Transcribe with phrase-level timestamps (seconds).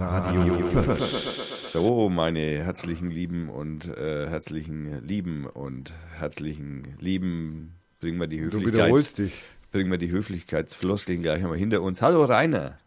[0.00, 1.46] Radio 5.
[1.46, 8.44] So, meine herzlichen Lieben und äh, herzlichen Lieben und herzlichen Lieben, bringen wir die Du
[8.44, 8.72] Höflichkeit.
[8.74, 9.42] wiederholst dich.
[9.72, 12.00] Bringen wir die Höflichkeitsfloskeln gleich einmal hinter uns.
[12.00, 12.78] Hallo Rainer.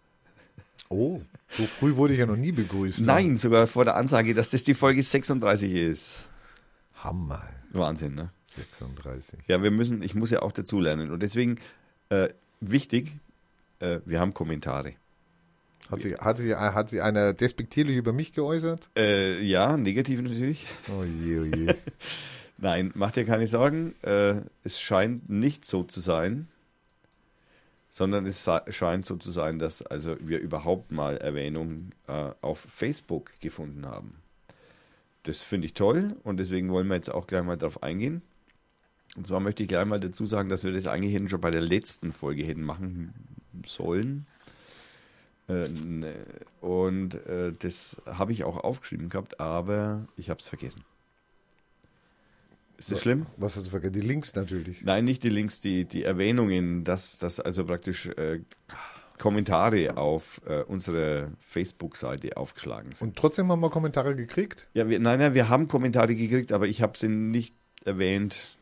[0.89, 3.01] Oh, so früh wurde ich ja noch nie begrüßt.
[3.01, 6.29] Nein, sogar vor der Ansage, dass das die Folge 36 ist.
[6.95, 7.43] Hammer.
[7.71, 8.31] Wahnsinn, ne?
[8.45, 9.37] 36.
[9.47, 11.11] Ja, wir müssen, ich muss ja auch dazulernen.
[11.11, 11.59] Und deswegen
[12.09, 13.17] äh, wichtig,
[13.79, 14.93] äh, wir haben Kommentare.
[15.91, 18.89] Hat sie, hat, sie, hat sie einer despektierlich über mich geäußert?
[18.95, 20.65] Äh, ja, negativ natürlich.
[20.89, 21.75] Oh je, oh je.
[22.57, 23.93] Nein, mach dir keine Sorgen.
[24.01, 26.47] Äh, es scheint nicht so zu sein,
[27.89, 33.31] sondern es scheint so zu sein, dass also wir überhaupt mal Erwähnung äh, auf Facebook
[33.39, 34.15] gefunden haben.
[35.23, 38.21] Das finde ich toll und deswegen wollen wir jetzt auch gleich mal drauf eingehen.
[39.15, 41.51] Und zwar möchte ich gleich mal dazu sagen, dass wir das eigentlich hätten schon bei
[41.51, 43.13] der letzten Folge hätten machen
[43.65, 44.25] sollen.
[45.49, 46.15] Äh, ne,
[46.61, 50.83] und äh, das habe ich auch aufgeschrieben gehabt, aber ich habe es vergessen.
[52.77, 53.27] Ist das schlimm?
[53.37, 53.93] Was hast du vergessen?
[53.93, 54.83] Die Links natürlich.
[54.83, 58.41] Nein, nicht die Links, die, die Erwähnungen, dass, dass also praktisch äh,
[59.19, 63.07] Kommentare auf äh, unserer Facebook-Seite aufgeschlagen sind.
[63.07, 64.67] Und trotzdem haben wir Kommentare gekriegt?
[64.73, 67.55] Ja, wir, nein, nein, wir haben Kommentare gekriegt, aber ich habe sie nicht
[67.85, 68.57] erwähnt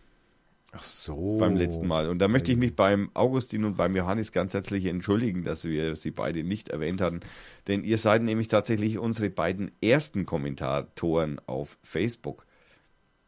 [0.74, 1.38] Ach so.
[1.38, 2.10] beim letzten Mal.
[2.10, 5.96] Und da möchte ich mich beim Augustin und beim Johannes ganz herzlich entschuldigen, dass wir
[5.98, 7.20] sie beide nicht erwähnt hatten.
[7.68, 12.46] Denn ihr seid nämlich tatsächlich unsere beiden ersten Kommentatoren auf Facebook.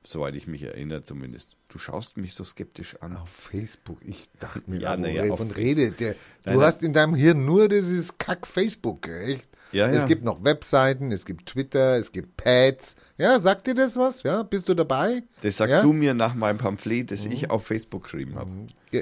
[0.06, 1.58] Soweit ich mich erinnere zumindest.
[1.74, 3.18] Du schaust mich so skeptisch an.
[3.18, 3.98] Auf Facebook.
[4.06, 5.50] Ich dachte mir, Ja, ja, na ja, auf von.
[5.50, 5.90] Rede.
[5.92, 6.14] Der,
[6.46, 9.50] Nein, du hast in deinem Hirn nur dieses Kack-Facebook, echt?
[9.72, 10.06] Ja, es ja.
[10.06, 12.96] gibt noch Webseiten, es gibt Twitter, es gibt Pads.
[13.18, 14.22] Ja, sagt dir das was?
[14.22, 15.24] Ja, bist du dabei?
[15.42, 15.82] Das sagst ja?
[15.82, 18.52] du mir nach meinem Pamphlet, das ich auf Facebook geschrieben habe.
[18.92, 19.02] Ja,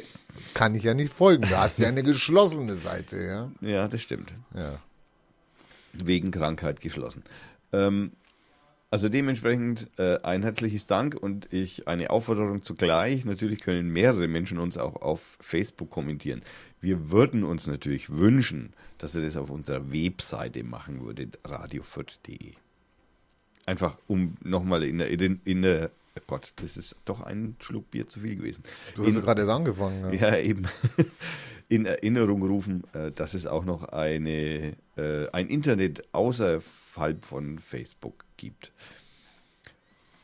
[0.53, 1.44] Kann ich ja nicht folgen.
[1.44, 3.52] Du hast ja eine geschlossene Seite, ja.
[3.59, 4.31] Ja, das stimmt.
[4.56, 4.80] Ja.
[5.91, 7.23] Wegen Krankheit geschlossen.
[7.73, 8.13] Ähm,
[8.92, 13.25] also dementsprechend äh, ein herzliches Dank und ich eine Aufforderung zugleich.
[13.25, 16.41] Natürlich können mehrere Menschen uns auch auf Facebook kommentieren.
[16.81, 22.53] Wir würden uns natürlich wünschen, dass ihr das auf unserer Webseite machen würdet, radio4.de.
[23.66, 27.90] Einfach um nochmal in der, in, in der, oh Gott, das ist doch ein Schluck
[27.91, 28.63] Bier zu viel gewesen.
[28.96, 30.13] Du hast In- gerade erst angefangen.
[30.13, 30.31] Ja.
[30.31, 30.66] ja, eben.
[31.71, 38.25] In Erinnerung rufen, äh, dass es auch noch eine, äh, ein Internet außerhalb von Facebook
[38.35, 38.73] gibt.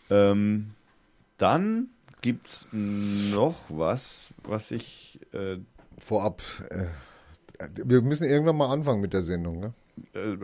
[0.09, 0.71] Ähm,
[1.37, 1.87] dann
[2.19, 5.21] gibt es noch was, was ich.
[5.31, 5.59] Äh,
[5.97, 6.87] Vorab, äh,
[7.85, 9.61] wir müssen irgendwann mal anfangen mit der Sendung.
[9.61, 9.73] Ne?
[10.13, 10.37] äh,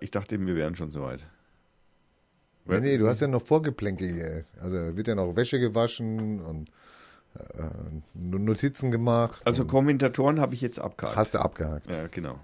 [0.00, 1.24] ich dachte, wir wären schon soweit.
[2.64, 4.44] Nee, nee, du hast ja noch Vorgeplänkel hier.
[4.60, 6.68] Also wird ja noch Wäsche gewaschen und
[8.14, 9.42] Notizen gemacht.
[9.44, 11.16] Also Kommentatoren habe ich jetzt abgehakt.
[11.16, 11.90] hast du abgehakt.
[11.92, 12.38] Ja, genau.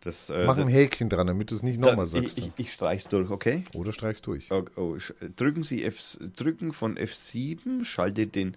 [0.00, 2.36] Das, äh, Mach ein das- Häkchen dran, damit du es nicht nochmal sagst.
[2.36, 3.64] ich, ich, ich streich's durch, okay?
[3.74, 4.50] Oder streichst durch.
[4.50, 4.96] Oh, oh,
[5.36, 8.56] drücken Sie F, drücken von F7, schaltet den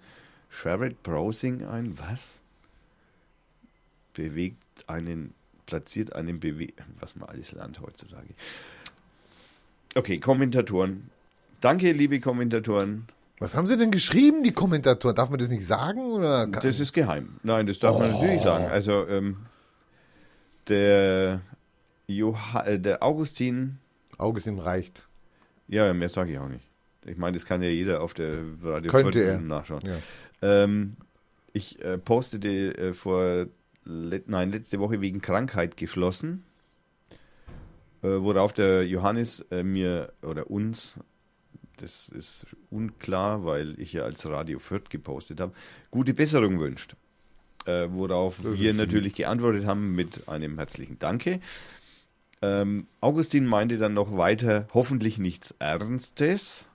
[0.50, 1.96] Shared Browsing ein.
[1.98, 2.40] Was?
[4.14, 4.56] Bewegt
[4.88, 5.34] einen,
[5.66, 6.68] platziert einen Bewe
[6.98, 8.34] was man alles lernt heutzutage.
[9.94, 11.10] Okay, Kommentatoren.
[11.60, 13.06] Danke, liebe Kommentatoren.
[13.38, 15.14] Was haben sie denn geschrieben, die Kommentatoren?
[15.14, 16.00] Darf man das nicht sagen?
[16.12, 17.38] Oder Das ist geheim.
[17.42, 18.20] Nein, das darf man Oh.
[18.20, 18.64] natürlich sagen.
[18.66, 19.36] Also, ähm,
[20.68, 21.40] der,
[22.06, 23.78] Joha äh, der Augustin,
[24.18, 25.06] Augustin reicht.
[25.68, 26.64] ja, mehr sage ich auch nicht.
[27.04, 29.40] Ich meine, das kann ja jeder auf der Radio Könnte 5 er.
[29.40, 29.80] nachschauen.
[29.84, 29.98] Ja.
[30.42, 30.96] Ähm,
[31.52, 33.46] ich äh, postete äh, vor,
[33.84, 36.44] let, nein, letzte Woche wegen Krankheit geschlossen,
[38.02, 40.98] äh, worauf der Johannes äh, mir oder uns,
[41.78, 45.52] das ist unklar, weil ich ja als Radio Fürth gepostet habe,
[45.90, 46.96] gute Besserung wünscht.
[47.66, 51.40] Äh, worauf Das wir natürlich geantwortet haben mit einem herzlichen Danke.
[52.42, 56.68] Ähm, Augustin meinte dann noch weiter, hoffentlich nichts Ernstes.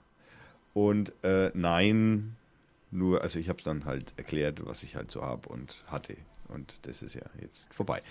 [0.74, 2.36] Und äh, nein,
[2.90, 6.16] nur, also ich habe es dann halt erklärt, was ich halt so habe und hatte.
[6.48, 8.02] Und das ist ja jetzt vorbei.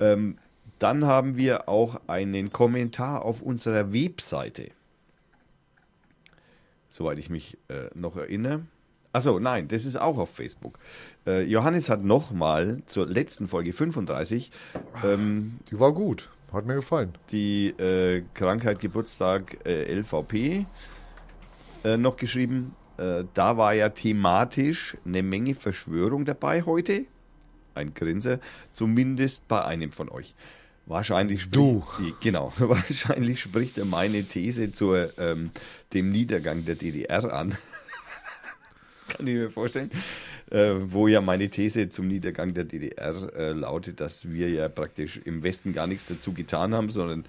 [0.00, 0.38] Ähm,
[0.78, 4.70] dann haben wir auch einen Kommentar auf unserer Webseite.
[6.90, 8.62] Soweit ich mich äh, noch erinnere.
[9.12, 10.78] Achso, nein, das ist auch auf Facebook.
[11.26, 14.52] Äh, Johannes hat nochmal zur letzten Folge 35
[15.04, 16.30] ähm, Die war gut.
[16.52, 17.12] Hat mir gefallen.
[17.30, 20.66] die äh, Krankheit Geburtstag äh, LVP
[21.84, 22.74] äh, noch geschrieben.
[22.98, 27.04] Äh, da war ja thematisch eine Menge Verschwörung dabei heute.
[27.74, 28.40] Ein Grinser,
[28.72, 30.34] zumindest bei einem von euch.
[30.86, 31.84] Wahrscheinlich spricht, Du.
[32.00, 35.50] Die, genau, wahrscheinlich spricht er meine These zu ähm,
[35.92, 37.56] dem Niedergang der DDR an.
[39.08, 39.90] kann ich mir vorstellen.
[40.50, 45.20] Äh, wo ja meine These zum Niedergang der DDR äh, lautet, dass wir ja praktisch
[45.24, 47.24] im Westen gar nichts dazu getan haben, sondern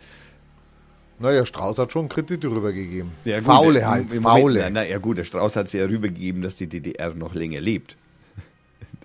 [1.19, 3.11] Naja, Strauß hat schon Kredite rübergegeben.
[3.25, 4.55] Ja, gut, faule halt, im faule.
[4.61, 7.61] Moment, na, ja gut, der Strauß hat es ja rübergegeben, dass die DDR noch länger
[7.61, 7.95] lebt.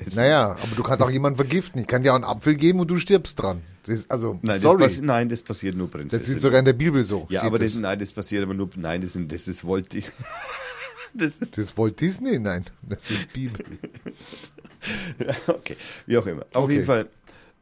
[0.02, 1.78] Das- Naja, aber du kannst auch jemanden vergiften.
[1.80, 3.60] Ich kann dir auch einen Apfel geben und du stirbst dran.
[3.86, 4.82] Das also, Nein, sorry.
[4.84, 6.34] Das nein, das passiert nur Das Prinzessin.
[6.36, 7.26] ist sogar in der Bibel so.
[7.30, 10.12] ja, aber das, nein, das passiert aber nur, nein, das, sind, das ist Walt Disney.
[11.14, 12.38] das ist, das Walt Disney?
[12.38, 13.64] Nein, das ist Bibel.
[15.46, 16.42] okay, wie auch immer.
[16.52, 16.72] Auf Okay.
[16.74, 17.08] jeden Fall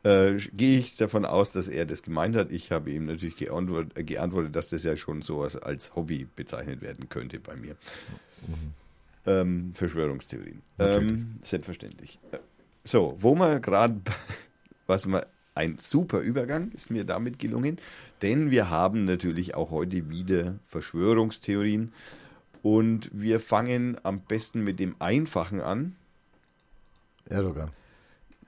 [0.02, 2.52] äh, gehe ich davon aus, dass er das gemeint hat.
[2.52, 6.82] Ich habe ihm natürlich geantwortet, äh, geantwortet, dass das ja schon sowas als Hobby bezeichnet
[6.82, 7.76] werden könnte bei mir.
[9.26, 10.60] Ähm, Verschwörungstheorien.
[10.78, 12.18] Ähm, selbstverständlich.
[12.84, 14.00] So, wo wir gerade,
[14.86, 17.78] was wir, ein super Übergang ist mir damit gelungen,
[18.22, 21.92] denn wir haben natürlich auch heute wieder Verschwörungstheorien
[22.62, 25.94] und wir fangen am besten mit dem Einfachen an.
[27.28, 27.70] Erdogan.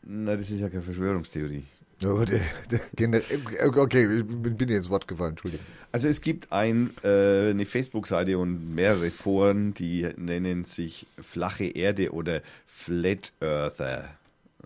[0.02, 1.64] Na, das ist ja keine Verschwörungstheorie.
[2.04, 5.64] Okay, ich bin bin dir ins Wort gefallen, Entschuldigung.
[5.92, 12.12] Also es gibt ein, äh, eine Facebook-Seite und mehrere Foren, die nennen sich Flache Erde
[12.12, 14.10] oder Flat Earther.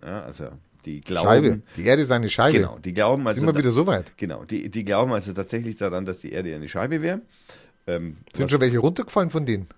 [0.02, 0.50] Ja, also
[0.82, 1.62] die glauben, Scheibe.
[1.76, 2.58] Die Erde ist eine Scheibe.
[2.58, 4.16] genau, die glauben also, Sind wir wieder so weit?
[4.16, 7.20] genau, die, die glauben also tatsächlich daran, dass die Erde eine Scheibe wäre.
[7.86, 9.68] Ähm, Sind schon welche runtergefallen von denen?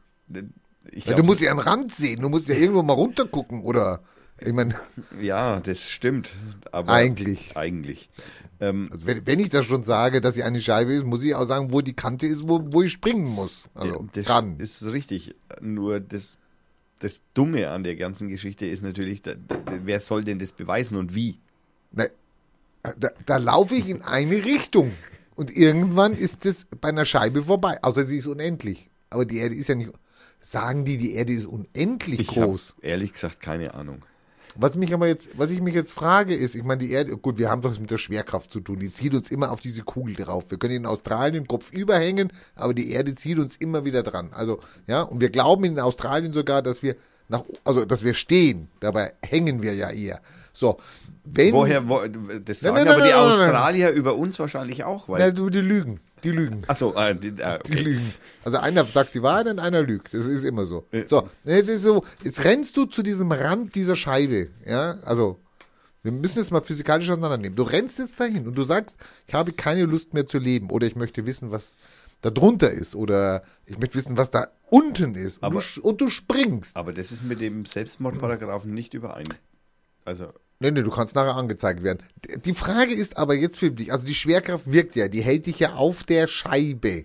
[0.90, 3.62] ich Weil glaub, du musst ja einen Rand sehen, du musst ja irgendwo mal runtergucken,
[3.62, 4.00] oder?
[4.40, 4.74] Ich meine,
[5.20, 6.30] ja, das stimmt,
[6.72, 7.56] aber eigentlich.
[7.56, 8.10] eigentlich.
[8.60, 11.34] Ähm, Also wenn, wenn ich das schon sage, dass sie eine Scheibe ist, muss ich
[11.34, 13.68] auch sagen, wo die Kante ist, wo, wo ich springen muss.
[13.74, 14.56] Also Ja, das dran.
[14.58, 15.34] ist richtig.
[15.60, 16.38] Nur das,
[17.02, 20.96] das Dumme an der ganzen Geschichte ist natürlich, da, da, wer soll denn das beweisen
[20.96, 21.38] und wie?
[21.90, 22.10] Ne,
[22.82, 24.92] da, da laufe ich in eine Richtung.
[25.34, 27.82] Und irgendwann ist es bei einer Scheibe vorbei.
[27.82, 28.88] Außer sie ist unendlich.
[29.10, 29.90] Aber die Erde ist ja nicht.
[30.40, 32.76] Sagen die, die Erde ist unendlich Ich groß.
[32.82, 34.02] ehrlich gesagt keine Ahnung.
[34.56, 37.38] Was mich aber jetzt, was ich mich jetzt frage, ist, ich meine, die Erde, gut,
[37.38, 38.78] wir haben doch mit der Schwerkraft zu tun.
[38.78, 40.44] Die zieht uns immer auf diese Kugel drauf.
[40.50, 44.30] Wir können in Australien Kopf überhängen, aber die Erde zieht uns immer wieder dran.
[44.32, 46.96] Also, ja, und wir glauben in Australien sogar, dass wir
[47.28, 48.68] nach, also, dass wir stehen.
[48.80, 50.20] Dabei hängen wir ja eher.
[50.52, 50.78] So.
[51.24, 52.00] Wenn, Woher, wo,
[52.44, 53.40] das sagen nein, aber nein, die nein, nein.
[53.40, 55.32] Australier über uns wahrscheinlich auch, Na, weil.
[55.32, 56.00] du, die lügen.
[56.24, 56.62] Die lügen.
[56.68, 57.82] Achso, äh, die, äh, Die okay.
[57.82, 58.14] lügen.
[58.44, 60.14] Also einer sagt die Wahrheit und einer lügt.
[60.14, 60.86] Das ist immer so.
[60.92, 61.06] Äh.
[61.06, 64.48] So, jetzt ist so, jetzt rennst du zu diesem Rand dieser Scheibe.
[64.66, 65.38] Ja, also
[66.02, 67.56] wir müssen jetzt mal physikalisch auseinandernehmen.
[67.56, 68.96] Du rennst jetzt dahin und du sagst,
[69.26, 71.74] ich habe keine Lust mehr zu leben oder ich möchte wissen, was
[72.22, 75.38] da drunter ist oder ich möchte wissen, was da unten ist.
[75.38, 76.76] Und, Aber- du, und du springst.
[76.76, 79.24] Aber das ist mit dem Selbstmordparagraphen nicht überein.
[80.04, 80.32] Also,
[80.62, 82.04] Nee, nee, du kannst nachher angezeigt werden.
[82.44, 85.58] Die Frage ist aber jetzt für dich, also die Schwerkraft wirkt ja, die hält dich
[85.58, 87.04] ja auf der Scheibe,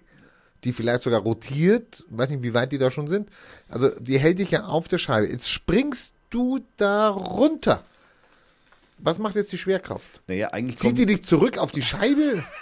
[0.64, 3.30] die vielleicht sogar rotiert, weiß nicht, wie weit die da schon sind.
[3.68, 5.28] Also die hält dich ja auf der Scheibe.
[5.28, 7.84] Jetzt springst du da runter.
[9.00, 10.22] Was macht jetzt die Schwerkraft?
[10.28, 12.44] naja, eigentlich Zieht die dich zurück auf die Scheibe?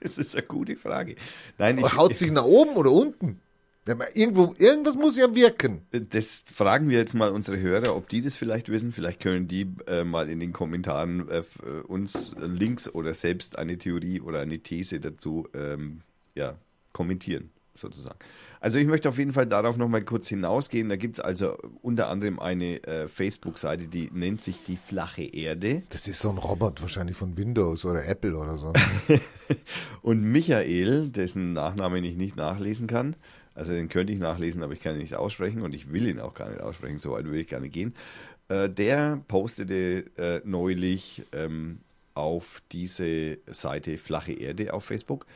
[0.00, 1.14] Das ist eine gute Frage.
[1.56, 3.40] Nein, ich, haut sich nach oben oder unten?
[3.86, 5.82] Irgendwo, irgendwas muss ja wirken.
[5.90, 8.92] Das fragen wir jetzt mal unsere Hörer, ob die das vielleicht wissen.
[8.92, 13.76] Vielleicht können die äh, mal in den Kommentaren äh, äh, uns Links oder selbst eine
[13.76, 16.00] Theorie oder eine These dazu ähm,
[16.34, 16.56] ja,
[16.92, 18.18] kommentieren, sozusagen.
[18.64, 20.88] Also ich möchte auf jeden Fall darauf nochmal kurz hinausgehen.
[20.88, 25.82] Da gibt es also unter anderem eine äh, Facebook-Seite, die nennt sich die flache Erde.
[25.90, 28.72] Das ist so ein Robot wahrscheinlich von Windows oder Apple oder so.
[30.00, 33.16] Und Michael, dessen Nachname ich nicht nachlesen kann,
[33.54, 36.20] also den könnte ich nachlesen, aber ich kann ihn nicht aussprechen und ich will ihn
[36.20, 37.94] auch gar nicht aussprechen, so weit würde ich gar nicht gehen.
[38.48, 41.78] Äh, der postete äh, neulich ähm,
[42.14, 45.26] auf diese Seite Flache Erde auf Facebook.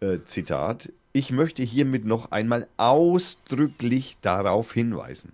[0.00, 5.32] Äh, Zitat, ich möchte hiermit noch einmal ausdrücklich darauf hinweisen,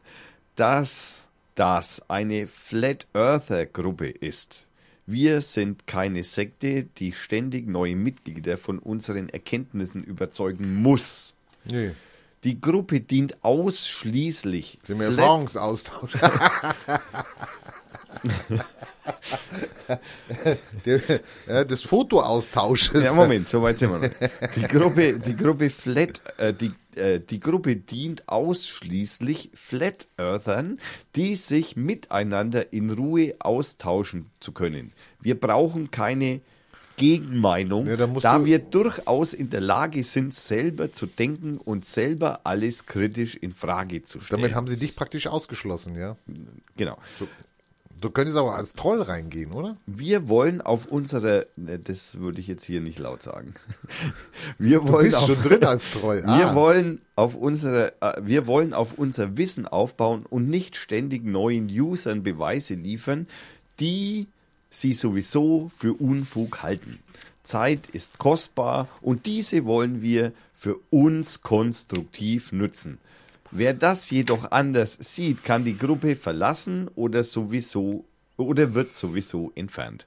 [0.54, 4.66] dass das eine Flat Earther Gruppe ist.
[5.06, 11.31] Wir sind keine Sekte, die ständig neue Mitglieder von unseren Erkenntnissen überzeugen muss.
[11.64, 11.92] Nee.
[12.44, 16.12] Die Gruppe dient ausschließlich Sind wir Erfahrungsaustausch.
[21.46, 23.02] Des Fotoaustausches.
[23.02, 24.10] Ja, Moment, so weit sind wir noch.
[24.54, 30.78] Die Gruppe, die Gruppe Flat, äh, die, äh, die Gruppe dient ausschließlich Flat Earthern,
[31.16, 34.92] die sich miteinander in Ruhe austauschen zu können.
[35.20, 36.40] Wir brauchen keine
[37.02, 41.58] Gegenmeinung, Ja, da musst da du- wir durchaus in der Lage sind, selber zu denken
[41.58, 44.40] und selber alles kritisch in Frage zu stellen.
[44.42, 46.16] Damit haben sie dich praktisch ausgeschlossen, ja.
[46.76, 46.96] genau.
[48.00, 49.76] Du könntest aber als Troll reingehen, oder?
[49.86, 53.54] Wir wollen auf unsere, ne, das würde ich jetzt hier nicht laut sagen.
[54.58, 56.22] Wir Du wollen bist auf, schon drin als Troll.
[56.24, 56.54] Wir Ah.
[56.56, 62.24] wollen auf unsere, äh, wir wollen auf unser Wissen aufbauen und nicht ständig neuen Usern
[62.24, 63.28] Beweise liefern,
[63.78, 64.26] die
[64.72, 66.98] sie sowieso für Unfug halten.
[67.44, 72.98] Zeit ist kostbar und diese wollen wir für uns konstruktiv nutzen.
[73.50, 78.04] Wer das jedoch anders sieht, kann die Gruppe verlassen oder sowieso
[78.36, 80.06] oder wird sowieso entfernt.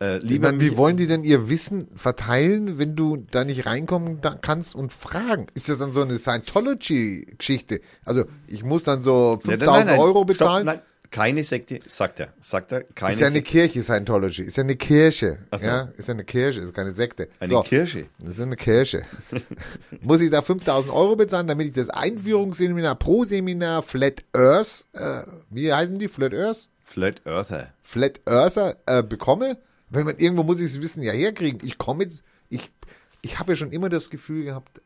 [0.00, 4.20] Äh, lieber meine, wie wollen die denn ihr Wissen verteilen, wenn du da nicht reinkommen
[4.42, 5.46] kannst und fragen?
[5.54, 7.80] Ist das dann so eine Scientology-Geschichte?
[8.04, 10.66] Also ich muss dann so Ja, 5000 nein, nein, Euro stopp, bezahlen?
[10.66, 12.32] nein, keine Sekte, sagt er.
[12.40, 13.50] Sagt er, keine ist ja eine Sekte.
[13.50, 14.42] Kirche, Scientology.
[14.42, 15.38] Ist ja eine Kirche.
[15.50, 15.66] Ach so.
[15.66, 17.28] Ja, ist ja eine Kirche, ist keine Sekte.
[17.40, 18.06] Eine so, Kirche.
[18.20, 19.04] Das ist eine Kirche.
[20.02, 25.22] Muss ich da 5000 Euro bezahlen, damit ich das Einführungsseminar pro Seminar Flat Earth, äh,
[25.50, 26.08] wie heißen die?
[26.08, 26.68] Flat Earth?
[26.84, 27.72] Flat Earther.
[27.82, 29.58] Flat Earther äh, bekomme?
[29.90, 31.60] Wenn man irgendwo muss ich das Wissen ja herkriegen.
[31.64, 32.70] Ich komme jetzt, ich,
[33.22, 34.82] ich habe ja schon immer das Gefühl gehabt,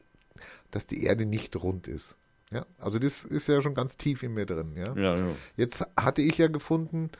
[0.71, 2.17] dass die Erde nicht rund ist.
[2.53, 4.73] Ja, also das ist ja schon ganz tief in mir drin.
[4.77, 4.95] Ja.
[4.97, 5.27] Ja, ja.
[5.57, 7.11] Jetzt hatte ich ja gefunden,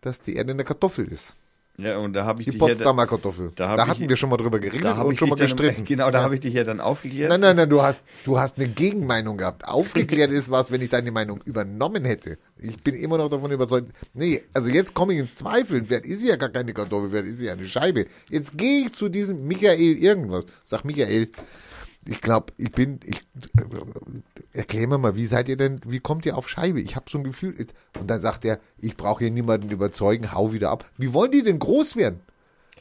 [0.00, 1.34] dass die Erde eine Kartoffel ist.
[1.78, 3.52] ja, und da habe ich Die dich ja, Potsdamer Kartoffel.
[3.54, 5.84] da Da, hab ich- hatten wir schon mal drüber geredet und schon mal dann, gestritten.
[5.84, 6.24] Genau, da Ja.
[6.24, 7.30] habe ich dich ja dann aufgeklärt.
[7.30, 9.64] Nein, nein, nein, du hast, du hast eine Gegenmeinung gehabt.
[9.66, 12.36] Aufgeklärt ist was, wenn ich deine Meinung übernommen hätte.
[12.58, 13.92] Ich bin immer noch davon überzeugt.
[14.12, 15.86] Nee, also jetzt komme ich ins Zweifeln.
[15.88, 18.06] Wer ist sie ja gar keine Kartoffel, wer ist sie ja eine Scheibe.
[18.28, 20.44] Jetzt gehe ich zu diesem Michael irgendwas.
[20.64, 21.28] Sag Michael,
[22.06, 23.22] ich glaube, ich bin, ich,
[24.52, 26.80] erklär mir mal, wie seid ihr denn, wie kommt ihr auf Scheibe?
[26.80, 27.54] Ich habe so ein Gefühl.
[27.98, 30.88] Und dann sagt er, ich brauche hier niemanden überzeugen, hau wieder ab.
[30.96, 32.20] Wie wollen die denn groß werden?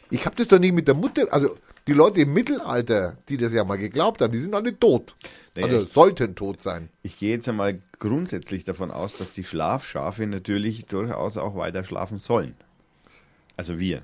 [0.09, 1.49] Ich habe das doch nicht mit der Mutter, also
[1.87, 5.15] die Leute im Mittelalter, die das ja mal geglaubt haben, die sind alle tot.
[5.55, 6.89] Naja, also ich- sollten tot sein.
[7.03, 12.17] Ich gehe jetzt einmal grundsätzlich davon aus, dass die Schlafschafe natürlich durchaus auch weiter schlafen
[12.19, 12.55] sollen.
[13.57, 14.03] Also wir.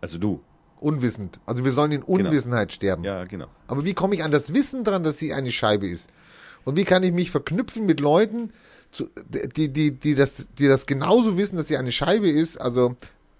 [0.00, 0.40] Also du.
[0.80, 1.40] Unwissend.
[1.46, 3.04] Also wir sollen in Unwissenheit sterben.
[3.04, 3.46] Ja, genau.
[3.66, 6.10] Aber wie komme ich an das Wissen dran, dass sie eine Scheibe ist?
[6.64, 8.52] Und wie kann ich mich verknüpfen mit Leuten,
[9.56, 12.96] die, die, die, das, die das genauso wissen, dass sie eine Scheibe ist, also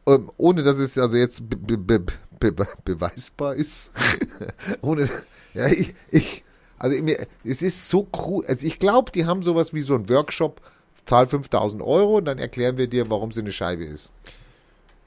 [0.06, 2.04] ähm, ohne dass es also jetzt be, be, be,
[2.38, 3.90] be, be, beweisbar ist.
[4.80, 5.08] ohne,
[5.54, 6.44] ja, ich, ich,
[6.78, 8.44] also mir, es ist so cool.
[8.46, 10.60] Also ich glaube, die haben sowas wie so ein Workshop,
[11.04, 14.10] zahl 5000 Euro und dann erklären wir dir, warum sie eine Scheibe ist.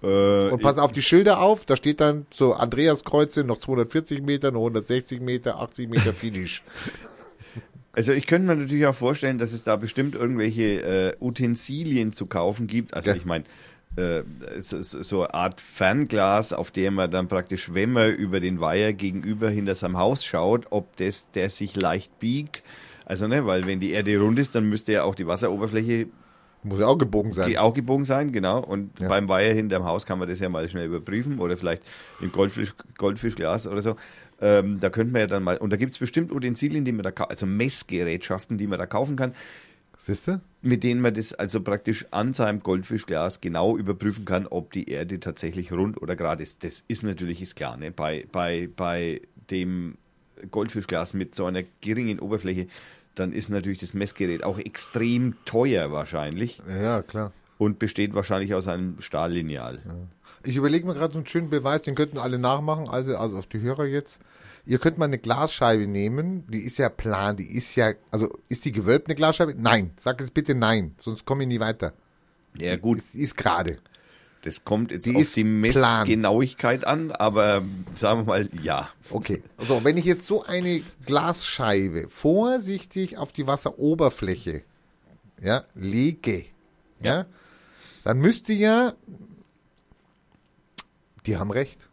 [0.04, 4.52] Äh, Und pass auf die Schilder auf, da steht dann so Andreaskreuze, noch 240 Meter,
[4.52, 6.64] noch 160 Meter, 80 Meter Finish.
[7.94, 12.26] Also ich könnte mir natürlich auch vorstellen, dass es da bestimmt irgendwelche äh, Utensilien zu
[12.26, 12.94] kaufen gibt.
[12.94, 13.16] Also Ja.
[13.16, 13.44] ich meine,
[13.96, 14.24] äh,
[14.58, 18.94] so, so eine Art Fernglas, auf der man dann praktisch, wenn man über den Weiher
[18.94, 22.64] gegenüber hinter seinem Haus schaut, ob das, der sich leicht biegt.
[23.06, 26.08] Also ne, weil wenn die Erde rund ist, dann müsste ja auch die Wasseroberfläche
[26.64, 27.50] Muss ja auch gebogen sein.
[27.50, 28.60] die auch gebogen sein, genau.
[28.64, 29.10] Und Ja.
[29.10, 31.84] beim Weiher hinterm Haus kann man das ja mal schnell überprüfen oder vielleicht
[32.22, 33.96] im Goldfisch, Goldfischglas oder so.
[34.42, 37.04] Ähm, da könnte man ja dann mal, und da gibt es bestimmt Utensilien, die man
[37.04, 39.34] da, also Messgerätschaften, die man da kaufen kann,
[39.98, 40.42] Siehst du?
[40.62, 45.20] mit denen man das also praktisch an seinem Goldfischglas genau überprüfen kann, ob die Erde
[45.20, 46.64] tatsächlich rund oder gerade ist.
[46.64, 47.92] Das ist natürlich ist klar, ne?
[47.92, 49.98] Bei, bei, bei dem
[50.52, 52.68] Goldfischglas mit so einer geringen Oberfläche,
[53.16, 57.32] dann ist natürlich das Messgerät auch extrem teuer wahrscheinlich Ja, klar.
[57.58, 59.80] und besteht wahrscheinlich aus einem Stahllineal.
[60.44, 63.48] Ich überlege mir gerade so einen schönen Beweis, den könnten alle nachmachen, also, also auf
[63.48, 64.20] die Hörer jetzt.
[64.66, 68.64] Ihr könnt mal eine Glasscheibe nehmen, die ist ja plan, die ist ja, also ist
[68.66, 69.56] die gewölbt eine Glasscheibe?
[69.58, 71.94] Nein, sag jetzt bitte nein, sonst komme ich nie weiter.
[72.58, 73.78] Ja gut, Die ist gerade.
[74.44, 75.62] Das kommt jetzt Die auf die plan.
[75.62, 78.90] Messgenauigkeit an, aber sagen wir mal ja.
[79.10, 79.42] Okay.
[79.58, 84.62] Also, wenn ich jetzt so eine Glasscheibe vorsichtig auf die Wasseroberfläche
[85.42, 86.46] ja, lege,
[87.02, 87.26] ja,
[88.04, 88.94] dann müsste ja,
[91.26, 91.88] die haben recht.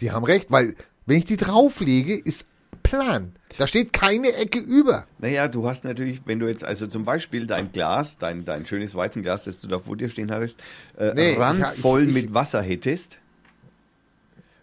[0.00, 2.46] Die haben recht, weil wenn ich die drauflege, ist
[2.90, 3.32] plan.
[3.56, 5.06] Da steht keine Ecke über.
[5.18, 8.94] Naja, du hast natürlich, wenn du jetzt also zum Beispiel dein Glas, dein, dein schönes
[8.94, 10.60] Weizenglas, das du da vor dir stehen hattest,
[10.96, 13.18] äh, Nee, randvoll ich- ich- mit Wasser hättest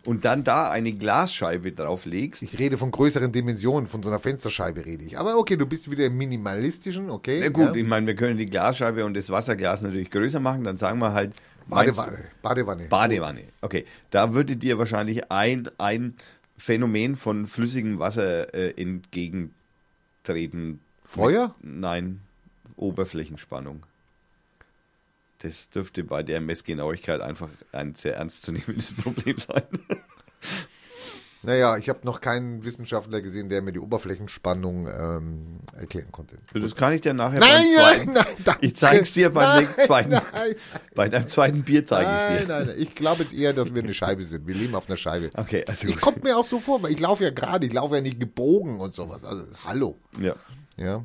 [0.05, 4.86] und dann da eine Glasscheibe drauflegst, Ich rede von größeren Dimensionen, von so einer Fensterscheibe
[4.86, 5.17] rede ich.
[5.17, 7.39] Aber okay, du bist wieder im minimalistischen, okay.
[7.41, 7.82] na gut, ja.
[7.82, 11.13] ich meine, wir können die Glasscheibe und das Wasserglas natürlich größer machen, dann sagen wir
[11.13, 11.34] halt
[11.67, 12.20] Badewanne.
[12.44, 12.86] Badewanne.
[12.86, 13.41] Badewanne.
[13.62, 16.13] Okay, da würde dir wahrscheinlich ein, ein
[16.58, 20.80] Phänomen von flüssigem Wasser äh, entgegentreten.
[21.04, 21.54] Feuer?
[21.62, 22.22] Nein,
[22.76, 23.86] Oberflächenspannung.
[25.40, 29.64] Das dürfte bei der Messgenauigkeit einfach ein sehr ernstzunehmendes Problem sein.
[31.46, 36.38] Naja, ich habe noch keinen Wissenschaftler gesehen, der mir die Oberflächenspannung ähm, erklären konnte.
[36.54, 38.66] Das kann ich dir nachher Nein, beim nein, zweiten, nein, danke.
[38.66, 40.24] Ich zeig's dir beim Nein, zweiten, Nein,
[40.96, 42.48] bei deinem zweiten Bier zeige ich nein, dir.
[42.48, 42.75] nein, nein.
[42.80, 44.48] Ich glaube jetzt eher, dass wir eine Scheibe sind.
[44.48, 45.30] Wir leben auf einer Scheibe.
[45.36, 46.02] Okay, also Ich gut.
[46.02, 48.80] kommt mir auch so vor, weil ich laufe ja gerade, ich laufe ja nicht gebogen
[48.80, 49.24] und sowas.
[49.24, 49.98] Also, hallo.
[50.20, 50.36] Ja,
[50.78, 51.04] Ja.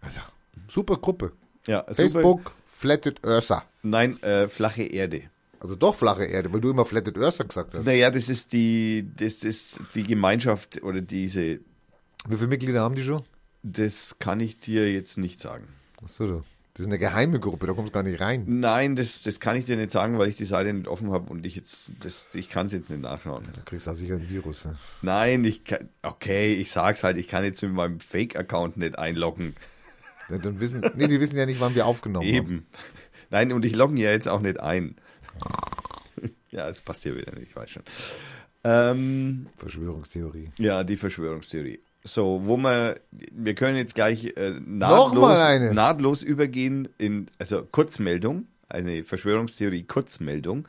[0.00, 0.20] Also,
[0.68, 1.32] super Gruppe.
[1.66, 1.94] ja super.
[1.94, 3.64] Facebook, Flatted Ursa.
[3.82, 5.24] Nein, äh, flache Erde.
[5.60, 7.84] Also doch flache Erde, weil du immer Flatted Ursa gesagt hast.
[7.84, 11.60] Naja, das ist die, das ist die Gemeinschaft oder diese,
[12.26, 13.22] Wie viele Mitglieder haben die schon?
[13.62, 15.68] das kann ich dir jetzt nicht sagen.
[16.02, 18.44] Achso, das ist eine geheime Gruppe, da kommst du gar nicht rein.
[18.46, 21.30] Nein, das, das kann ich dir nicht sagen, weil ich die Seite nicht offen habe
[21.30, 23.44] und ich jetzt, das, ich kann es jetzt nicht nachschauen.
[23.54, 24.64] Da kriegst du auch sicher ein Virus.
[24.64, 24.76] Ja.
[25.02, 29.56] Nein, ich kann, okay, ich sag's halt, ich kann jetzt mit meinem Fake-Account nicht einloggen.
[30.30, 32.34] Ja, Dann wissen, nee, die wissen ja nicht, wann wir aufgenommen haben.
[32.34, 32.66] Eben.
[33.28, 34.96] Nein, und ich logge ja jetzt auch nicht ein.
[36.50, 37.84] Ja, es passt hier wieder nicht, ich weiß schon.
[38.64, 40.50] Ähm, Verschwörungstheorie.
[40.58, 41.78] ja, die Verschwörungstheorie.
[42.02, 45.38] So, wo wir, wir können jetzt gleich äh, nahtlos,
[45.72, 50.66] nahtlos übergehen in, also Kurzmeldung, eine Verschwörungstheorie Kurzmeldung.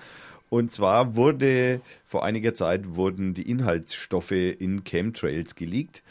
[0.50, 6.04] Und zwar wurde, vor einiger Zeit wurden die Inhaltsstoffe in Chemtrails geleakt.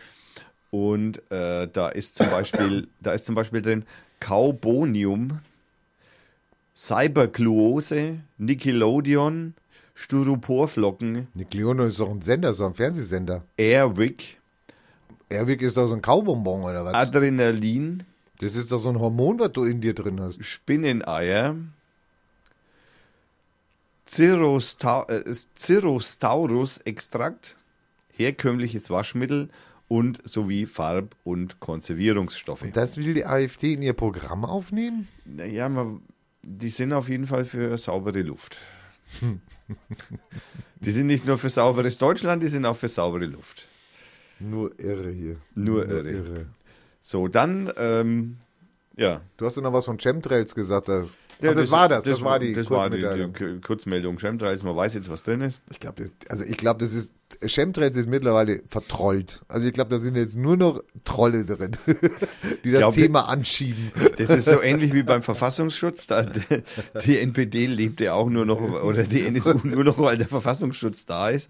[0.70, 3.84] Und äh, da ist zum Beispiel, da ist zum Beispiel drin
[4.20, 5.40] Carbonium,
[6.80, 9.52] Cybergluose, Nickelodeon,
[9.94, 13.44] Styroporflocken, Nickelodeon ist doch ein Sender, so ein Fernsehsender.
[13.58, 14.40] Airwick,
[15.28, 16.94] Airwick ist doch so ein Kaubonbon oder was?
[16.94, 18.04] Adrenalin,
[18.38, 20.42] Das ist doch so ein Hormon, was du in dir drin hast.
[20.42, 21.54] Spinneneier,
[24.08, 25.22] Cirrostau äh,
[25.58, 27.56] Cirrostaurus-Extrakt,
[28.16, 29.50] herkömmliches Waschmittel
[29.86, 32.64] und sowie Farb- und Konservierungsstoffe.
[32.72, 35.08] Das will die AfD in ihr Programm aufnehmen?
[35.26, 36.00] Naja, man,
[36.42, 38.58] die sind auf jeden Fall für saubere Luft.
[40.80, 43.66] die sind nicht nur für sauberes Deutschland, die sind auch für saubere Luft.
[44.38, 45.36] Nur irre hier.
[45.54, 46.46] Nur irre.
[47.02, 48.38] So, dann, ähm,
[48.96, 49.20] ja.
[49.36, 50.88] Du hast doch noch was von Chemtrails gesagt.
[50.88, 51.08] Das,
[51.42, 52.04] Ja, Ach, das, war das.
[52.04, 54.62] Das, war die das war die, die Kurzmeldung Chemtrails.
[54.62, 55.60] Man weiß jetzt, was drin ist.
[55.70, 57.12] Ich glaube, das, also ich glaube, das ist
[57.46, 59.42] Chemtrails ist mittlerweile vertrollt.
[59.48, 61.72] Also ich glaube, da sind jetzt nur noch Trolle drin,
[62.64, 63.92] die das Glaub, Thema anschieben.
[64.18, 66.06] Das ist so ähnlich wie beim Verfassungsschutz.
[66.06, 66.26] Da,
[67.04, 71.06] die NPD lebt ja auch nur noch, oder die NSU nur noch, weil der Verfassungsschutz
[71.06, 71.48] da ist.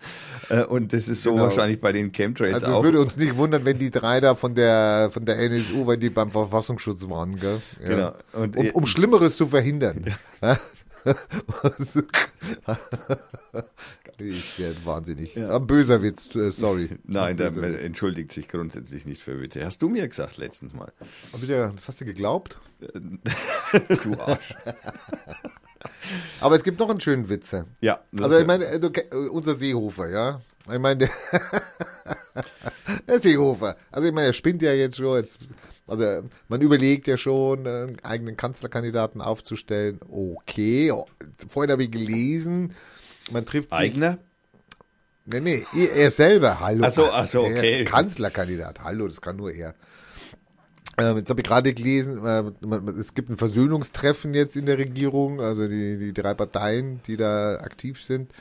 [0.49, 1.45] Äh, Und das ist so Genau.
[1.45, 2.83] wahrscheinlich bei den Chemtrails Also auch.
[2.85, 6.11] würde uns nicht wundern, wenn die drei da von der von der NSU, wenn die
[6.11, 7.61] beim Verfassungsschutz waren, gell?
[7.83, 7.89] Ja.
[7.89, 8.13] Genau.
[8.33, 10.15] Und um, um Schlimmeres zu verhindern.
[10.43, 10.59] Ja.
[14.21, 15.35] ich werde wahnsinnig.
[15.35, 15.57] Ja.
[15.57, 16.91] Ein böser Witz, äh, sorry.
[17.05, 17.83] Nein, Ein der Witz.
[17.83, 19.65] entschuldigt sich grundsätzlich nicht für Witze.
[19.65, 20.93] Hast du mir gesagt letztens mal.
[21.33, 22.59] Aber wieder, das hast du geglaubt?
[24.03, 24.55] Du Arsch.
[26.41, 27.55] Aber es gibt noch einen schönen Witz.
[27.81, 28.01] ja.
[28.19, 30.41] Also ich meine, äh, äh, unser Seehofer, ja.
[30.71, 31.11] Ich meine, der,
[33.07, 33.77] der Seehofer.
[33.91, 35.17] Also ich meine, er spinnt ja jetzt schon.
[35.19, 35.41] Jetzt,
[35.87, 40.01] also man überlegt ja schon, einen eigenen Kanzlerkandidaten aufzustellen.
[40.09, 41.07] Okay, oh,
[41.49, 42.75] vorhin habe ich gelesen,
[43.31, 43.79] man trifft sich.
[43.79, 44.19] Eigener?
[45.27, 46.85] Nee, nee, er er selber, hallo.
[46.87, 47.85] Ach so, ach so, Er- okay.
[47.85, 49.75] Kanzlerkandidat, hallo, das kann nur er.
[50.99, 52.43] Ähm, jetzt habe ich gerade gelesen, äh,
[52.99, 57.55] es gibt ein Versöhnungstreffen jetzt in der Regierung, also die, die drei Parteien, die da
[57.57, 58.33] aktiv sind,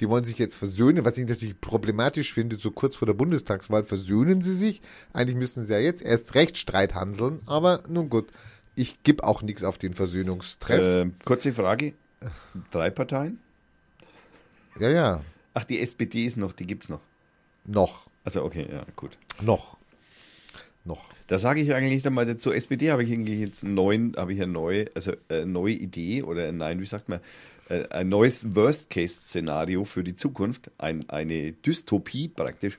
[0.00, 3.84] die wollen sich jetzt versöhnen, was ich natürlich problematisch finde, so kurz vor der Bundestagswahl
[3.84, 4.82] versöhnen sie sich.
[5.12, 8.26] Eigentlich müssten sie ja jetzt erst recht Streit handeln, aber nun gut,
[8.74, 11.06] ich gebe auch nichts auf den Versöhnungstreff.
[11.06, 11.94] Äh, kurze Frage.
[12.70, 13.38] Drei Parteien?
[14.80, 17.00] Ja, ja, Ach, die SPD ist noch, die gibt's noch.
[17.64, 19.16] noch, Also okay, ja, gut.
[19.40, 19.78] noch,
[20.84, 21.04] noch.
[21.28, 24.42] Da sage ich eigentlich einmal dazu, SPD habe ich eigentlich jetzt einen neuen, habe ich
[24.42, 27.20] eine neue, also eine neue Idee oder nein, wie sagt man,
[27.68, 32.78] äh, ein neues Worst-Case-Szenario für die Zukunft, ein, eine Dystopie praktisch.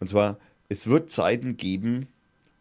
[0.00, 2.06] Und zwar, es wird Zeiten geben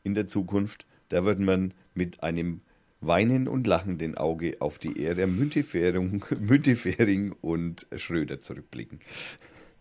[0.04, 2.62] in der Zukunft, da wird man mit einem
[3.06, 9.00] weinen und lachenden Auge auf die Ära Müntefering, Müntefering und Schröder zurückblicken,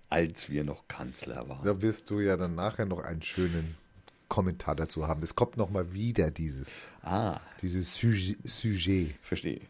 [0.09, 1.65] als wir noch Kanzler waren.
[1.65, 3.77] Da wirst du ja dann nachher noch einen schönen
[4.29, 5.23] Kommentar dazu haben.
[5.23, 6.69] Es kommt nochmal wieder dieses,
[7.03, 9.61] Ah, dieses Sujet, verstehe.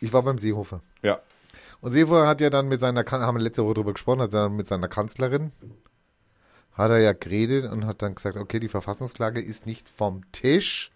[0.00, 0.82] Ich war beim Seehofer.
[1.02, 1.20] Ja,
[1.80, 4.56] Und Seehofer hat ja dann mit seiner, haben wir letzte Woche drüber gesprochen, hat dann
[4.56, 5.52] mit seiner Kanzlerin,
[6.72, 10.90] hat er ja geredet und hat dann gesagt, okay, die Verfassungsklage ist nicht vom Tisch.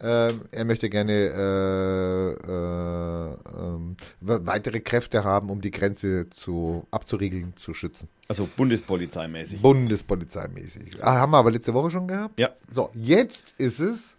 [0.00, 6.86] Ähm, er möchte gerne äh, äh, ähm, we- weitere Kräfte haben, um die Grenze zu
[6.90, 8.08] abzuriegeln, zu schützen.
[8.28, 9.60] also bundespolizeimäßig.
[9.60, 11.02] Bundespolizeimäßig.
[11.02, 12.38] Ah, haben wir aber letzte Woche schon gehabt.
[12.38, 12.50] Ja.
[12.70, 14.16] So, jetzt ist es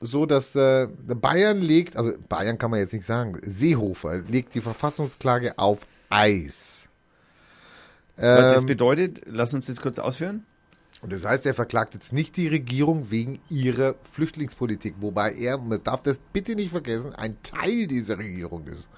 [0.00, 4.60] so, dass äh, Bayern legt, also Bayern kann man jetzt nicht sagen, Seehofer legt die
[4.60, 6.88] Verfassungsklage auf Eis.
[8.16, 10.44] Was das Ähm, bedeutet, lass uns das kurz ausführen.
[11.02, 15.82] Und das heißt, er verklagt jetzt nicht die Regierung wegen ihrer Flüchtlingspolitik, wobei er, man
[15.82, 18.88] darf das bitte nicht vergessen, ein Teil dieser Regierung ist.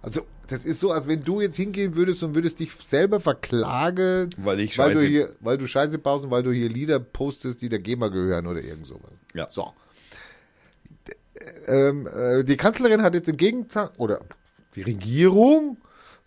[0.00, 4.30] Also, das ist so, als wenn du jetzt hingehen würdest und würdest dich selber verklagen,
[4.38, 6.98] Weil ich weil du Scheiße- hier, weil du Scheiße baust und weil du hier Lieder
[6.98, 9.12] postest, die der GEMA gehören oder irgend sowas.
[9.34, 9.46] Ja.
[9.50, 9.72] So.
[11.66, 14.20] Ähm, äh, die Kanzlerin hat jetzt im Gegenzug, oder
[14.76, 15.78] die Regierung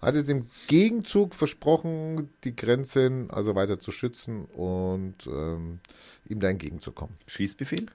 [0.02, 5.80] hat jetzt im Gegenzug versprochen, die Grenzen also weiter zu schützen und ähm,
[6.28, 7.16] ihm da entgegenzukommen.
[7.26, 7.88] Schießbefehl?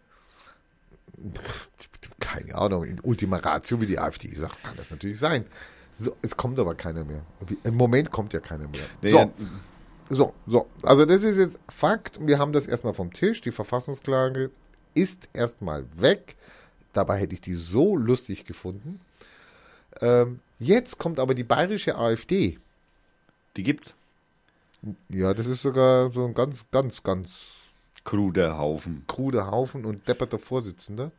[2.18, 5.44] Keine Ahnung, in Ultima Ratio, wie die AfD sagt, kann das natürlich sein.
[5.94, 7.24] So, es kommt aber keiner mehr.
[7.64, 8.86] Im Moment kommt ja keiner mehr.
[9.02, 9.30] Nee, so, ja,
[10.08, 10.66] so, so.
[10.82, 12.18] Also das ist jetzt Fakt.
[12.26, 13.42] Wir haben das erstmal vom Tisch.
[13.42, 14.50] Die Verfassungsklage
[14.94, 16.36] ist erstmal weg.
[16.92, 19.00] Dabei hätte ich die so lustig gefunden.
[20.00, 22.58] Ähm, jetzt kommt aber die bayerische AfD.
[23.56, 23.94] die gibt's.
[25.08, 27.54] Ja, das ist sogar so ein ganz, ganz, ganz
[28.04, 29.04] Kruder Haufen.
[29.06, 31.12] kruder Haufen und depperter Vorsitzender.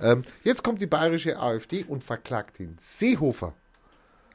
[0.00, 3.54] Ähm, jetzt kommt die bayerische AfD und verklagt den Seehofer.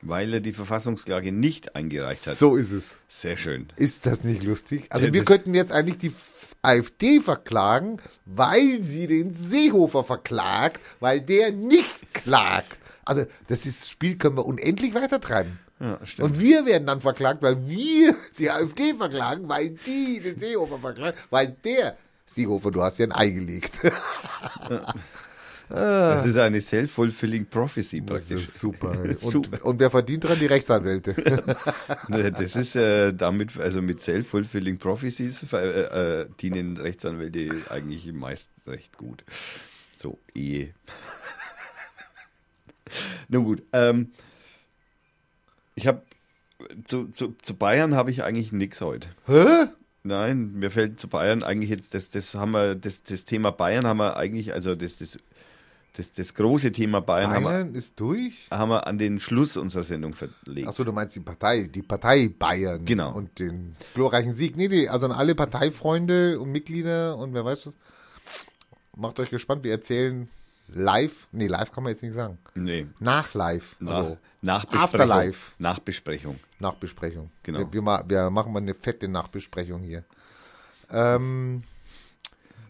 [0.01, 2.37] Weil er die Verfassungsklage nicht eingereicht hat.
[2.37, 2.97] So ist es.
[3.09, 3.67] Sehr schön.
[3.75, 4.87] Ist das nicht lustig?
[4.89, 6.13] Also Ja, wir könnten jetzt eigentlich die
[6.61, 12.77] AfD verklagen, weil sie den Seehofer verklagt, weil der nicht klagt.
[13.09, 15.59] Also das ist, Spiel können wir unendlich weitertreiben.
[15.79, 15.97] Ja.
[16.19, 21.17] Und wir werden dann verklagt, weil wir die AfD verklagen, weil die den Seehofer verklagen,
[21.29, 23.71] weil der Seehofer, du hast ja ein Ei gelegt.
[25.69, 28.47] Das ist eine self-fulfilling prophecy praktisch.
[28.47, 28.89] super.
[29.03, 29.63] Und, Super.
[29.63, 30.39] und wer verdient dran?
[30.39, 31.13] Die Rechtsanwälte.
[32.07, 35.57] Ne, Das ist äh, damit, also mit self-fulfilling prophecies äh,
[36.21, 39.23] äh, dienen Rechtsanwälte eigentlich meist recht gut.
[39.95, 40.73] So, Ehe.
[43.29, 44.11] Nun gut, ähm,
[45.75, 46.03] ich habe
[46.83, 49.09] zu, zu, zu Bayern habe ich eigentlich nichts heute.
[49.25, 49.67] Hä?
[50.03, 53.85] Nein, mir fällt zu Bayern eigentlich jetzt, das, das haben wir, das, das Thema Bayern
[53.85, 55.19] haben wir eigentlich, also das, das,
[55.93, 58.49] das, das große Thema Bayern, Haben, Bayern ist durch?
[58.49, 60.67] wir, haben wir an den Schluss unserer Sendung verlegt.
[60.67, 62.85] Achso, du meinst die Partei, die Partei Bayern.
[62.85, 63.13] Genau.
[63.13, 64.55] Und den glorreichen Sieg.
[64.55, 67.77] Nee, nee, also an alle Parteifreunde und Mitglieder und wer weiß was.
[68.95, 70.29] Macht euch gespannt, wir erzählen
[70.73, 71.27] live.
[71.31, 72.37] Nee, live kann man jetzt nicht sagen.
[72.55, 73.75] Nee, Nach live.
[73.79, 74.83] nach, Also Nachbesprechung.
[74.83, 75.51] Afterlife.
[75.57, 76.39] Nachbesprechung.
[76.59, 77.31] Nachbesprechung.
[77.43, 77.59] Genau.
[77.59, 80.03] Wir, wir, wir machen mal eine fette Nachbesprechung hier.
[80.91, 81.63] Ähm,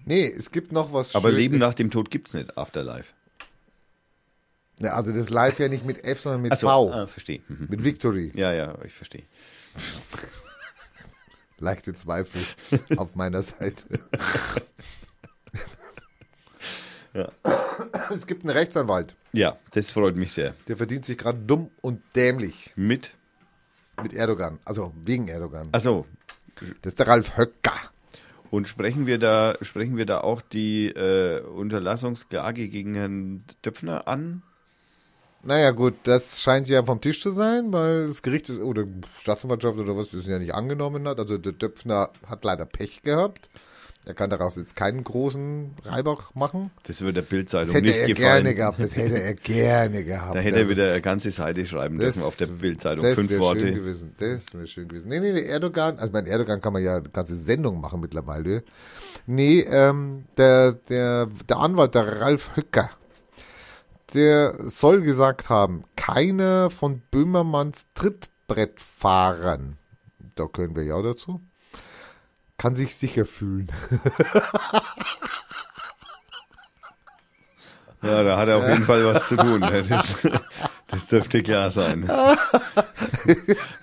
[0.05, 3.13] nee, es gibt noch was Aber schön- Leben nach dem Tod gibt's nicht, Afterlife.
[4.81, 6.91] Ja, also das live ja nicht mit F, sondern mit Achso, V.
[6.93, 7.41] ah, verstehe.
[7.49, 7.67] Mhm.
[7.69, 8.31] Mit Victory.
[8.33, 9.23] Ja, ja, ich verstehe.
[11.59, 12.41] Leichte Zweifel
[12.97, 13.83] auf meiner Seite.
[18.12, 20.53] Es gibt einen Rechtsanwalt, Ja, das freut mich sehr.
[20.67, 23.12] der verdient sich gerade dumm und dämlich Mit,
[24.01, 24.60] mit Erdogan.
[24.65, 25.69] Also wegen Erdogan.
[25.71, 26.05] also
[26.82, 27.73] Das ist der Ralf Höcker.
[28.51, 34.41] und sprechen wir da, sprechen wir da auch die äh, Unterlassungsklage gegen Herrn Döpfner an?
[35.41, 38.86] Naja, gut, das scheint ja vom Tisch zu sein, weil das Gericht ist, oder
[39.21, 41.17] Staatsanwaltschaft oder was das ja nicht angenommen hat.
[41.19, 43.49] Also der Döpfner hat leider Pech gehabt.
[44.10, 46.72] Er kann daraus jetzt keinen großen Reibach machen.
[46.82, 48.43] Das wird der Bildzeitung Das hätte nicht er gefallen.
[48.43, 48.80] gerne gehabt.
[48.80, 50.36] Das hätte er gerne gehabt.
[50.36, 53.04] Da hätte Also, er wieder eine ganze Seite schreiben dürfen auf der Bildzeitung.
[53.06, 53.60] Das Fünf wäre Worte.
[53.62, 54.15] schön gewesen.
[54.17, 55.10] Das wäre schön gewesen.
[55.10, 58.63] Nee, nee, nee, Erdogan, also mein Erdogan kann man ja eine ganze Sendung machen mittlerweile.
[59.28, 62.89] Nee, ähm, der, der, der Anwalt, der Ralf Höcker,
[64.15, 69.78] der soll gesagt haben, keiner von Böhmermanns Trittbrettfahrern,
[70.34, 71.41] da können wir ja dazu,
[72.60, 73.72] kann sich sicher fühlen.
[78.02, 79.60] Ja, da hat er auf jeden Fall was zu tun.
[79.89, 80.15] Das,
[80.88, 82.10] das dürfte klar sein.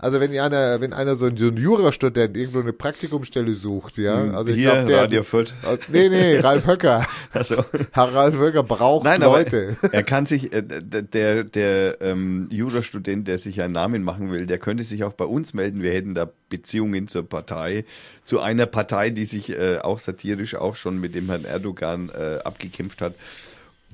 [0.00, 4.56] Also wenn einer, wenn einer so ein, Jurastudent irgendwo eine Praktikumsstelle sucht, ja, also ich
[4.56, 5.54] Hier, glaube, der, Radio Fürth.
[5.88, 9.76] nee, nee, Ralf Höcker, Also, Herr Ralf Höcker braucht nein, Leute.
[9.90, 14.46] er kann sich, äh, der, der, der ähm, Jurastudent, der sich einen Namen machen will,
[14.46, 15.82] der könnte sich auch bei uns melden.
[15.82, 17.84] Wir hätten da Beziehungen zur Partei,
[18.24, 22.38] zu einer Partei, die sich äh, auch satirisch auch schon mit dem Herrn Erdogan äh,
[22.44, 23.14] abgekämpft hat,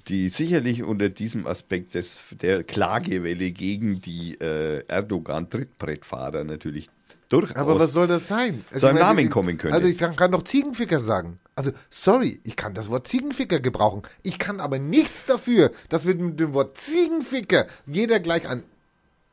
[0.09, 6.89] die sicherlich unter diesem Aspekt des, der Klagewelle gegen die äh, Erdogan-Trittbrettfahrer natürlich
[7.29, 8.65] durchaus Aber was soll das sein?
[8.71, 9.77] Also zu einem Namen kommen könnte.
[9.77, 11.39] Also ich kann, kann doch Ziegenficker sagen.
[11.57, 14.03] Also sorry, ich kann das Wort Ziegenficker gebrauchen.
[14.23, 18.63] Ich kann aber nichts dafür, dass wir mit dem Wort Ziegenficker jeder gleich an,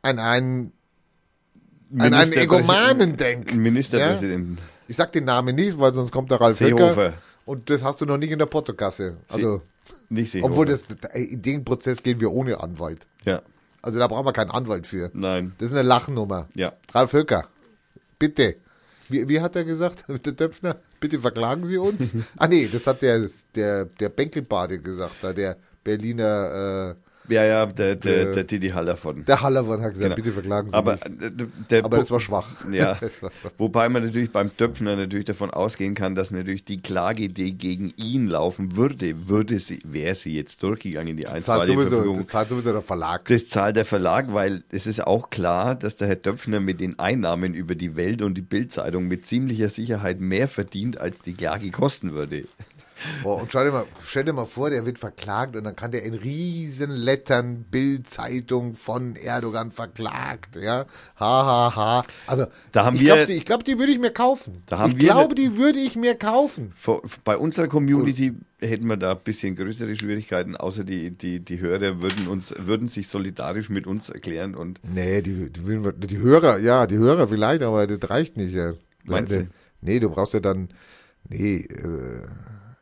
[0.02, 0.72] an einen,
[1.98, 3.54] an einen Egomanen denkt.
[3.54, 4.58] Ministerpräsidenten.
[4.58, 4.64] Ja?
[4.88, 7.14] Ich sag den Namen nicht, weil sonst kommt der Ralf Höcker.
[7.46, 9.18] Und das hast du noch nicht in der Portokasse.
[9.28, 9.62] Also,
[10.10, 10.52] Nicht Seehofer.
[10.52, 13.06] obwohl das, in den Prozess gehen wir ohne Anwalt.
[13.26, 13.42] Ja,
[13.82, 15.10] Also da brauchen wir keinen Anwalt für.
[15.14, 16.48] nein, Das ist eine Lachnummer.
[16.54, 16.74] ja.
[16.94, 17.46] Ralf Höcker.
[18.20, 18.56] bitte.
[19.10, 20.78] Wie, wie hat er gesagt, der Döpfner?
[21.00, 22.14] Bitte verklagen Sie uns.
[22.38, 27.96] ah nee, das hat der, der, der Benkelbade gesagt, der Berliner, äh, Ja, ja, der,
[27.96, 29.24] der, der Didi Haller von.
[29.26, 30.16] der Hallermann hat gesagt, Genau.
[30.16, 31.72] bitte verklagen Sie Aber, mich.
[31.72, 32.48] äh, Aber das war schwach.
[32.72, 33.52] Ja, Das war schwach.
[33.58, 37.94] wobei man natürlich beim Döpfner natürlich davon ausgehen kann, dass natürlich die Klage, die gegen
[37.98, 42.18] ihn laufen würde, würde sie, wäre sie jetzt durchgegangen, die Das zahlt, einstweilige sowieso, Verfügung.
[42.18, 43.26] das zahlt sowieso der Verlag.
[43.26, 46.98] Das zahlt der Verlag, weil es ist auch klar, dass der Herr Döpfner mit den
[47.00, 51.70] Einnahmen über die Welt und die Bildzeitung mit ziemlicher Sicherheit mehr verdient, als die Klage
[51.72, 52.46] kosten würde.
[53.24, 55.92] Boah, und stell dir, mal, stell dir mal vor, der wird verklagt und dann kann
[55.92, 60.86] der in riesen Lettern Bild-Zeitung von Erdogan verklagt, ja.
[61.20, 62.06] Ha, ha, ha.
[62.28, 64.64] Also, Da haben ich glaube, die, glaub, die würde ich mir kaufen.
[64.66, 66.74] Da haben ich glaube, ne- die würde ich mir kaufen.
[66.76, 71.60] Vor, bei unserer Community hätten wir da ein bisschen größere Schwierigkeiten, außer die, die, die
[71.60, 76.60] Hörer würden uns, würden sich solidarisch mit uns erklären und Nee, die, die, die Hörer,
[76.60, 78.54] ja, die Hörer vielleicht, aber das reicht nicht.
[78.54, 78.74] Ja.
[79.04, 79.48] Meinst du?
[79.82, 80.70] Nee, du brauchst ja dann,
[81.28, 82.22] nee, äh,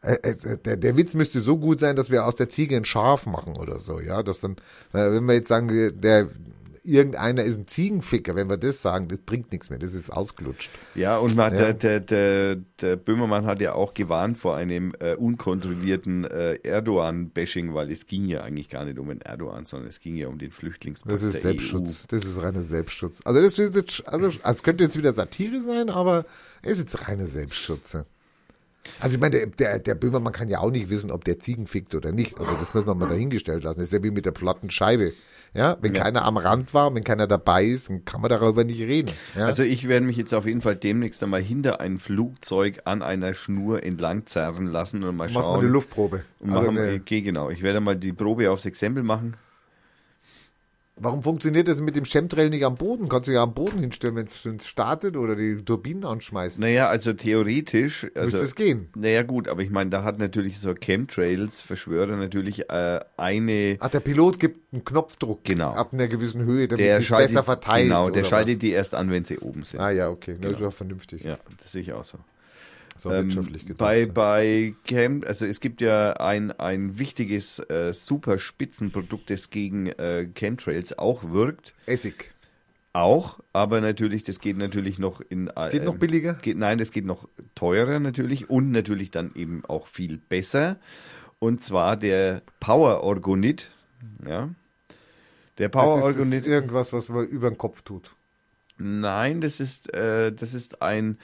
[0.03, 3.57] der, der Witz müsste so gut sein, dass wir aus der Ziege ein Schaf machen
[3.57, 4.53] oder so, ja, dass dann,
[4.93, 5.67] äh, wenn wir jetzt sagen,
[5.99, 6.29] der,
[6.83, 10.69] irgendeiner ist ein Ziegenficker, wenn wir das sagen, das bringt nichts mehr, das ist ausgelutscht.
[10.95, 11.59] Ja, und man, Ja.
[11.59, 17.73] Der, der, der, der Böhmermann hat ja auch gewarnt vor einem äh, unkontrollierten äh, Erdogan-Bashing,
[17.73, 20.39] weil es ging ja eigentlich gar nicht um den Erdogan, sondern es ging ja um
[20.39, 23.21] den Flüchtlingspass Das ist Selbstschutz, das ist reiner Selbstschutz.
[23.25, 26.25] Also das ist jetzt, also, also es könnte jetzt wieder Satire sein, aber
[26.61, 27.97] es ist jetzt reiner Selbstschutz.
[28.99, 31.67] Also ich meine, der, der, der Böhmermann kann ja auch nicht wissen, ob der Ziegen
[31.67, 32.39] fickt oder nicht.
[32.39, 33.79] Also das muss man mal dahingestellt lassen.
[33.79, 35.13] Das ist ja wie mit der platten Scheibe.
[35.53, 36.03] Ja, wenn Ja.
[36.03, 39.11] keiner am Rand war, wenn keiner dabei ist, dann kann man darüber nicht reden.
[39.35, 39.45] Ja?
[39.47, 43.33] Also ich werde mich jetzt auf jeden Fall demnächst einmal hinter ein Flugzeug an einer
[43.33, 45.59] Schnur entlang zerren lassen und mal machst mal schauen.
[45.61, 46.23] eine Luftprobe.
[46.39, 47.49] Und Also machen, eine- geh genau.
[47.49, 49.37] Ich werde mal die Probe aufs Exempel machen.
[50.99, 53.09] Warum funktioniert das mit dem Chemtrail nicht am Boden?
[53.09, 56.59] Kannst du ja am Boden hinstellen, wenn es startet oder die Turbinen anschmeißt.
[56.59, 58.89] Naja, also theoretisch, also, Müsste es gehen.
[58.95, 63.89] naja gut, aber ich meine, da hat natürlich so Chemtrails, Verschwörer natürlich äh, eine, Ach,
[63.89, 65.71] der Pilot gibt einen Knopfdruck Genau.
[65.71, 67.83] ab einer gewissen Höhe, damit der sich schaltet, besser verteilt.
[67.85, 68.59] genau, der schaltet was?
[68.59, 69.79] die erst an, wenn sie oben sind.
[69.79, 70.69] Ah ja, okay, das ist Genau.
[70.69, 71.23] ja vernünftig.
[71.23, 72.17] Ja, das sehe ich auch so.
[72.99, 73.77] So Ähm, wirtschaftlich gedacht.
[73.77, 79.87] bei, bei Chem, also es gibt ja ein, ein wichtiges äh, super Spitzenprodukt, das gegen
[79.87, 81.73] äh, Chemtrails auch wirkt.
[81.85, 82.33] Essig.
[82.91, 85.47] Auch, aber natürlich, das geht natürlich noch in.
[85.55, 86.33] Äh, Geht noch billiger?
[86.33, 90.77] Geht, nein, das geht noch teurer natürlich und natürlich dann eben auch viel besser.
[91.37, 93.69] Und zwar der Power Orgonit.
[94.27, 94.49] Ja.
[95.57, 96.39] Der Power das ist, Orgonit.
[96.41, 98.11] ist irgendwas, was man über den Kopf tut.
[98.77, 101.17] Nein, das ist, äh, das ist ein,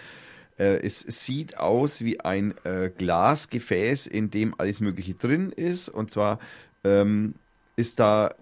[0.58, 5.90] äh, es sieht aus wie ein äh, Glasgefäß, in dem alles Mögliche drin ist.
[5.90, 6.40] Und zwar
[6.84, 7.36] ähm,
[7.76, 8.34] ist da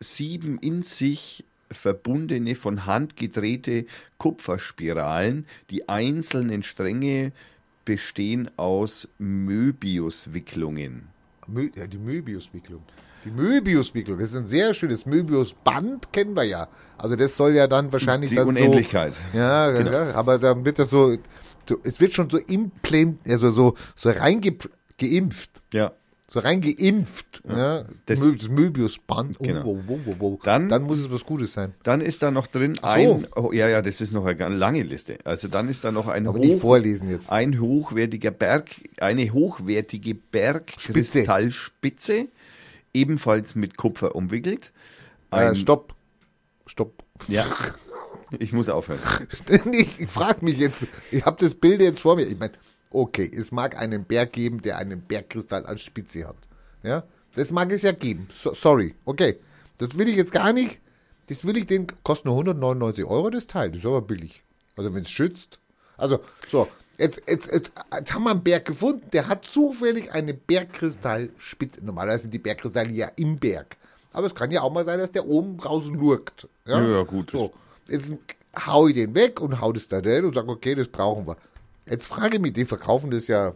[0.00, 3.86] sieben in sich verbundene, von Hand gedrehte
[4.18, 5.46] Kupferspiralen.
[5.70, 7.32] Die einzelnen Stränge
[7.84, 11.08] bestehen aus Möbiuswicklungen.
[11.46, 12.82] Die Möbiuswicklung.
[13.24, 16.68] Die Möbiuswicklung, das ist ein sehr schönes Möbiusband, kennen wir ja.
[16.96, 19.14] Also das soll ja dann wahrscheinlich Die dann Unendlichkeit.
[19.32, 19.38] so.
[19.38, 19.90] Ja, Genau.
[19.92, 21.16] ja, aber dann wird das so,
[21.68, 25.50] so es wird schon so implant, also so, so reingeimpft.
[25.72, 25.92] Ja.
[26.30, 27.42] So reingeimpft.
[27.48, 27.84] Ja.
[28.04, 29.36] Das- Das, das Möbiusband.
[29.40, 29.64] Oh, Genau.
[29.64, 30.38] wow, wow, wow, wow.
[30.44, 31.72] Dann- dann muss es was Gutes sein.
[31.84, 32.86] Dann ist da noch drin so.
[32.86, 35.16] ein, oh, ja, ja, das ist noch eine lange Liste.
[35.24, 37.30] Also dann ist da noch ein, Aber hoch, vorlesen jetzt.
[37.30, 38.68] ein hochwertiger Berg,
[39.00, 42.26] eine hochwertige Bergkristallspitze,
[42.94, 44.72] ebenfalls mit Kupfer umwickelt.
[45.30, 45.94] Ein, Äh, stopp.
[46.66, 47.02] Stopp.
[47.28, 47.46] Ja,
[48.38, 49.00] ich muss aufhören.
[49.72, 52.26] Ich, ich frage mich jetzt, ich habe das Bild jetzt vor mir.
[52.26, 52.52] Ich meine,
[52.90, 56.36] okay, es mag einen Berg geben, der einen Bergkristall als Spitze hat.
[56.82, 58.28] Ja, das mag es ja geben.
[58.34, 59.38] So, sorry, okay.
[59.78, 60.80] Das will ich jetzt gar nicht.
[61.28, 63.68] Das will ich den, kostet nur 199 Euro das Teil.
[63.70, 64.42] Das ist aber billig.
[64.76, 65.58] Also wenn es schützt.
[65.96, 70.34] Also, so, jetzt, jetzt, jetzt, jetzt haben wir einen Berg gefunden, der hat zufällig eine
[70.34, 71.84] Bergkristallspitze.
[71.84, 73.76] Normalerweise sind die Bergkristalle ja im Berg.
[74.12, 76.48] Aber es kann ja auch mal sein, dass der oben raus lurkt.
[76.66, 77.30] Ja, Ja, gut.
[77.30, 77.52] So,
[77.88, 78.10] jetzt
[78.66, 81.36] hau ich den weg und hau das da rein und sage, okay, das brauchen wir.
[81.86, 83.54] Jetzt frage ich mich, die verkaufen das ja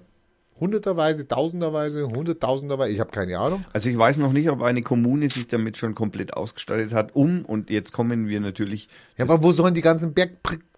[0.63, 3.65] hunderterweise, tausenderweise, hunderttausenderweise, ich habe keine Ahnung.
[3.73, 7.45] Also ich weiß noch nicht, ob eine Kommune sich damit schon komplett ausgestattet hat, um,
[7.45, 10.31] und jetzt kommen wir natürlich, Ja, aber wo sollen die ganzen Berg,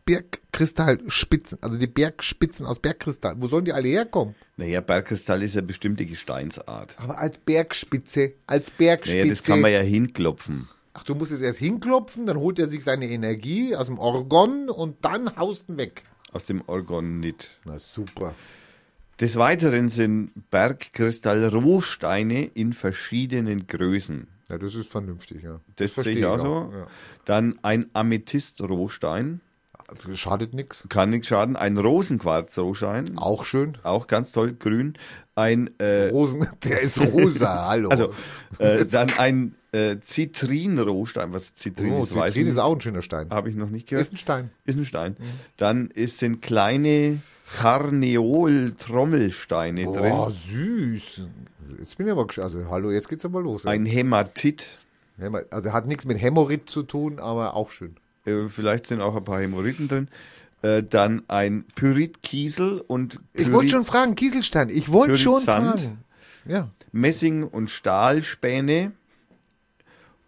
[0.07, 4.35] Bergkristallspitzen, also die Bergspitzen aus Bergkristall, wo sollen die alle herkommen?
[4.57, 6.97] naja, Bergkristall ist eine bestimmte Gesteinsart.
[6.99, 9.19] Aber als Bergspitze, als Bergspitze.
[9.19, 10.69] Naja, das kann man ja hinklopfen.
[10.95, 14.69] Ach, du musst es erst hinklopfen, dann holt er sich seine Energie aus dem Orgon
[14.71, 16.05] und dann haust ihn weg.
[16.33, 17.49] Aus dem Orgonit.
[17.65, 18.35] Na super.
[19.21, 24.27] Des Weiteren sind Bergkristallrohsteine in verschiedenen Größen.
[24.49, 25.61] Ja, das ist vernünftig, ja.
[25.77, 26.73] Das, sehe verstehe ich auch so.
[26.75, 26.87] Ja.
[27.25, 29.41] Dann ein Amethyst-Rohstein.
[30.15, 30.87] Schadet nix.
[30.89, 31.57] kann nichts schaden.
[31.57, 33.79] Ein Rosenquarz-Rohschein, Auch schön.
[33.83, 34.95] auch ganz toll, grün.
[35.37, 37.89] Ein, äh, Rosen, der ist rosa, hallo.
[37.89, 38.11] also,
[38.59, 41.33] äh, dann ein äh, Zitrin-Rohstein.
[41.33, 42.63] Was Zitrin oh, ist, weiß Zitrin ist nicht.
[42.63, 43.31] auch ein schöner Stein.
[43.31, 44.07] Habe ich noch nicht gehört.
[44.07, 44.51] Ist ein Stein.
[44.65, 45.17] Ist ein Stein.
[45.57, 47.21] Dann ist, sind kleine
[48.55, 50.35] Carneol-Trommelsteine Boah, drin.
[50.35, 51.23] süß.
[51.81, 53.65] Jetzt bin ich aber, also hallo, jetzt geht's aber los.
[53.65, 53.73] ey.
[53.73, 54.67] Ein Hämatit.
[55.21, 57.97] Häma- Also hat nichts mit Hämorid zu tun, aber auch schön.
[58.25, 60.09] Äh, vielleicht sind auch ein paar Hämorrhoiden drin.
[60.65, 65.99] Äh, dann ein Pyritkiesel und Ich wollte Pyrit- schon fragen, Kieselstein, ich wollte schon fragen.
[66.47, 66.71] Ja.
[66.93, 68.93] Messing- und Stahlspäne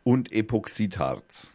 [0.05, 1.51] und Epoxidharz.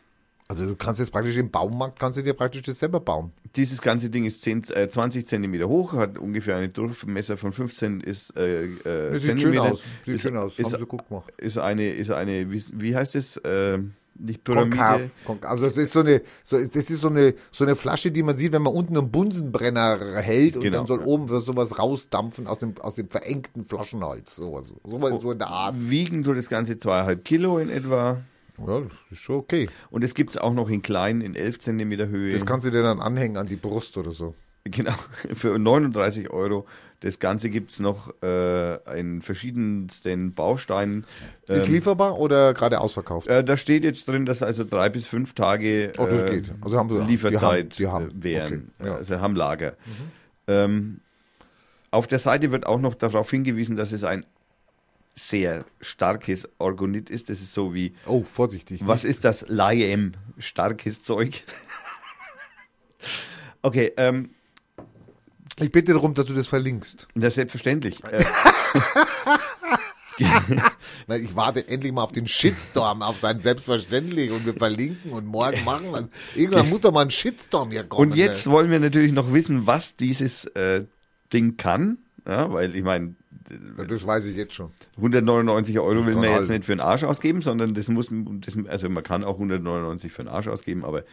[0.48, 3.32] Also du kannst jetzt praktisch im Baumarkt, kannst du dir praktisch das selber bauen.
[3.56, 8.02] Dieses ganze Ding ist 10, äh, 20 Zentimeter hoch, hat ungefähr eine Durchmesser von 15
[8.02, 9.64] ist, äh, äh, sieht schön Zentimeter.
[9.74, 9.82] aus.
[10.06, 10.54] Sieht ist, schön aus.
[10.58, 11.32] Ist, Haben sie gut gemacht.
[11.38, 13.38] ist eine, ist eine, wie, wie heißt es?
[13.38, 13.80] Äh,
[14.16, 14.78] nicht Pyramide.
[14.78, 15.02] Konkav.
[15.26, 18.24] Konk- Also das ist so eine, so, das ist so eine, so eine Flasche, die
[18.24, 20.80] man sieht, wenn man unten einen Bunsenbrenner hält und Genau.
[20.80, 24.36] dann soll oben sowas rausdampfen aus dem, aus dem verengten Flaschenhals.
[24.36, 25.76] Sowas, sowas so in der Art.
[25.78, 28.22] Wiegen tut das Ganze zweieinhalb Kilo in etwa.
[28.60, 29.70] Ja, das ist schon okay.
[29.90, 32.32] Und es gibt es auch noch in klein, in 11 Zentimeter Höhe.
[32.32, 34.36] Das kannst du dir dann anhängen an die Brust oder so.
[34.66, 34.94] Genau,
[35.34, 36.66] für 39 Euro.
[37.02, 41.06] Das Ganze gibt es noch äh, in verschiedensten Bausteinen.
[41.48, 43.28] Ist Ähm, lieferbar oder gerade ausverkauft?
[43.28, 46.44] äh, da steht jetzt drin, dass also drei bis fünf Tage Oh, äh.
[46.62, 48.20] Also haben sie- Lieferzeit die haben- die haben.
[48.20, 48.72] äh, wären.
[48.80, 48.96] Okay, ja.
[48.96, 49.76] Also haben Lager.
[50.48, 51.02] Ähm,
[51.90, 54.26] auf der Seite wird auch noch darauf hingewiesen, dass es ein
[55.16, 57.30] sehr starkes Orgonit ist.
[57.30, 58.82] Das ist so wie, Oh, vorsichtig.
[58.86, 59.46] was ist das?
[59.50, 61.44] Laiem, starkes Zeug.
[63.62, 64.30] okay, ähm,
[65.60, 67.08] Ich bitte darum, dass du das verlinkst.
[67.14, 68.02] ist selbstverständlich.
[68.12, 68.24] Äh,
[71.08, 75.26] Weil ich warte endlich mal auf den Shitstorm, auf sein Selbstverständlich und wir verlinken und
[75.26, 76.10] morgen machen wir.
[76.36, 78.12] Irgendwann muss doch mal ein Shitstorm hier kommen.
[78.12, 80.86] Und jetzt wollen wir natürlich noch wissen, was dieses äh,
[81.34, 81.98] Ding kann.
[82.28, 83.16] Ja, weil ich meine,
[83.78, 83.88] Ne?
[83.88, 84.72] Das weiß ich jetzt schon.
[84.98, 88.90] 199 Euro will man jetzt nicht für einen Arsch ausgeben, sondern das muss, das, also
[88.90, 91.04] man kann auch 199 für einen Arsch ausgeben, aber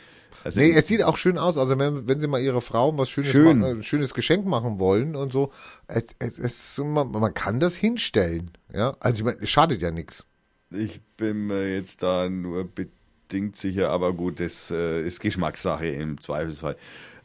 [0.44, 1.56] also Nee, es sieht auch schön aus.
[1.56, 3.60] Also wenn, wenn Sie mal Ihre Frau was Schönes, Schön.
[3.60, 5.52] machen, äh, schönes Geschenk machen wollen und so,
[5.86, 8.50] es, es, es, man, man kann das hinstellen.
[8.72, 10.26] Ja, also ich meine, es schadet ja nichts.
[10.70, 16.20] ich bin mir jetzt da nur bedingt sicher, aber gut, das äh, ist Geschmackssache im
[16.20, 16.76] Zweifelsfall.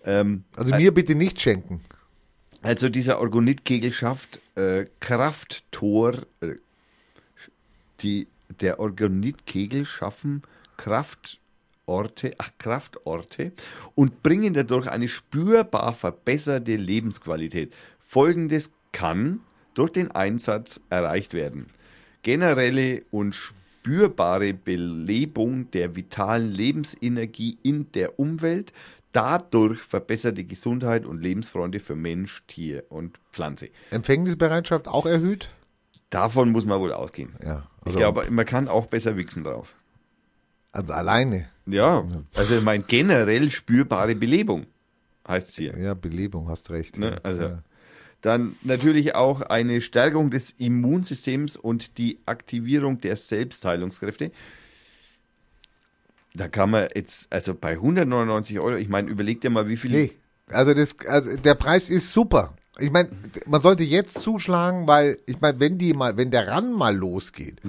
[0.06, 1.82] Ähm, Also mir bitte nicht schenken.
[2.64, 6.26] Also dieser Orgonit-Kegel schafft äh, Krafttor.
[6.42, 6.56] Äh,
[8.60, 10.44] der Orgonit-Kegel schaffen
[10.78, 13.52] Kraftorte, ach Kraftorte
[13.96, 17.74] und bringen dadurch eine spürbar verbesserte Lebensqualität.
[18.00, 19.42] Folgendes kann
[19.74, 21.68] durch den Einsatz erreicht werden.
[22.24, 28.72] Generelle und spürbare Belebung der vitalen Lebensenergie in der Umwelt,
[29.14, 33.70] dadurch verbesserte Gesundheit und Lebensfreude für Mensch, Tier und Pflanze.
[33.92, 35.52] Empfängnisbereitschaft auch erhöht?
[36.10, 37.34] Davon muss man wohl ausgehen.
[37.44, 37.68] Ja.
[37.82, 39.74] ich Also, glaube, man kann auch besser wichsen drauf.
[40.72, 41.48] also alleine.
[41.66, 42.04] Ja,
[42.36, 44.66] also ich meine generell spürbare Belebung
[45.28, 45.78] heißt es hier.
[45.80, 46.98] Ja, Belebung, hast recht.
[46.98, 47.64] Ne, also ja.
[48.22, 54.32] Dann natürlich auch eine Stärkung des Immunsystems und die Aktivierung der Selbstheilungskräfte.
[56.36, 59.92] Da kann man jetzt, also bei 199 Euro, ich meine, überleg dir mal, wie viel.
[59.92, 60.12] Nee,
[60.48, 62.56] also, das, also der Preis ist super.
[62.80, 63.10] Ich meine,
[63.46, 67.62] man sollte jetzt zuschlagen, weil ich meine, wenn die mal, wenn der Ran mal losgeht,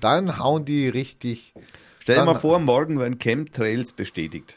[0.00, 1.52] dann hauen die richtig.
[1.98, 4.56] Stell dir mal vor, morgen werden Chemtrails bestätigt.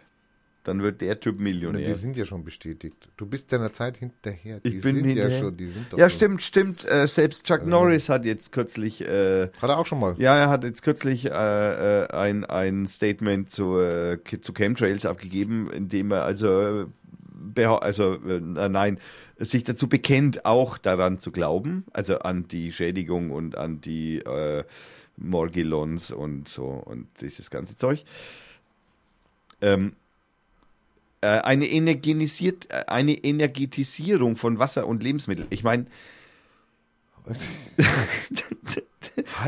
[0.65, 1.95] Dann wird der Typ Die Millionär.
[1.95, 3.07] sind ja schon bestätigt.
[3.17, 4.59] Du bist deiner Zeit hinterher.
[4.59, 5.31] Die Ich bin sind hinterher.
[5.31, 6.83] ja schon, die sind doch Ja, stimmt, stimmt.
[6.89, 10.15] Äh, selbst Chuck Norris hat jetzt kürzlich, äh, Hat er auch schon mal.
[10.17, 15.69] ja, er hat jetzt kürzlich äh, äh, ein, ein Statement zu, äh, zu Chemtrails abgegeben,
[15.71, 16.87] in dem er also,
[17.55, 18.99] also nein,
[19.37, 24.21] sich dazu bekennt, auch daran zu glauben, also an die Schädigung und an die
[25.17, 28.03] Morgellons und so und dieses ganze Zeug.
[29.61, 30.04] Ähm, äh,
[31.25, 35.47] eine, energenisiert, äh, eine Energetisierung von Wasser und Lebensmitteln.
[35.49, 35.85] Ich meine,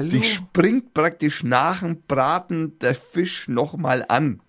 [0.03, 4.41] die springt praktisch nach dem Braten der Fisch nochmal an.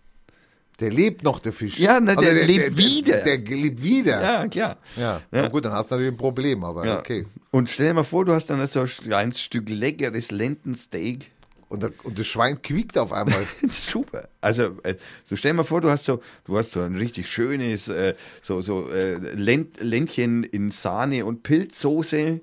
[0.80, 1.78] Der lebt noch, der Fisch.
[1.78, 3.18] Ja, na, der lebt wieder.
[3.22, 4.22] Der, der lebt wieder.
[4.22, 4.76] Ja, klar.
[4.96, 5.02] Ja.
[5.02, 5.20] Ja.
[5.32, 6.98] Na gut, dann hast du natürlich ein Problem, aber Ja.
[7.00, 7.26] okay.
[7.50, 11.32] Und stell dir mal vor, du hast dann so ein kleines Stück leckeres Lendensteak.
[11.68, 13.46] Und, der, und das Schwein quiekt auf einmal.
[13.68, 14.28] Super.
[14.40, 17.30] Also, äh, so stell dir mal vor, du hast so, du hast so ein richtig
[17.30, 22.40] schönes, äh, so, so äh, Lent, Ländchen in Sahne und Pilzsoße.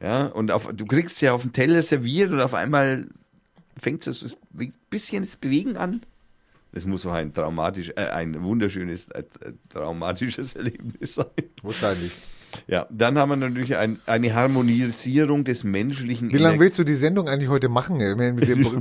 [0.00, 3.06] Ja, und auf, du kriegst ja auf den Teller serviert und auf einmal
[3.80, 6.02] fängt es so ein bisschen das Bewegen an.
[6.72, 9.22] Das muss so ein traumatisch, äh, ein wunderschönes, äh,
[9.68, 11.26] traumatisches Erlebnis sein.
[11.62, 12.12] Wahrscheinlich.
[12.66, 16.32] Ja, dann haben wir natürlich ein, eine Harmonisierung des menschlichen.
[16.32, 18.00] Wie lange willst du die Sendung eigentlich heute machen?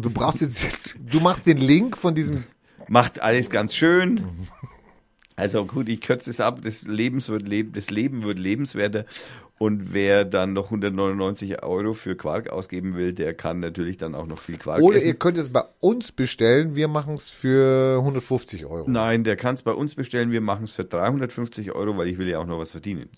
[0.03, 2.43] Du brauchst jetzt, du machst den Link von diesem,
[2.87, 4.25] Macht alles ganz schön.
[5.35, 6.59] Also gut, ich kürze es ab.
[6.63, 9.05] Das, Lebens wird leb das Leben wird lebenswerter.
[9.57, 14.25] Und wer dann noch 199 Euro für Quark ausgeben will, der kann natürlich dann auch
[14.25, 15.07] noch viel Quark oder essen.
[15.07, 18.89] ihr könnt es bei uns bestellen, wir machen es für 150 Euro.
[18.89, 20.31] Nein, der kann es bei uns bestellen.
[20.31, 23.09] Wir machen es für 350 Euro, weil ich will ja auch noch was verdienen.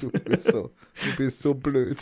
[0.00, 0.70] Du bist so,
[1.04, 1.98] du bist so blöd.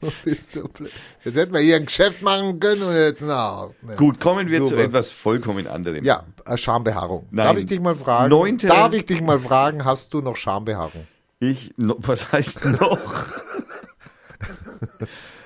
[0.00, 0.90] Du bist so blöd.
[1.24, 3.70] Jetzt hätten wir hier ein Geschäft machen können und jetzt, na.
[3.82, 3.96] ne.
[3.96, 4.82] Gut, kommen wir zu Super.
[4.84, 6.04] etwas vollkommen anderem.
[6.04, 7.26] Ja, äh, Schambehaarung.
[7.30, 7.46] Nein.
[7.46, 8.30] Darf ich dich mal fragen?
[8.30, 11.06] Neunte- Darf ich dich mal fragen, hast du noch Schambehaarung?
[11.40, 13.26] Ich, no, was heißt noch?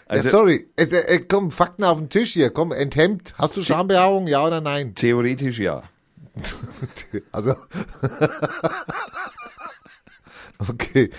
[0.09, 0.69] Also ja, sorry.
[0.77, 2.51] Es, äh, äh, komm, Fakten auf den Tisch hier.
[2.51, 3.35] Komm, enthemmt.
[3.39, 4.27] Hast du Schambehaarung?
[4.27, 4.95] Ja oder nein?
[4.95, 5.83] theoretisch ja.
[7.33, 7.55] Also.
[10.59, 11.11] okay.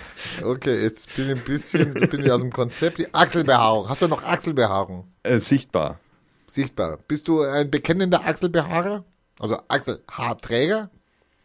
[0.42, 2.98] Okay, jetzt bin ich ein bisschen, bin ich aus dem Konzept.
[2.98, 3.88] Die Achselbehaarung.
[3.88, 5.06] Hast du noch Achselbehaarung?
[5.22, 5.98] Äh, sichtbar.
[6.46, 6.98] Sichtbar.
[7.08, 9.04] Bist du ein bekennender Achselbehaarer?
[9.38, 10.90] Also Achselhaarträger?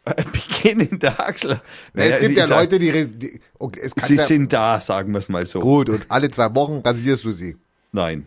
[0.04, 1.60] Bekennender Achsel.
[1.94, 4.52] Na, es Naja, gibt ja sag, Leute, die, die okay, es kann Sie ja, sind
[4.52, 5.60] da, sagen wir es mal so.
[5.60, 7.56] gut und alle zwei Wochen rasierst du sie.
[7.92, 8.26] Nein.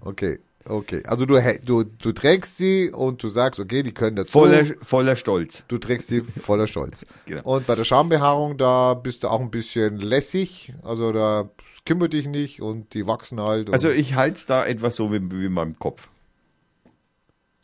[0.00, 0.38] Okay,
[0.68, 1.02] okay.
[1.06, 4.32] Also du, du, du trägst sie und du sagst, okay, die können dazu.
[4.32, 5.64] Voller, voller Stolz.
[5.68, 7.04] Du trägst sie voller Stolz.
[7.26, 7.42] Genau.
[7.42, 10.72] Und bei der Schambehaarung, da bist du auch ein bisschen lässig.
[10.82, 11.50] Also da
[11.84, 13.70] kümmert dich nicht und die wachsen halt.
[13.70, 16.08] Also ich halte es da etwas so wie, wie in meinem Kopf.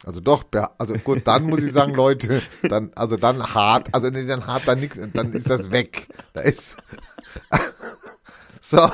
[0.05, 0.45] also doch,
[0.79, 4.67] also gut, dann muss ich sagen, Leute, dann, also dann hart, also nee, dann hart,
[4.67, 6.09] dann nichts, dann ist das weg.
[6.35, 6.77] Da ist.
[8.65, 8.79] So.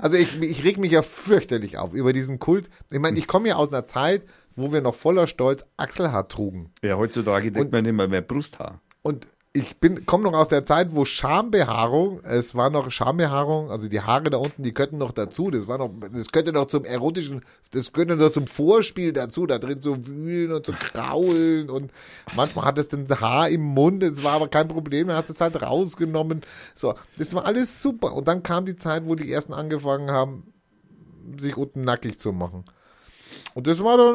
[0.00, 2.70] Also ich, ich reg mich ja fürchterlich auf über diesen Kult.
[2.92, 4.24] Ich meine, ich komme ja aus einer Zeit,
[4.54, 6.70] wo wir noch voller Stolz Achselhaar trugen.
[6.82, 8.80] Ja, heutzutage denkt Und- man immer mehr Brusthaar.
[9.02, 13.86] Und ich bin, komme noch aus der Zeit, wo Schambehaarung, es war noch Schambehaarung, also
[13.86, 16.86] die Haare da unten, die könnten noch dazu, das war noch, das könnte noch zum
[16.86, 21.92] erotischen, das könnte noch zum Vorspiel dazu, da drin zu wühlen und zu kraulen und
[22.34, 25.34] manchmal hat es dann Haar im Mund, es war aber kein Problem, dann hast du
[25.34, 26.40] es halt rausgenommen.
[26.74, 28.14] So, das war alles super.
[28.14, 30.54] Und dann kam die Zeit, wo die ersten angefangen haben,
[31.38, 32.64] sich unten nackig zu machen.
[33.54, 34.14] Und das war dann,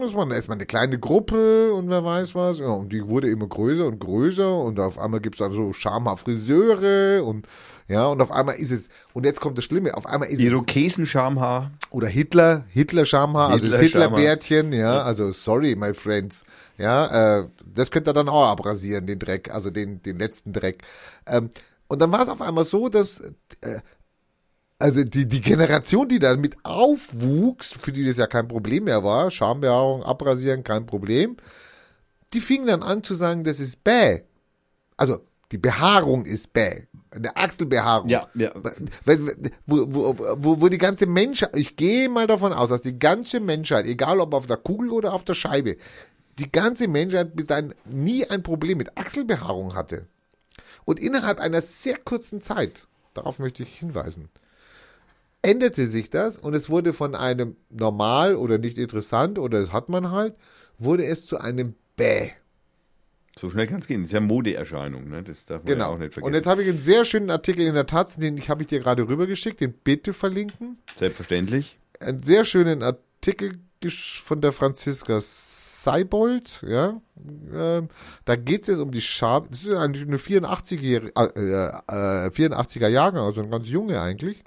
[0.00, 2.58] das war erstmal eine kleine Gruppe und wer weiß was.
[2.58, 7.24] Ja, und die wurde immer größer und größer und auf einmal gibt's dann so Schamhaar-Friseure
[7.24, 7.46] und
[7.88, 10.44] ja, und auf einmal ist es, und jetzt kommt das Schlimme, auf einmal ist es,
[10.44, 11.70] Irokesenschamhaar.
[11.90, 14.18] oder Hitler, Hitler-Schamhaar, also das Hitler-Schamhaar.
[14.18, 16.44] Hitlerbärtchen, ja, also sorry, my friends,
[16.76, 20.82] ja, äh, das könnt ihr dann auch abrasieren, den Dreck, also den, den letzten Dreck.
[21.26, 21.48] Ähm,
[21.88, 23.20] und dann war es auf einmal so, dass
[23.62, 23.80] äh,
[24.78, 29.02] also die, die Generation, die dann mit aufwuchs, für die das ja kein Problem mehr
[29.02, 31.36] war, Schambehaarung, abrasieren, kein Problem,
[32.32, 34.22] die fingen dann an zu sagen, das ist bäh.
[34.96, 35.20] Also
[35.50, 36.86] die Behaarung ist bäh.
[37.10, 38.08] Eine Achselbehaarung.
[38.08, 38.52] Ja, ja.
[39.66, 43.40] Wo, wo, wo, wo die ganze Menschheit, ich gehe mal davon aus, dass die ganze
[43.40, 45.76] Menschheit, egal ob auf der Kugel oder auf der Scheibe,
[46.38, 50.06] die ganze Menschheit bis dahin nie ein Problem mit Achselbehaarung hatte.
[50.84, 54.28] Und innerhalb einer sehr kurzen Zeit, darauf möchte ich hinweisen,
[55.48, 59.88] änderte sich das und es wurde von einem normal oder nicht interessant oder das hat
[59.88, 60.34] man halt,
[60.78, 62.30] wurde es zu einem Bäh.
[63.38, 64.02] So schnell kann es gehen.
[64.02, 65.22] Das ist ja Modeerscheinung, ne?
[65.22, 65.90] Das darf man ja Genau.
[65.92, 66.24] auch nicht vergessen.
[66.26, 68.68] Und jetzt habe ich einen sehr schönen Artikel in der Taz, den ich habe ich
[68.68, 70.78] dir gerade rübergeschickt, den bitte verlinken.
[70.98, 71.78] Selbstverständlich.
[72.00, 73.52] einen sehr schönen Artikel
[74.24, 77.00] von der Franziska Seibold, ja.
[77.54, 77.88] Ähm,
[78.24, 82.88] da geht es jetzt um die Scham, das ist eigentlich eine 84-jährige, äh, äh, 84er
[82.88, 84.42] Jahrgang, also eine ganz junge eigentlich.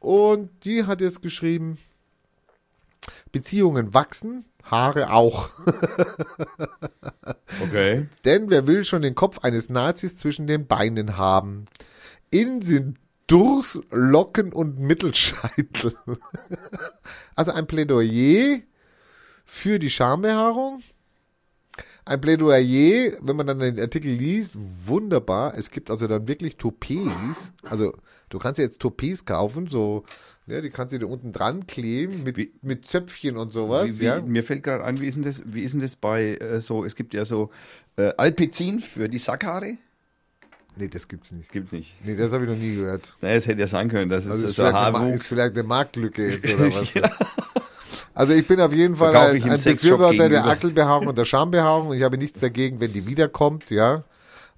[0.00, 1.78] Und die hat jetzt geschrieben,
[3.32, 5.50] Beziehungen wachsen, Haare auch.
[7.62, 8.06] Okay.
[8.24, 11.64] Denn wer will schon den Kopf eines Nazis zwischen den Beinen haben?
[12.30, 15.94] Innen sind Durst, Locken und Mittelscheitel.
[17.34, 18.60] Also ein Plädoyer
[19.44, 20.82] für die Schambehaarung.
[22.04, 25.54] Ein Plädoyer, wenn man dann den Artikel liest, wunderbar.
[25.56, 27.52] Es gibt also dann wirklich Toupets.
[27.62, 27.94] Also
[28.30, 30.04] du kannst jetzt Toupets kaufen, so,
[30.46, 33.88] ja, die kannst du dir unten dran kleben mit, mit Zöpfchen und sowas.
[33.88, 34.20] Wie, wie, ja.
[34.20, 36.84] Mir fällt gerade an, wie ist denn das, wie ist denn das bei äh, so,
[36.84, 37.50] es gibt ja so
[37.96, 39.76] äh, Alpezin für die Sackhaare.
[40.76, 41.50] Nee, das gibt's nicht.
[41.50, 41.92] Gibt's nicht.
[42.04, 43.16] Nee, das habe ich noch nie gehört.
[43.20, 44.98] Naja, es hätte ja sein können, dass es Also ist, so ein vielleicht eine, Ma-
[44.98, 45.26] ist Haarwuchs.
[45.26, 46.92] vielleicht eine Marktlücke jetzt oder was?
[48.14, 50.44] Also ich bin auf jeden Fall ein, ein Befürworter der.
[50.46, 54.04] Achselbehaarung und der Schambehaarung und ich habe nichts dagegen, wenn die wiederkommt, ja.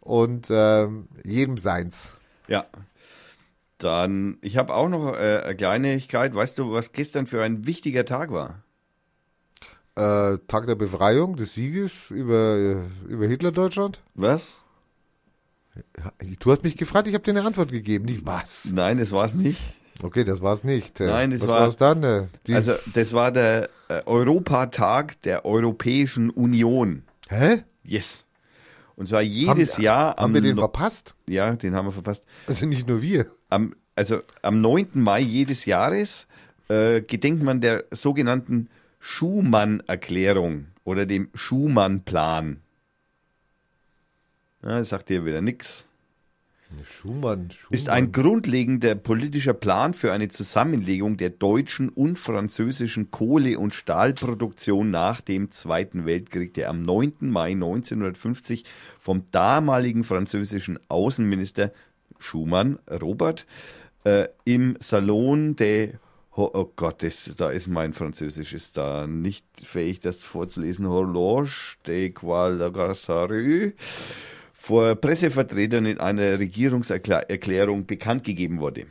[0.00, 2.12] Und ähm, jedem seins.
[2.48, 2.66] Ja.
[3.80, 6.34] Dann, ich habe auch noch äh, eine Kleinigkeit.
[6.34, 8.62] Weißt du, was gestern für ein wichtiger Tag war?
[9.96, 12.76] Äh, Tag der Befreiung, des Sieges über, äh,
[13.08, 14.00] über Hitler-Deutschland?
[14.14, 14.64] Was?
[16.40, 18.04] Du hast mich gefragt, ich habe dir eine Antwort gegeben.
[18.04, 18.66] Nicht was?
[18.72, 19.60] Nein, das war es nicht.
[20.02, 21.00] Okay, das war's nicht.
[21.00, 22.02] Äh, Nein, das was war- war's dann?
[22.02, 27.02] Äh, die, Also, das war der äh, Europatag der Europäischen Union.
[27.28, 27.64] hä?
[27.82, 28.26] Yes.
[28.96, 31.14] Und zwar jedes Haben- Jahr am Haben wir den no- verpasst?
[31.26, 32.24] Ja, den haben wir verpasst.
[32.46, 33.26] Also nicht nur wir.
[33.50, 34.88] Am, also am 9.
[34.94, 36.26] Mai jedes Jahres
[36.68, 38.68] äh, gedenkt man der sogenannten
[39.00, 42.60] Schumann-Erklärung oder dem Schumann-Plan.
[44.62, 45.86] Ja, das sagt dir wieder nix.
[46.84, 47.72] Schumann, Schumann.
[47.74, 54.90] Ist ein grundlegender politischer Plan für eine Zusammenlegung der deutschen und französischen Kohle- und Stahlproduktion
[54.90, 57.14] nach dem Zweiten Weltkrieg, der am 9.
[57.20, 58.64] Mai 1950
[59.00, 61.72] vom damaligen französischen Außenminister
[62.20, 63.46] Schumann, Robert,
[64.04, 65.94] äh, im Salon de
[66.36, 70.88] Oh Gott, das, da ist mein Französisch ist da nicht fähig, das vorzulesen.
[70.88, 73.72] Horloge de Guadalajara
[74.54, 78.86] vor Pressevertretern in einer Regierungserklärung bekannt gegeben wurde.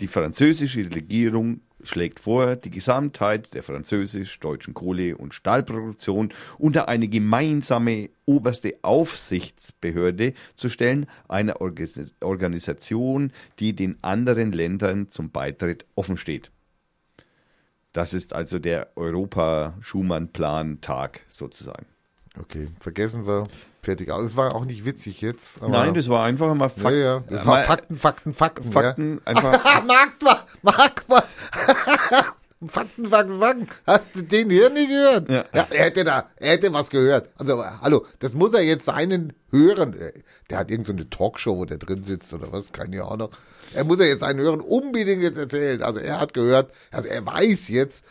[0.00, 8.10] Die französische Regierung schlägt vor, die Gesamtheit der französisch-deutschen Kohle- und Stahlproduktion unter eine gemeinsame
[8.26, 16.50] oberste Aufsichtsbehörde zu stellen, einer Orga- Organisation, die den anderen Ländern zum Beitritt offen steht.
[17.92, 21.86] Das ist also der Europa-Schumann-Plan-Tag sozusagen.
[22.38, 23.44] Okay, vergessen wir.
[23.82, 24.10] Fertig.
[24.10, 25.62] Aber es war auch nicht witzig jetzt.
[25.62, 27.20] Nein, das war einfach mal ja, Fakt, ja.
[27.28, 28.72] Das war mal Fakten, Fakten, Fakten.
[28.72, 29.64] Fakten einfach.
[29.64, 29.82] Ja.
[29.86, 31.04] Mag mal, mag
[32.68, 33.68] Fakten, Fakten, Fakten.
[33.86, 35.28] Hast du den hier nicht gehört?
[35.28, 35.44] Ja.
[35.52, 37.30] er hätte da, er hätte was gehört.
[37.38, 40.12] Also, hallo, das muss er jetzt seinen Hörern, äh,
[40.50, 43.30] der hat irgend so eine Talkshow, wo der drin sitzt oder was, keine Ahnung.
[43.72, 45.82] Er muss er jetzt seinen Hörern unbedingt jetzt erzählen.
[45.82, 48.04] Also, er hat gehört, also er weiß jetzt,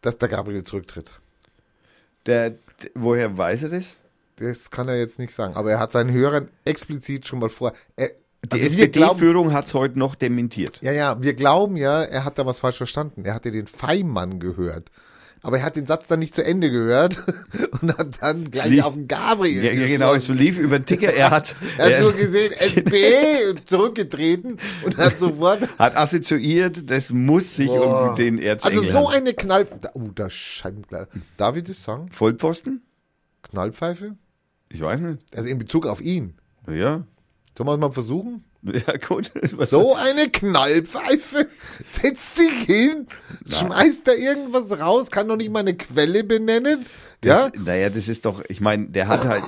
[0.00, 1.10] dass der Gabriel zurücktritt.
[2.26, 2.54] Der,
[2.94, 3.96] woher weiß er das?
[4.36, 7.72] Das kann er jetzt nicht sagen, aber er hat seinen Hörern explizit schon mal vor.
[7.96, 8.10] Er,
[8.44, 10.78] Die also SPD-Führung hat es heute noch dementiert.
[10.80, 13.24] ja, ja, wir glauben ja, er hat da was falsch verstanden.
[13.24, 14.90] Er hatte den Feimann gehört.
[15.40, 17.22] Aber er hat den Satz dann nicht zu Ende gehört
[17.80, 20.84] und hat dann gleich Lief- auf den Gabriel Ja, ja, genau, es lief über den
[20.86, 21.12] Ticker.
[21.12, 25.68] Er hat, Er hat er nur gesehen, SPE zurückgetreten und hat sofort.
[25.78, 28.10] hat assoziiert, das muss sich Boah.
[28.10, 29.66] um den Erzengel Also so eine Knall.
[29.94, 31.08] Oh, da Scheibenkleider.
[31.36, 32.08] Darf ich das sagen?
[32.10, 32.82] Vollpfosten?
[33.42, 34.16] Knallpfeife?
[34.70, 35.22] Ich weiß nicht.
[35.36, 36.34] Also in Bezug auf ihn.
[36.70, 37.04] Ja.
[37.58, 38.44] Sollen wir es mal versuchen?
[38.62, 39.32] Ja, gut.
[39.52, 41.48] Was- So eine Knallpfeife
[41.86, 43.06] setzt sich hin,
[43.48, 46.86] schmeißt da irgendwas raus, kann noch nicht mal eine Quelle benennen.
[47.24, 47.48] Ja?
[47.50, 49.42] Das, naja, das ist doch, ich meine, der hat halt,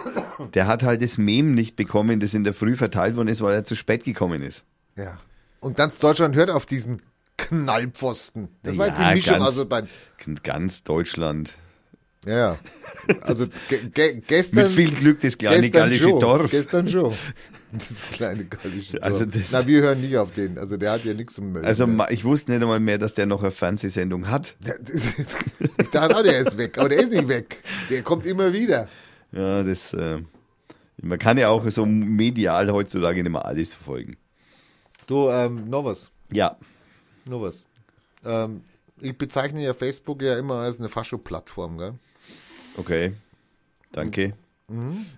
[0.55, 3.55] der hat halt das Mem nicht bekommen, das in der Früh verteilt worden ist, weil
[3.55, 4.65] er zu spät gekommen ist.
[4.97, 5.19] Ja.
[5.61, 7.01] Und ganz Deutschland hört auf diesen
[7.37, 8.49] Knallpfosten.
[8.65, 9.85] Das war jetzt Ja, die Mischung, ganz- also bei,
[10.43, 11.53] Ganz Deutschland.
[12.27, 12.59] ja, ja.
[13.23, 14.65] Also ge ge gestern.
[14.65, 16.51] Mit viel Glück das kleine gallische schon, Dorf.
[16.51, 17.15] Gestern schon.
[17.73, 19.05] Das kleine gallische Dorf.
[19.05, 20.59] Also das- Na, wir hören nicht auf den.
[20.59, 21.67] Also der hat ja nichts zum Melden.
[21.67, 22.11] Also mehr.
[22.11, 24.57] ich wusste nicht einmal mehr, dass der noch eine Fernsehsendung hat.
[25.79, 27.63] Ich dachte auch, der ist weg, aber der ist nicht weg.
[27.91, 28.89] Der kommt immer wieder.
[29.33, 30.19] Ja, das, äh,
[31.03, 34.17] man kann ja auch so medial heutzutage nicht mehr alles verfolgen.
[35.07, 36.13] Du, ähm, noch was.
[36.33, 36.57] Ja.
[37.25, 37.65] Nur was.
[38.25, 38.63] Ähm,
[39.01, 41.95] ich bezeichne ja Facebook ja immer als eine Fascho-Plattform, gell?
[42.77, 43.13] Okay.
[43.93, 44.35] Danke.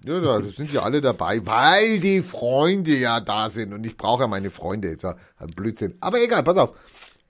[0.05, 4.23] Ja, da sind ja alle dabei, weil die Freunde ja da sind und ich brauche
[4.23, 4.89] ja meine Freunde.
[4.89, 5.17] Jetzt ja
[5.55, 5.95] Blödsinn.
[6.01, 6.75] Aber egal, pass auf.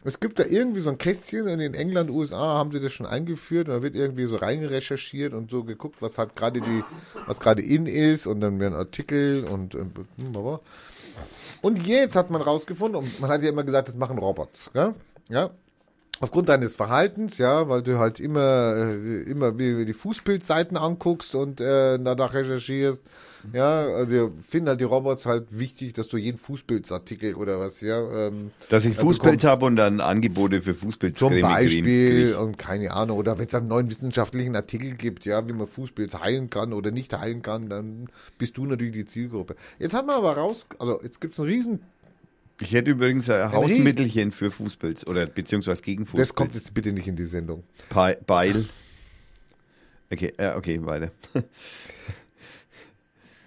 [0.04, 3.06] Es gibt da irgendwie so ein Kästchen und in England, USA haben sie das schon
[3.06, 6.84] eingeführt und da wird irgendwie so reinrecherchiert und so geguckt, was hat gerade die,
[7.26, 10.60] was gerade in ist und dann werden Artikel und ähm, blablabla.
[11.60, 14.94] und jetzt hat man rausgefunden und man hat ja immer gesagt, das machen Robots, gell?
[15.28, 15.50] Ja,
[16.22, 21.60] aufgrund deines Verhaltens, ja, weil du halt immer, äh, immer wie die Fußbildseiten anguckst und
[21.60, 23.02] äh, danach recherchierst,
[23.52, 27.98] ja, also finden halt die Robots halt wichtig, dass du jeden Fußbildsartikel oder was, ja,
[28.28, 32.92] ähm, Dass ich äh, Fußbild habe und dann Angebote für Zum Fußbildcreme Beispiel und keine
[32.92, 36.72] Ahnung, oder wenn es einen neuen wissenschaftlichen Artikel gibt, ja, wie man Fußpilz heilen kann
[36.72, 38.08] oder nicht heilen kann, dann
[38.38, 39.56] bist du natürlich die Zielgruppe.
[39.80, 41.80] Jetzt haben wir aber raus, also jetzt gibt es einen riesen,
[42.62, 46.28] Ich hätte übrigens ein Riesen- Hausmittelchen für Fußpilz oder beziehungsweise gegen Fußpilz.
[46.28, 47.64] das kommt jetzt bitte nicht in die Sendung.
[47.88, 48.66] Pi- Beil.
[50.10, 51.10] Okay, äh, okay, weiter.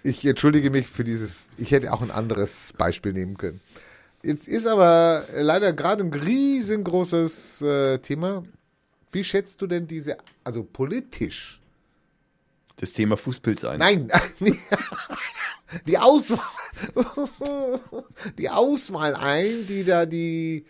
[0.02, 3.60] Ich entschuldige mich für dieses, ich hätte auch ein anderes Beispiel nehmen können.
[4.22, 8.44] Jetzt ist aber leider gerade ein riesengroßes äh, Thema.
[9.10, 11.60] Wie schätzt du denn diese, also politisch?
[12.76, 13.80] Das Thema Fußpilz ein.
[13.80, 14.08] Nein,
[15.88, 16.38] die Auswahl,
[18.38, 20.64] die Auswahl ein, die da die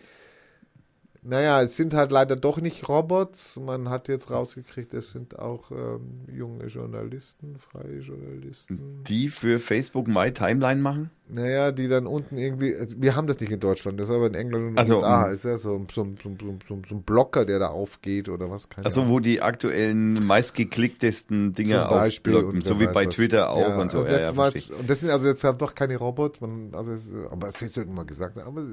[1.29, 3.57] Naja, es sind halt leider doch nicht Robots.
[3.57, 9.03] Man hat jetzt rausgekriegt, es sind auch ähm, junge Journalisten, freie Journalisten.
[9.05, 11.09] Die für Facebook My Timeline machen?
[11.27, 14.27] Naja, die dann unten irgendwie, also wir haben das nicht in Deutschland, das ist aber
[14.27, 17.43] in England und Also, USA, um- ist ja so, so, so, so, so, ein Blocker,
[17.43, 22.87] der da aufgeht oder was, keine Also wo die aktuellen meistgeklicktesten Dinge und so wie
[22.87, 23.15] bei was.
[23.15, 23.99] Twitter auch und so.
[23.99, 26.93] Und, Ja, das ja, und das sind also jetzt halt doch keine Robots, man, also
[26.93, 28.63] es, aber es wird immer gesagt, aber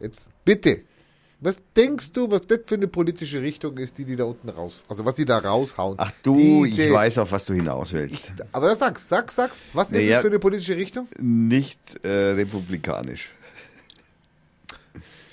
[0.00, 0.82] jetzt bitte,
[1.40, 4.84] was denkst du, was das für eine politische Richtung ist, die die da unten raus,
[4.88, 5.94] also was sie da raushauen?
[5.98, 8.32] Ach du, Diese- ich weiß, auf was du hinaus willst.
[8.52, 10.16] Aber sag's, sag's, sag's, was ist Naja.
[10.16, 11.08] es für eine politische Richtung?
[11.18, 13.30] Nicht äh, republikanisch.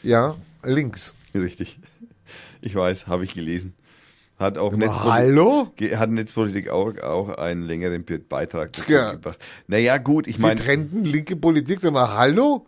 [0.03, 1.15] Ja, links.
[1.33, 1.79] Richtig.
[2.61, 3.73] Ich weiß, habe ich gelesen.
[4.39, 5.73] Hat auch Netzpolitik, hallo?
[5.95, 9.11] hat Netzpolitik auch, auch einen längeren Be- Beitrag dazu Ja.
[9.13, 9.39] gebracht.
[9.67, 12.67] Naja, gut, ich Sie meine, trennten linke Politik, sag mal, hallo?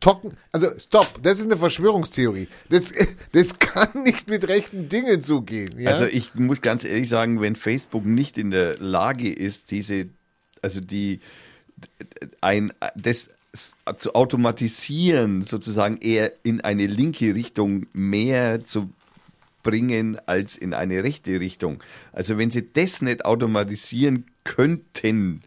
[0.00, 2.48] Tocken, also stopp, das ist eine Verschwörungstheorie.
[2.68, 2.92] Das,
[3.32, 5.80] das kann nicht mit rechten Dingen zugehen.
[5.80, 5.90] Ja?
[5.90, 10.08] also ich muss ganz ehrlich sagen, wenn Facebook nicht in der Lage ist, diese,
[10.60, 11.20] also die,
[12.40, 13.30] ein, das
[13.98, 18.90] zu automatisieren, sozusagen eher in eine linke Richtung mehr zu
[19.62, 21.82] bringen als in eine rechte Richtung.
[22.12, 25.40] Also wenn sie das nicht automatisieren könnten,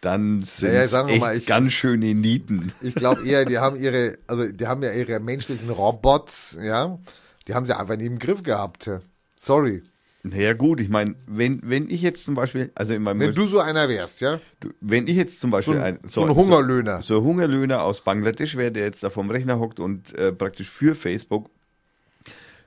[0.00, 2.72] dann sind es sagen wir echt mal, ich- ganz schöne Nieten.
[2.80, 6.98] Ich glaube eher, die haben ihre, also die haben ja ihre menschlichen Robots, ja,
[7.46, 8.90] die haben sie einfach nicht im Griff gehabt.
[9.36, 9.82] Sorry.
[10.22, 13.46] Naja gut, ich meine, wenn, wenn ich jetzt zum Beispiel, also in meinem Wenn du
[13.46, 14.38] so einer wärst, ja,
[14.82, 17.00] wenn ich jetzt zum Beispiel so ein, ein, so ein Hungerlöhner.
[17.00, 20.68] so ein Hungerlöhner aus Bangladesch wäre, der jetzt da vom Rechner hockt und äh, praktisch
[20.68, 21.48] für Facebook,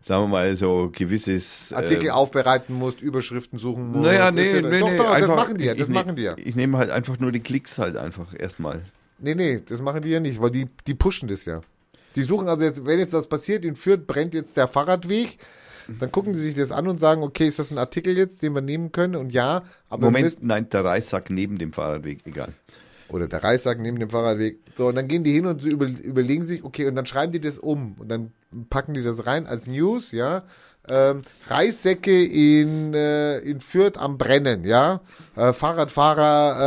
[0.03, 4.03] sagen wir mal, so gewisses Artikel äh, aufbereiten musst, Überschriften suchen musst.
[4.03, 6.09] Naja, nee, nee, doch, nee, doch, einfach, das machen die ja, ich- das ich machen
[6.11, 6.35] nehm- die ja.
[6.37, 8.81] Ich nehme halt einfach nur die Klicks halt einfach erstmal.
[9.19, 11.61] Nee, nee, das machen die ja nicht, weil die, die pushen das ja.
[12.15, 15.37] Die suchen also jetzt, wenn jetzt was passiert, in Fürth brennt jetzt der Fahrradweg,
[15.99, 18.53] dann gucken die sich das an und sagen, okay, ist das ein Artikel jetzt, den
[18.53, 19.15] wir nehmen können?
[19.15, 22.53] Und ja, aber Moment, nein, der Reissack neben dem Fahrradweg, egal.
[23.13, 24.59] Oder der Reissack neben dem Fahrradweg.
[24.75, 27.39] So, und dann gehen die hin und über, überlegen sich, okay, und dann schreiben die
[27.39, 28.33] das um und dann
[28.69, 30.43] packen die das rein als News, ja.
[30.85, 35.01] Ähm, Reissäcke in, äh, in Fürth am Brennen, ja.
[35.35, 36.57] Äh, Fahrradfahrer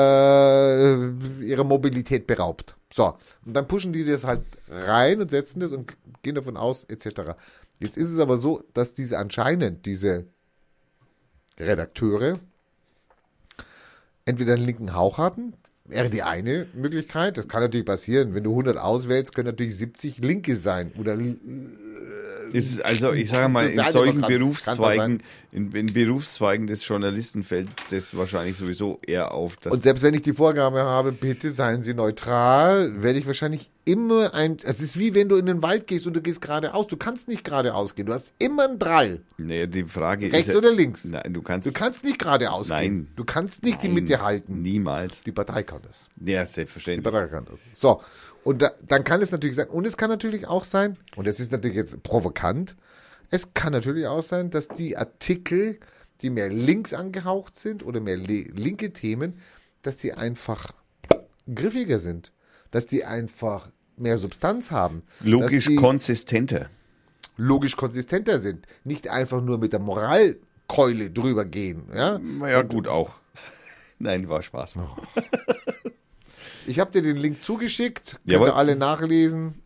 [1.42, 2.76] äh, ihre Mobilität beraubt.
[2.94, 5.92] So, und dann pushen die das halt rein und setzen das und
[6.22, 7.32] gehen davon aus, etc.
[7.80, 10.26] Jetzt ist es aber so, dass diese anscheinend, diese
[11.58, 12.38] Redakteure,
[14.24, 15.54] entweder einen linken Hauch hatten,
[15.88, 17.38] wäre die eine Möglichkeit.
[17.38, 18.34] Das kann natürlich passieren.
[18.34, 20.92] Wenn du 100 auswählst, können natürlich 70 Linke sein.
[20.98, 21.16] Oder
[22.56, 28.16] ist also, ich sage mal, in solchen Berufszweigen, in, in Berufszweigen des Journalisten fällt das
[28.16, 29.56] wahrscheinlich sowieso eher auf.
[29.68, 34.34] Und selbst wenn ich die Vorgabe habe, bitte seien Sie neutral, werde ich wahrscheinlich immer
[34.34, 34.56] ein.
[34.64, 36.86] Es ist wie wenn du in den Wald gehst und du gehst geradeaus.
[36.88, 38.06] Du kannst nicht geradeaus gehen.
[38.06, 39.20] Du hast immer einen Drall.
[39.38, 40.54] nee, die Frage Rechts ist.
[40.54, 41.04] ja- oder links.
[41.04, 41.66] Nein, du kannst.
[41.66, 42.82] Du kannst nicht geradeaus Nein.
[42.82, 43.08] gehen.
[43.16, 44.60] Du kannst nicht die Nein, Mitte halten.
[44.62, 45.20] Niemals.
[45.24, 45.96] Die Partei kann das.
[46.26, 47.04] Ja, Die selbstverständlich.
[47.04, 47.60] Partei kann das.
[47.74, 48.00] So.
[48.46, 51.40] Und da, dann kann es natürlich sein, und es kann natürlich auch sein, und das
[51.40, 52.76] ist natürlich jetzt provokant,
[53.30, 55.80] es kann natürlich auch sein, dass die Artikel,
[56.20, 59.40] die mehr links angehaucht sind oder mehr li- linke Themen,
[59.82, 60.70] dass die einfach
[61.52, 62.30] griffiger sind.
[62.70, 65.02] Dass die einfach mehr Substanz haben.
[65.20, 66.70] Logisch konsistenter.
[67.36, 68.64] logisch konsistenter sind.
[68.84, 71.82] Nicht einfach nur mit der Moralkeule drüber gehen.
[71.94, 72.18] Ja?
[72.18, 73.14] Naja, gut auch.
[73.98, 74.78] Nein, war Spaß.
[76.66, 78.48] Ich habe dir den Link zugeschickt, könnt Jawohl.
[78.48, 79.62] ihr alle nachlesen.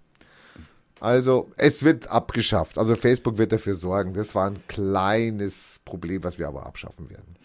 [1.01, 2.77] Also, es wird abgeschafft.
[2.77, 4.13] Also, Facebook wird dafür sorgen.
[4.13, 7.37] Das war ein kleines Problem, was wir aber abschaffen werden.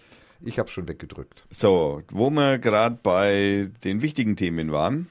[0.42, 1.44] Ich habe schon weggedrückt.
[1.50, 5.08] So, wo wir gerade bei den wichtigen Themen waren,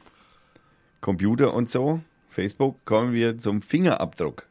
[1.01, 4.47] Computer und so, Facebook, kommen wir zum Fingerabdruck.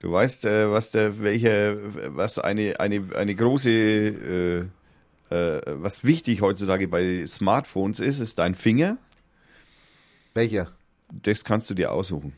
[0.00, 1.80] Du weißt, äh, was der, welche,
[2.14, 4.64] was eine, eine, eine große, äh,
[5.30, 8.98] äh, was wichtig heutzutage bei Smartphones ist, ist dein Finger.
[10.34, 10.70] Welcher?
[11.22, 12.32] Das kannst du dir aussuchen.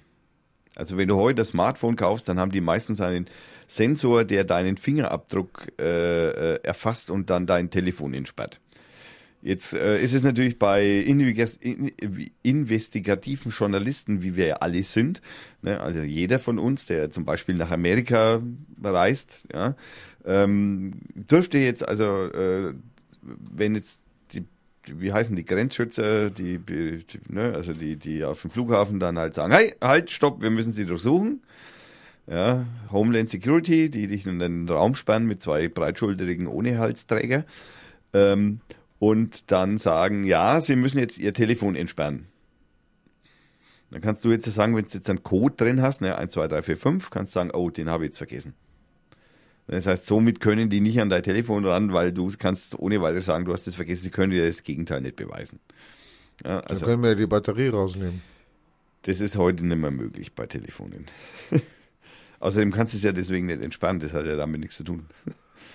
[0.76, 3.26] Also wenn du heute das Smartphone kaufst, dann haben die meistens einen
[3.66, 8.60] Sensor, der deinen Fingerabdruck äh, äh, erfasst und dann dein Telefon entsperrt.
[9.42, 10.84] Jetzt äh, ist es natürlich bei
[12.42, 15.22] investigativen Journalisten, wie wir ja alle sind,
[15.62, 18.42] ne, also jeder von uns, der zum Beispiel nach Amerika
[18.82, 19.76] reist, ja,
[20.26, 22.74] ähm, dürfte jetzt also, äh,
[23.22, 24.00] wenn jetzt
[24.32, 24.44] die,
[24.86, 29.34] wie heißen die Grenzschützer, die, die ne, also die, die auf dem Flughafen dann halt
[29.34, 31.42] sagen, hey, halt, stopp, wir müssen sie durchsuchen.
[32.28, 37.44] Ja, Homeland Security, die dich in den Raum sperren mit zwei breitschulterigen ohne Halsträger.
[38.12, 38.60] Ähm,
[38.98, 42.26] und dann sagen, ja, sie müssen jetzt ihr Telefon entsperren.
[43.92, 46.48] Dann kannst du jetzt sagen, wenn du jetzt einen Code drin hast, ne, 1, 2,
[46.48, 48.54] 3, 4, 5, kannst du sagen, oh, den habe ich jetzt vergessen.
[49.68, 53.26] Das heißt, somit können die nicht an dein Telefon ran, weil du kannst ohne weiteres
[53.26, 55.58] sagen, du hast es vergessen, sie können dir das Gegenteil nicht beweisen.
[56.44, 58.22] Ja, Dann also können wir die Batterie rausnehmen.
[59.02, 61.06] das ist heute nicht mehr möglich bei Telefonen.
[62.40, 65.06] Außerdem kannst du es ja deswegen nicht entspannen, das hat ja damit nichts zu tun.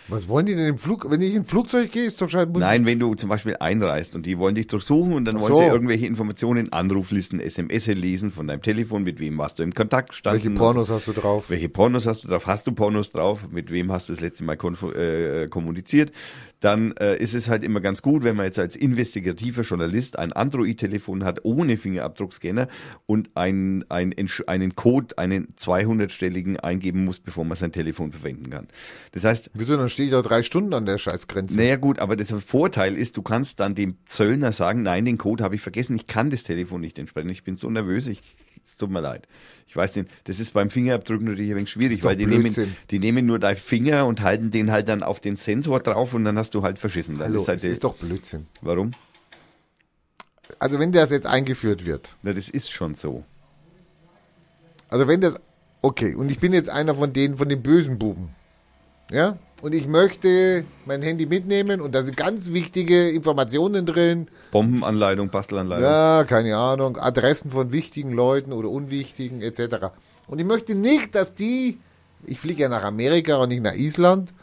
[0.08, 1.10] Was wollen die denn im Flug?
[1.10, 2.60] Wenn ich in ein Flugzeug gehe, ist doch scheinbar.
[2.62, 5.54] Nein, wenn du zum Beispiel einreist und die wollen dich durchsuchen und dann Ach wollen
[5.54, 5.60] so.
[5.60, 10.10] sie irgendwelche Informationen, Anruflisten, SMS lesen von deinem Telefon, mit wem warst du im Kontakt
[10.10, 10.44] gestanden.
[10.44, 11.50] Welche Pornos hast du drauf?
[11.50, 12.48] Welche Pornos hast du drauf?
[12.48, 13.48] Hast du Pornos drauf?
[13.52, 14.58] Mit wem hast du das letzte Mal
[14.96, 16.12] äh, kommuniziert?
[16.62, 20.32] Dann äh, ist es halt immer ganz gut, wenn man jetzt als investigativer Journalist ein
[20.32, 22.68] Android-Telefon hat ohne Fingerabdruckscanner
[23.06, 24.16] und ein, ein,
[24.48, 28.68] einen Code, einen 200-stelligen eingeben muss, bevor man sein Telefon verwenden kann.
[29.12, 29.76] Das heißt, Wieso?
[29.76, 31.58] Dann stehe ich doch drei Stunden an der Scheißgrenze.
[31.58, 35.44] naja gut, aber der Vorteil ist, du kannst dann dem Zöllner sagen, nein, den Code
[35.44, 38.22] habe ich vergessen, ich kann das Telefon nicht entsprechen, ich bin so nervös, ich,
[38.66, 39.28] es tut mir leid.
[39.68, 42.54] Ich weiß nicht, das ist beim Fingerabdrücken natürlich ein wenig schwierig, weil die nehmen,
[42.90, 46.26] die nehmen nur deinen Finger und halten den halt dann auf den Sensor drauf und
[46.26, 47.18] dann hast du halt verschissen.
[47.18, 48.48] Dann Hallo, ist halt das ist doch Blödsinn.
[48.62, 48.92] Warum?
[50.60, 53.24] Also wenn das jetzt eingeführt wird, Na, das ist schon so.
[54.90, 55.40] also wenn das,
[55.82, 58.36] okay, und ich bin jetzt einer von denen, von den bösen Buben,
[59.10, 65.30] ja, und ich möchte mein Handy mitnehmen und da sind ganz wichtige Informationen drin, Bombenanleitung,
[65.30, 65.84] Bastelanleitung.
[65.86, 69.88] ja, keine Ahnung, Adressen von wichtigen Leuten oder unwichtigen etc.
[70.28, 71.78] Und ich möchte nicht, dass die,
[72.26, 74.34] ich fliege ja nach Amerika und nicht nach Island,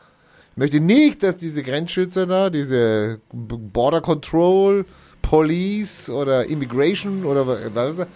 [0.53, 4.85] ich möchte nicht, dass diese Grenzschützer da, diese Border Control,
[5.23, 8.07] Police oder Immigration oder wa- was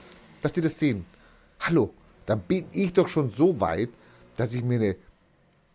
[0.41, 1.05] dass die das sehen.
[1.61, 1.93] Hallo,
[2.27, 3.91] dann bin ich doch schon so weit,
[4.37, 4.97] dass ich mir eine,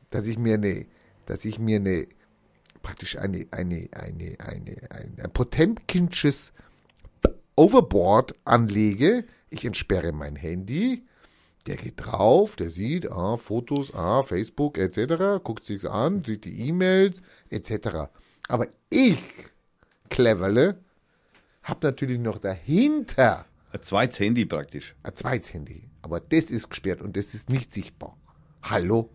[0.09, 0.85] dass ich mir eine,
[1.27, 2.07] dass ich mir eine,
[2.81, 6.53] praktisch eine, eine, eine, eine, ein, ein Potemkinsches
[7.55, 11.05] Overboard anlege, ich entsperre mein Handy,
[11.67, 16.67] der geht drauf, der sieht, ah, Fotos, ah, Facebook etc., guckt sich's an, sieht die
[16.67, 18.09] E-Mails etc.
[18.47, 19.23] Aber ich,
[20.09, 20.79] cleverle,
[21.63, 24.95] hab natürlich noch dahinter Ein zweites Handy praktisch.
[25.03, 25.89] ein zweites Handy.
[26.01, 28.15] Aber das ist gesperrt und das ist nicht sichtbar.
[28.61, 29.09] Hallo?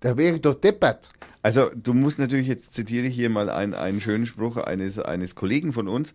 [0.00, 1.08] Da wäre ich doch deppert.
[1.42, 5.34] Also du musst natürlich, jetzt zitiere ich hier mal einen, einen schönen Spruch eines, eines
[5.34, 6.14] Kollegen von uns,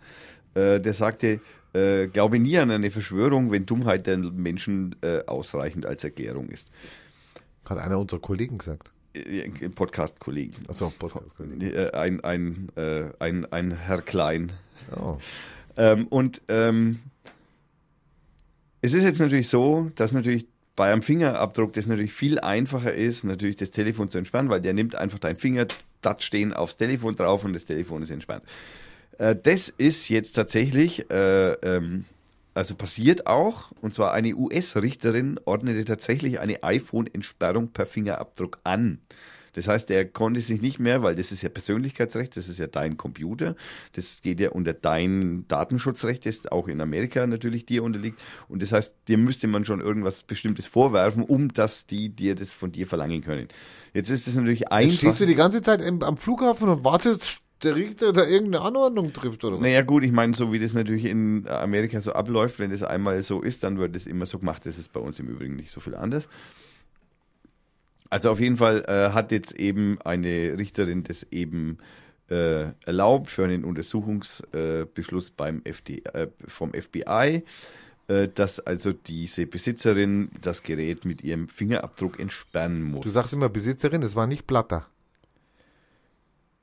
[0.54, 1.40] äh, der sagte,
[1.74, 6.72] äh, glaube nie an eine Verschwörung, wenn Dummheit der Menschen äh, ausreichend als Erklärung ist.
[7.66, 8.92] Hat einer unserer Kollegen gesagt.
[9.14, 10.56] Äh, Podcast-Kollegen.
[10.68, 11.62] Achso, Podcast-Kollegen.
[11.62, 14.52] Äh, Ein, ein, äh, ein, ein Herr Klein.
[14.96, 15.18] Oh.
[15.78, 17.00] Ähm, und ähm,
[18.82, 23.24] es ist jetzt natürlich so, dass natürlich bei einem Fingerabdruck das natürlich viel einfacher ist,
[23.24, 25.68] natürlich das Telefon zu entsperren, weil der nimmt einfach deinen Finger,
[26.02, 28.44] Touch stehen aufs Telefon drauf und das Telefon ist entsperrt.
[29.18, 32.06] Äh, das ist jetzt tatsächlich, äh, ähm,
[32.54, 39.00] also passiert auch, und zwar eine US-Richterin ordnete tatsächlich eine iPhone-Entsperrung per Fingerabdruck an.
[39.54, 42.68] Das heißt, er konnte sich nicht mehr, weil das ist ja Persönlichkeitsrecht, das ist ja
[42.68, 43.56] dein Computer,
[43.94, 48.20] das geht ja unter dein Datenschutzrecht, das auch in Amerika natürlich dir unterliegt.
[48.50, 52.52] Und das heißt, dir müsste man schon irgendwas Bestimmtes vorwerfen, um dass die dir das
[52.52, 53.48] von dir verlangen können.
[53.94, 54.98] Jetzt ist es natürlich einfach.
[54.98, 59.14] stehst du die ganze Zeit im, am Flughafen und wartest, der Richter da irgendeine Anordnung
[59.14, 59.62] trifft oder was?
[59.62, 63.22] Naja gut, ich meine, so wie das natürlich in Amerika so abläuft, wenn das einmal
[63.24, 64.66] so ist, dann wird das immer so gemacht.
[64.66, 66.28] Das ist bei uns im Übrigen nicht so viel anders.
[68.14, 71.80] Also auf jeden Fall äh, hat jetzt eben eine Richterin das eben
[72.30, 77.42] äh, erlaubt für einen Untersuchungsbeschluss äh, beim FD, äh, vom FBI,
[78.08, 83.02] äh, dass also diese Besitzerin das Gerät mit ihrem Fingerabdruck entsperren muss.
[83.02, 84.86] Du sagst immer Besitzerin, das war nicht Blatter.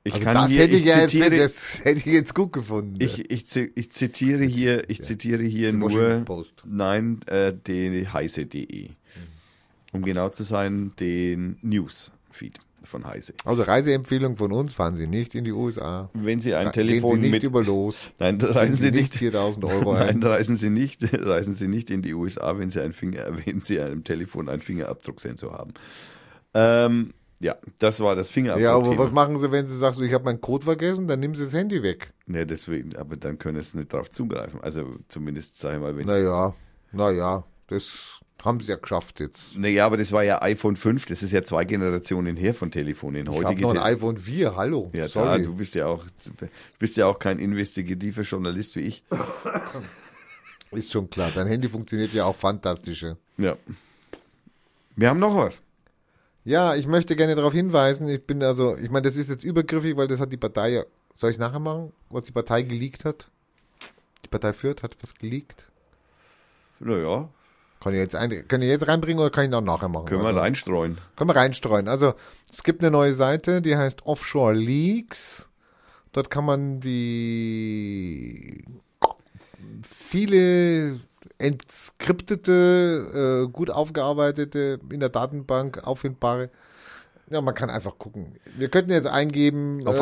[0.05, 2.53] ich Also kann das hier, hätte ich, ja jetzt, zitiere, das hätte ich jetzt gut
[2.53, 2.95] gefunden.
[2.99, 6.25] Ich, ich, ich zitiere hier, ich zitiere hier Die nur,
[6.63, 8.91] nein, äh, die heise.de.
[9.91, 13.33] Um genau zu sein, den Newsfeed von heise.
[13.45, 16.09] also Reiseempfehlung von uns, fahren Sie nicht in die USA.
[16.13, 17.95] Wenn Sie ein Gehen Telefon Sie nicht mit, über los.
[18.19, 20.23] nein, reisen Sie nicht, 4000 Euro nein, ein.
[20.23, 23.79] reisen Sie nicht, reisen Sie nicht in die USA, wenn Sie ein Finger, wenn Sie
[23.79, 25.73] einem Telefon einen Fingerabdrucksensor haben.
[26.53, 28.63] Ähm, ja, das war das Fingerabdruck.
[28.63, 31.35] Ja, aber was machen Sie, wenn Sie sagen, ich habe meinen Code vergessen, dann nehmen
[31.35, 32.13] Sie das Handy weg.
[32.27, 34.61] Ja, deswegen, aber dann können Sie nicht darauf zugreifen.
[34.61, 36.53] Also zumindest, sag ich mal, wenn Naja,
[36.91, 39.57] naja, das haben Sie ja geschafft jetzt.
[39.57, 43.21] Naja, aber das war ja iPhone 5, das ist ja zwei Generationen her von Telefonen.
[43.31, 44.89] Ich habe noch ein iPhone 4, hallo.
[44.93, 46.47] ja, da, du bist ja auch du
[46.79, 49.03] bist ja auch kein investigativer Journalist wie ich.
[50.71, 53.05] Ist schon klar, dein Handy funktioniert ja auch fantastisch.
[53.37, 53.57] Ja.
[54.95, 55.61] Wir haben noch was.
[56.45, 59.95] Ja, ich möchte gerne darauf hinweisen, ich bin also, ich meine, das ist jetzt übergriffig,
[59.97, 60.83] weil das hat die Partei ja,
[61.15, 63.29] soll ich es nachher machen, was die Partei geleakt hat?
[64.23, 65.67] Die Partei führt, hat was geleakt?
[66.79, 67.29] naja,
[67.81, 70.05] Kann ich jetzt, ein, kann ich jetzt reinbringen oder kann ich noch nachher machen?
[70.05, 70.97] können Also- wir reinstreuen.
[71.15, 71.87] Können wir reinstreuen.
[71.87, 72.13] Also
[72.51, 75.47] es gibt eine neue Seite, die heißt Offshore Leaks.
[76.13, 78.63] Dort kann man die
[79.83, 80.99] viele
[81.37, 86.49] entskriptete, äh, gut aufgearbeitete, in der Datenbank auffindbare.
[87.31, 88.33] Ja, man kann einfach gucken.
[88.57, 90.01] Wir könnten jetzt eingeben Auf äh,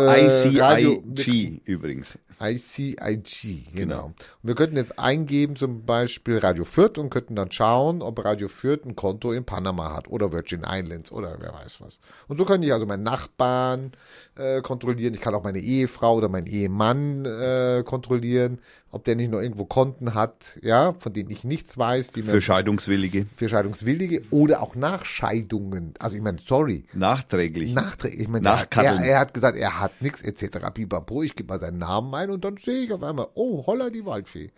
[0.59, 2.17] Radio- ICIG übrigens.
[2.41, 3.79] ICIG, genau.
[3.89, 4.05] Genau.
[4.05, 8.47] Und wir könnten jetzt eingeben zum Beispiel Radio Fürth und könnten dann schauen, ob Radio
[8.47, 11.99] Fürth ein Konto in Panama hat oder Virgin Islands oder wer weiß was.
[12.27, 13.91] Und so kann ich also meinen Nachbarn
[14.35, 15.13] äh, kontrollieren.
[15.13, 18.59] Ich kann auch meine Ehefrau oder meinen Ehemann äh, kontrollieren,
[18.91, 22.41] ob der nicht noch irgendwo Konten hat, ja, von denen ich nichts weiß, die Für
[22.41, 23.27] Scheidungswillige.
[23.35, 25.93] für Scheidungswillige oder auch Nachscheidungen.
[25.99, 27.73] Also ich meine, sorry, Nachträglich.
[27.73, 28.21] nachträglich.
[28.21, 30.71] Ich meine, er, er, er hat gesagt, er hat nichts etc.
[30.73, 33.89] Pipapo, ich gebe mal seinen Namen ein und dann sehe ich auf einmal, oh, holla
[33.89, 34.51] die Waldfee.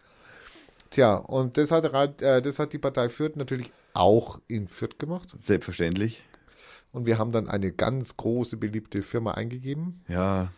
[0.90, 5.36] Tja, und das hat, äh, das hat die Partei Fürth natürlich auch in Fürth gemacht.
[5.38, 6.24] Selbstverständlich.
[6.92, 10.02] Und wir haben dann eine ganz große, beliebte Firma eingegeben.
[10.10, 10.52] Ja,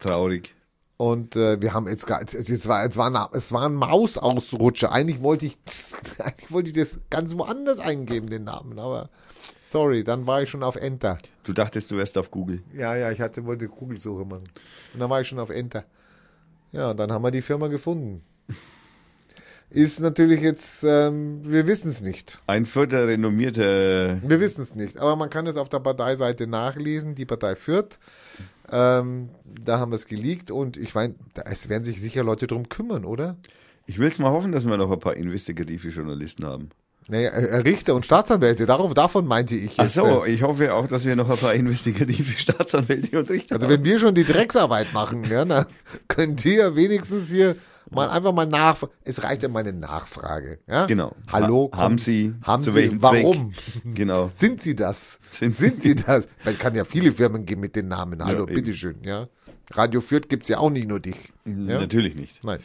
[0.00, 0.54] traurig.
[0.98, 4.92] Und äh, wir haben jetzt, gar- es, war, es, war, ein- es war ein Mausausrutscher.
[4.92, 5.56] Eigentlich wollte ich,
[6.18, 8.78] eigentlich wollte ich das ganz woanders eingeben, den Namen.
[8.80, 9.08] Aber
[9.62, 11.18] sorry, dann war ich schon auf Enter.
[11.44, 12.62] Du dachtest, du wärst auf Google.
[12.74, 14.44] Ja, ja, ich hatte, wollte Google-Suche machen.
[14.92, 15.84] Und dann war ich schon auf Enter.
[16.72, 18.22] Ja, und dann haben wir die Firma gefunden.
[19.70, 22.40] Ist natürlich jetzt, ähm, wir wissen es nicht.
[22.46, 24.98] Ein vierter renommierter Wir wissen es nicht.
[24.98, 27.98] Aber man kann es auf der Parteiseite nachlesen, die Partei führt.
[28.72, 31.14] Ähm, da haben wir es geleakt und ich meine,
[31.44, 33.36] es werden sich sicher Leute drum kümmern, oder?
[33.86, 36.70] Ich will es mal hoffen, dass wir noch ein paar investigative Journalisten haben.
[37.10, 39.94] Naja, äh, Richter und Staatsanwälte, darauf, davon meinte ich Ach jetzt.
[39.94, 43.66] so, äh, ich hoffe auch, dass wir noch ein paar investigative Staatsanwälte und Richter Also
[43.66, 43.72] haben.
[43.74, 45.64] wenn wir schon die Drecksarbeit machen, ja, dann
[46.08, 47.56] könnt ihr wenigstens hier
[47.90, 48.82] mal einfach mal nach.
[49.04, 50.58] Es reicht ja mal eine Nachfrage.
[50.66, 50.86] Ja?
[50.86, 51.14] Genau.
[51.32, 51.70] Hallo.
[51.72, 53.52] Ha- haben Sie, haben zu Sie, welchem warum?
[53.52, 53.94] Zweck?
[53.94, 54.30] Genau.
[54.34, 55.18] Sind Sie das?
[55.30, 56.26] Sind Sind, Sie- das?
[56.44, 58.24] Weil es kann ja viele Firmen geben mit den Namen.
[58.24, 58.54] Hallo, eben.
[58.54, 59.28] bitteschön, ja.
[59.72, 61.32] Radio Fürth gibt's ja auch nicht nur dich.
[61.44, 61.52] Ja?
[61.80, 62.42] Natürlich nicht.
[62.44, 62.60] Nein.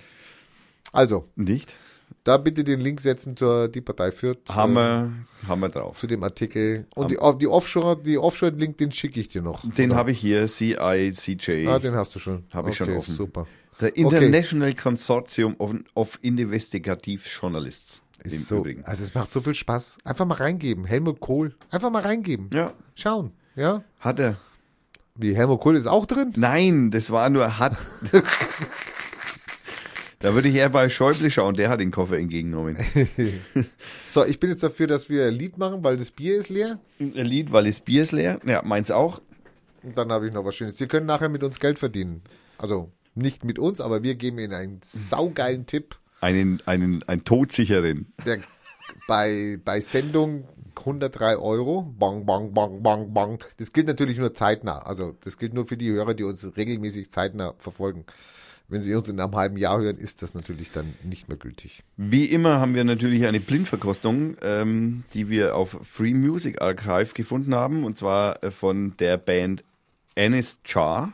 [0.91, 1.75] Also, Nicht?
[2.23, 4.37] da bitte den Link setzen zur die Partei Fürth.
[4.49, 5.11] Haben äh, wir,
[5.47, 5.97] haben wir drauf.
[5.99, 6.85] zu dem Artikel.
[6.95, 9.63] Und die, die Offshore, die Offshore-Link, den schicke ich dir noch.
[9.73, 11.67] Den habe ich hier, CICJ.
[11.67, 12.43] Ah, den hast du schon.
[12.53, 13.15] Hab ich schon Okay, offen.
[13.15, 13.47] Super.
[13.79, 18.01] Der International Consortium of, of Investigative Journalists.
[18.23, 18.85] Ist Im so, Übrigen.
[18.85, 19.97] also es macht so viel Spaß.
[20.03, 20.85] Einfach mal reingeben.
[20.85, 21.55] Helmut Kohl.
[21.71, 22.49] Einfach mal reingeben.
[22.53, 23.31] Ja, Schauen.
[23.55, 23.83] Ja.
[23.99, 24.37] hat er.
[25.15, 26.33] Wie Helmut Kohl ist auch drin?
[26.35, 27.77] Nein, das war nur hat.
[30.19, 32.77] da würde ich eher bei Schäuble schauen, der hat den Koffer entgegengenommen.
[34.09, 36.79] So, ich bin jetzt dafür, dass wir ein Lied machen, weil das Bier ist leer.
[36.99, 38.39] Ein Lied, weil das Bier ist leer.
[38.45, 39.21] Ja, meins auch.
[39.81, 40.77] Und dann habe ich noch was Schönes.
[40.77, 42.21] Sie können nachher mit uns Geld verdienen.
[42.59, 45.97] Also nicht mit uns, aber wir geben Ihnen einen saugeilen Tipp.
[46.21, 48.13] Einen, einen, einen todsicheren.
[48.25, 48.39] Der
[49.07, 50.45] bei, bei Sendung
[50.77, 51.93] 103 Euro.
[51.97, 53.39] Bang, bang, bang, bang, bang.
[53.57, 54.79] Das gilt natürlich nur zeitnah.
[54.79, 58.05] Also das gilt nur für die Hörer, die uns regelmäßig zeitnah verfolgen.
[58.69, 61.83] Wenn Sie uns in einem halben Jahr hören, ist das natürlich dann nicht mehr gültig.
[61.97, 67.53] Wie immer haben wir natürlich eine Blindverkostung, ähm, die wir auf Free Music Archive gefunden
[67.53, 69.63] haben, und zwar äh, von der Band
[70.17, 71.11] Anis Char.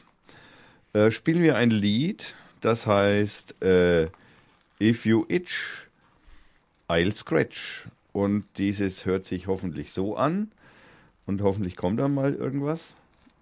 [0.99, 4.09] Äh, spielen wir ein Lied, das heißt äh,
[4.81, 5.87] If You Itch,
[6.89, 7.85] I'll Scratch.
[8.11, 10.51] Und dieses hört sich hoffentlich so an.
[11.25, 12.97] Und hoffentlich kommt da mal irgendwas.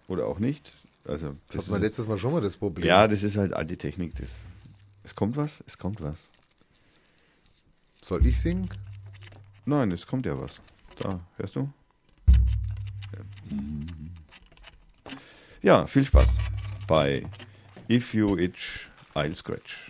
[0.08, 0.72] Oder auch nicht.
[1.06, 2.86] Also, Das das wir ist, letztes Mal schon mal das Problem.
[2.86, 4.14] ja, das ist halt alte Technik.
[4.16, 4.36] Das,
[5.04, 6.30] es kommt was, es kommt was.
[8.04, 8.70] Soll ich singen?
[9.66, 10.62] Nein, es kommt ja was.
[10.98, 11.70] Da, hörst du?
[15.64, 16.38] Ja, viel Spaß
[16.88, 17.26] bei
[17.90, 19.87] If You Itch, I'll Scratch.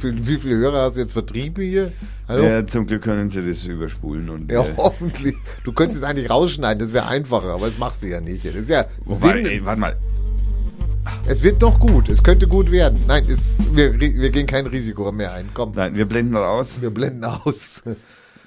[0.00, 1.92] Viel, wie viele Hörer hast du jetzt vertrieben hier?
[2.28, 2.42] Hallo?
[2.44, 4.28] Ja, zum Glück können sie das überspulen.
[4.30, 5.36] Und, Ja, äh, hoffentlich.
[5.64, 8.44] Du könntest es eigentlich rausschneiden, das wäre einfacher, aber das machst du ja nicht.
[8.44, 9.96] Das ist ja wobei, ey, warte mal.
[11.28, 13.00] Es wird noch gut, es könnte gut werden.
[13.06, 15.48] Nein, es, wir, wir gehen kein Risiko mehr ein.
[15.54, 16.80] Komm, Nein, wir blenden raus.
[16.80, 17.82] wir blenden aus.
[17.84, 17.94] Wir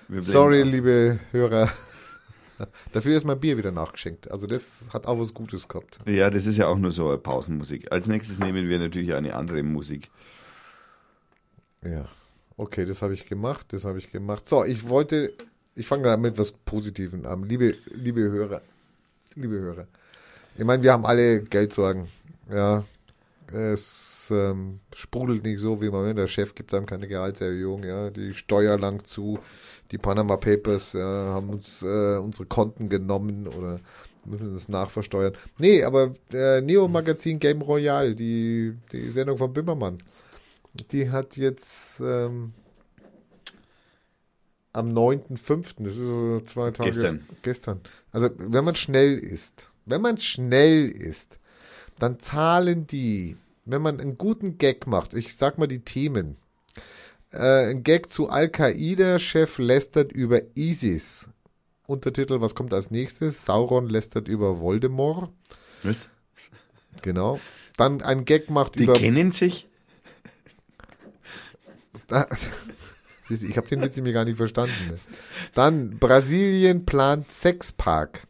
[0.07, 0.67] blenden Sorry, aus.
[0.69, 1.69] liebe Hörer.
[2.93, 4.31] Dafür ist mein Bier wieder nachgeschenkt.
[4.31, 5.99] Also das hat auch was Gutes gehabt.
[6.05, 7.91] Ja, das ist ja auch nur so eine Pausenmusik.
[7.91, 10.09] Als nächstes nehmen wir natürlich eine andere Musik.
[11.85, 12.05] Ja,
[12.57, 14.47] okay, das habe ich gemacht, das habe ich gemacht.
[14.47, 15.33] So, ich wollte,
[15.75, 17.43] ich fange da mit etwas Positivem an.
[17.43, 18.61] Liebe, liebe Hörer,
[19.35, 19.87] liebe Hörer.
[20.57, 22.07] Ich meine, wir haben alle Geldsorgen.
[22.49, 22.83] Ja,
[23.51, 26.13] es ähm, sprudelt nicht so, wie man will.
[26.13, 27.83] Der Chef gibt einem keine Gehaltserhöhung.
[27.83, 29.39] Ja, die Steuer langt zu.
[29.91, 33.79] Die Panama Papers ja, haben uns äh, unsere Konten genommen oder
[34.25, 35.33] müssen es nachversteuern.
[35.57, 39.97] Nee, aber äh, Neo Magazin Game Royale, die, die Sendung von Bimmermann,
[40.91, 42.53] die hat jetzt ähm,
[44.73, 47.27] am 9.5., das ist so zwei Tage Gestern.
[47.41, 47.81] gestern.
[48.11, 51.39] Also wenn man schnell ist, wenn man schnell ist,
[51.99, 56.37] dann zahlen die, wenn man einen guten Gag macht, ich sag mal die Themen,
[57.31, 61.29] äh, ein Gag zu Al-Qaida-Chef lästert über ISIS.
[61.85, 63.45] Untertitel, was kommt als nächstes?
[63.45, 65.31] Sauron lästert über Voldemort.
[65.83, 66.09] Was?
[67.01, 67.39] Genau.
[67.77, 69.67] Dann ein Gag macht Die über kennen sich?
[72.13, 72.27] Da-
[73.25, 74.73] Siehst du, ich habe den Witz mir gar nicht verstanden.
[74.89, 74.99] Ne?
[75.55, 78.27] Dann Brasilien plant Sexpark.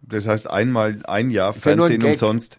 [0.00, 2.12] Das heißt einmal ein Jahr Ist ja Fernsehen Gag.
[2.12, 2.58] umsonst.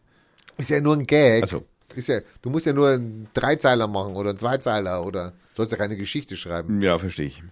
[0.58, 1.44] Ist ja nur ein Gag.
[1.44, 1.64] Also.
[1.96, 5.78] Ist ja, du musst ja nur einen Dreizeiler machen oder einen Zweizeiler oder sollst ja
[5.78, 6.82] keine Geschichte schreiben.
[6.82, 7.44] Ja, verstehe ich.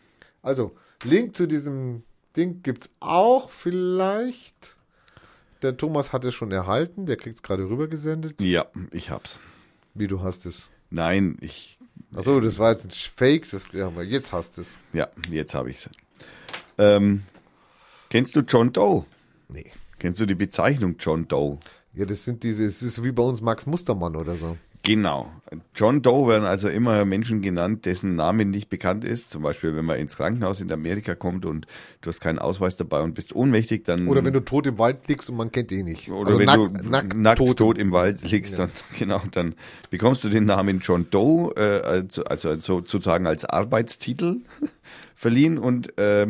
[0.41, 2.03] Also, Link zu diesem
[2.35, 4.75] Ding gibt's auch vielleicht.
[5.61, 8.41] Der Thomas hat es schon erhalten, der kriegt's gerade rübergesendet.
[8.41, 9.41] Ja, ich hab's.
[9.93, 10.63] Wie du hast es.
[10.89, 11.77] Nein, ich.
[12.15, 14.77] Achso, das war jetzt ein Fake, das, ja, aber jetzt hast es.
[14.93, 15.89] Ja, jetzt habe ich's.
[16.77, 17.23] Ähm,
[18.09, 19.05] kennst du John Doe?
[19.49, 19.71] Nee.
[19.99, 21.59] Kennst du die Bezeichnung John Doe?
[21.93, 24.57] Ja, das sind diese, es ist wie bei uns Max Mustermann oder so.
[24.83, 25.29] Genau.
[25.75, 29.29] John Doe werden also immer Menschen genannt, dessen Name nicht bekannt ist.
[29.29, 31.65] Zum Beispiel, wenn man ins Krankenhaus in Amerika kommt und
[32.01, 34.07] du hast keinen Ausweis dabei und bist ohnmächtig, dann.
[34.07, 36.09] Oder wenn du tot im Wald liegst und man kennt dich nicht.
[36.09, 37.57] Oder Also wenn nackt, du nackt, nackt, tot.
[37.57, 39.55] tot, im Wald liegst, dann, genau, dann
[39.89, 44.37] bekommst du den Namen John Doe, äh, also, also so- sozusagen als Arbeitstitel
[45.15, 45.57] verliehen.
[45.57, 46.27] Und äh,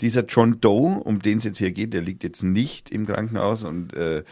[0.00, 3.64] dieser John Doe, um den es jetzt hier geht, der liegt jetzt nicht im Krankenhaus
[3.64, 4.22] und äh,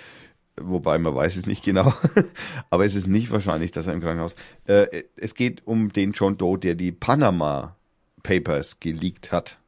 [0.60, 1.92] wobei man weiß es nicht genau,
[2.70, 4.34] aber es ist nicht wahrscheinlich, dass er im Krankenhaus.
[4.66, 7.76] Äh, es geht um den John Doe, der die Panama
[8.22, 9.58] Papers geleakt hat.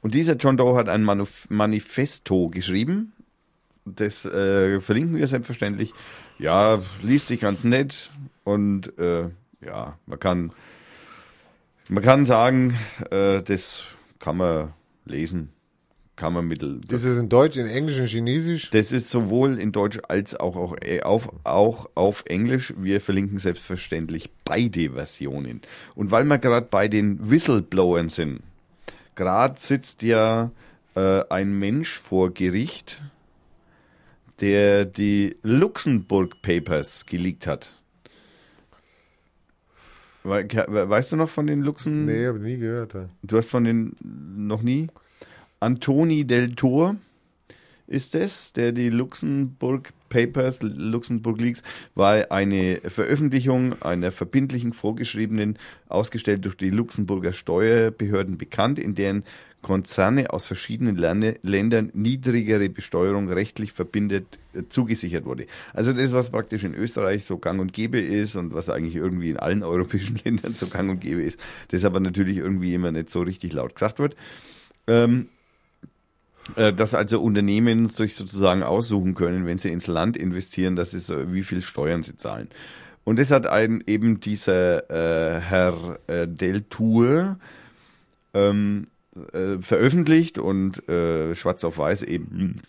[0.00, 3.12] Und dieser John Doe hat ein Manuf Manifesto geschrieben.
[3.84, 5.92] Das äh, verlinken wir selbstverständlich.
[6.38, 8.10] Ja, liest sich ganz nett
[8.44, 10.52] und äh, ja, man kann
[11.88, 12.78] man kann sagen,
[13.10, 13.84] äh, das
[14.18, 14.72] kann man
[15.04, 15.53] lesen,
[16.16, 16.80] kann man mittel.
[16.88, 18.70] Ist es in Deutsch, in Englisch, in Chinesisch?
[18.70, 22.72] Das ist sowohl in Deutsch als auch, auch, äh, auf, auch auf Englisch.
[22.76, 25.62] Wir verlinken selbstverständlich beide Versionen.
[25.94, 28.42] Und weil wir gerade bei den Whistleblowern sind,
[29.16, 30.52] gerade sitzt ja
[30.94, 33.02] äh, ein Mensch vor Gericht,
[34.40, 37.72] der die Luxemburg Papers geleakt hat.
[40.22, 42.06] Weißt du noch von den Luxen?
[42.06, 42.96] Nee, habe nie gehört.
[43.22, 44.88] Du hast von den noch nie?
[45.64, 46.96] Antoni del Tor
[47.86, 51.62] ist es, der die Luxemburg Papers, Luxemburg Leaks,
[51.94, 55.58] war eine Veröffentlichung einer verbindlichen vorgeschriebenen,
[55.88, 59.24] ausgestellt durch die Luxemburger Steuerbehörden bekannt, in deren
[59.62, 65.46] Konzerne aus verschiedenen Lerne, Ländern niedrigere Besteuerung rechtlich verbindet äh, zugesichert wurde.
[65.72, 69.30] Also das, was praktisch in Österreich so gang und gäbe ist und was eigentlich irgendwie
[69.30, 73.08] in allen europäischen Ländern so gang und gäbe ist, das aber natürlich irgendwie immer nicht
[73.08, 74.14] so richtig laut gesagt wird.
[74.86, 75.43] Ähm, äh,
[76.56, 81.32] dass also Unternehmen sich sozusagen aussuchen können, wenn sie ins Land investieren, dass sie so,
[81.32, 82.48] wie viel Steuern sie zahlen.
[83.04, 87.38] Und das hat ein, eben dieser äh, Herr äh, Deltour
[88.32, 88.86] ähm,
[89.32, 92.62] äh, veröffentlicht und äh, schwarz auf weiß eben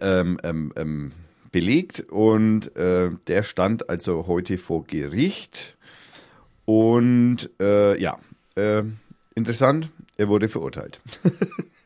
[0.00, 1.12] ähm, ähm, ähm,
[1.50, 2.00] belegt.
[2.10, 5.76] Und äh, der stand also heute vor Gericht.
[6.66, 8.18] Und äh, ja,
[8.54, 8.82] äh,
[9.34, 11.00] interessant, er wurde verurteilt.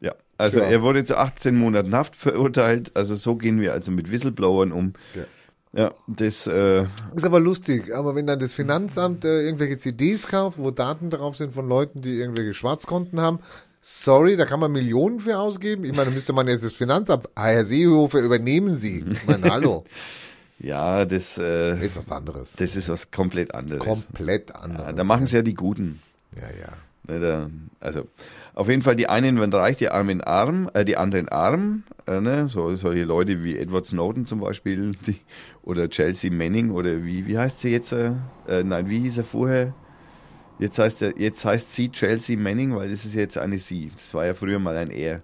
[0.00, 0.68] ja, also Tja.
[0.68, 2.92] er wurde zu 18 Monaten Haft verurteilt.
[2.94, 4.94] Also so gehen wir also mit Whistleblowern um.
[5.14, 5.24] Ja.
[5.76, 6.84] Ja, das, äh,
[7.16, 11.36] Ist aber lustig, aber wenn dann das Finanzamt äh, irgendwelche CDs kauft, wo Daten drauf
[11.36, 13.40] sind von Leuten, die irgendwelche Schwarzkonten haben,
[13.80, 15.84] sorry, da kann man Millionen für ausgeben.
[15.84, 19.04] Ich meine, da müsste man jetzt das Finanzamt, ah, Herr Seehofer, übernehmen Sie.
[19.10, 19.84] Ich meine, hallo,
[20.60, 22.52] ja, das, äh, ist was anderes.
[22.52, 23.82] das ist was komplett anderes.
[23.82, 24.86] Komplett anderes.
[24.86, 26.00] ja, da machen es ja die Guten.
[26.36, 26.72] Ja, ja.
[27.06, 28.06] Ne, also
[28.54, 31.84] auf jeden Fall die einen werden reich, die armen arm, äh, die anderen arm.
[32.06, 32.48] Äh, ne?
[32.48, 35.16] so, solche Leute wie Edward Snowden zum Beispiel die,
[35.62, 37.92] oder Chelsea Manning oder wie, wie heißt sie jetzt?
[37.92, 38.12] Äh,
[38.48, 39.74] äh, nein, wie hieß er vorher?
[40.58, 43.90] Jetzt heißt, er, jetzt heißt sie Chelsea Manning, weil das ist jetzt eine sie.
[43.92, 45.22] Das war ja früher mal ein er.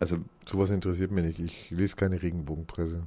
[0.00, 0.18] Also
[0.48, 1.40] Sowas interessiert mich nicht.
[1.40, 3.02] Ich lese keine Regenbogenpresse.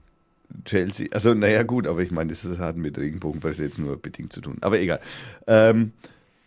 [0.64, 4.42] Chelsea, also naja gut, aber ich meine, das hat mit Regenbogenpresse jetzt nur bedingt zu
[4.42, 4.58] tun.
[4.62, 5.00] Aber egal.
[5.48, 5.94] Ähm,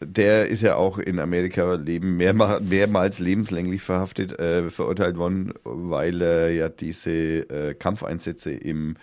[0.06, 6.20] der ist ja auch in Amerika leben, mehrma mehrmals lebenslänglich verhaftet, äh, verurteilt worden, weil
[6.22, 8.97] er ja diese äh, Kampfeinsätze im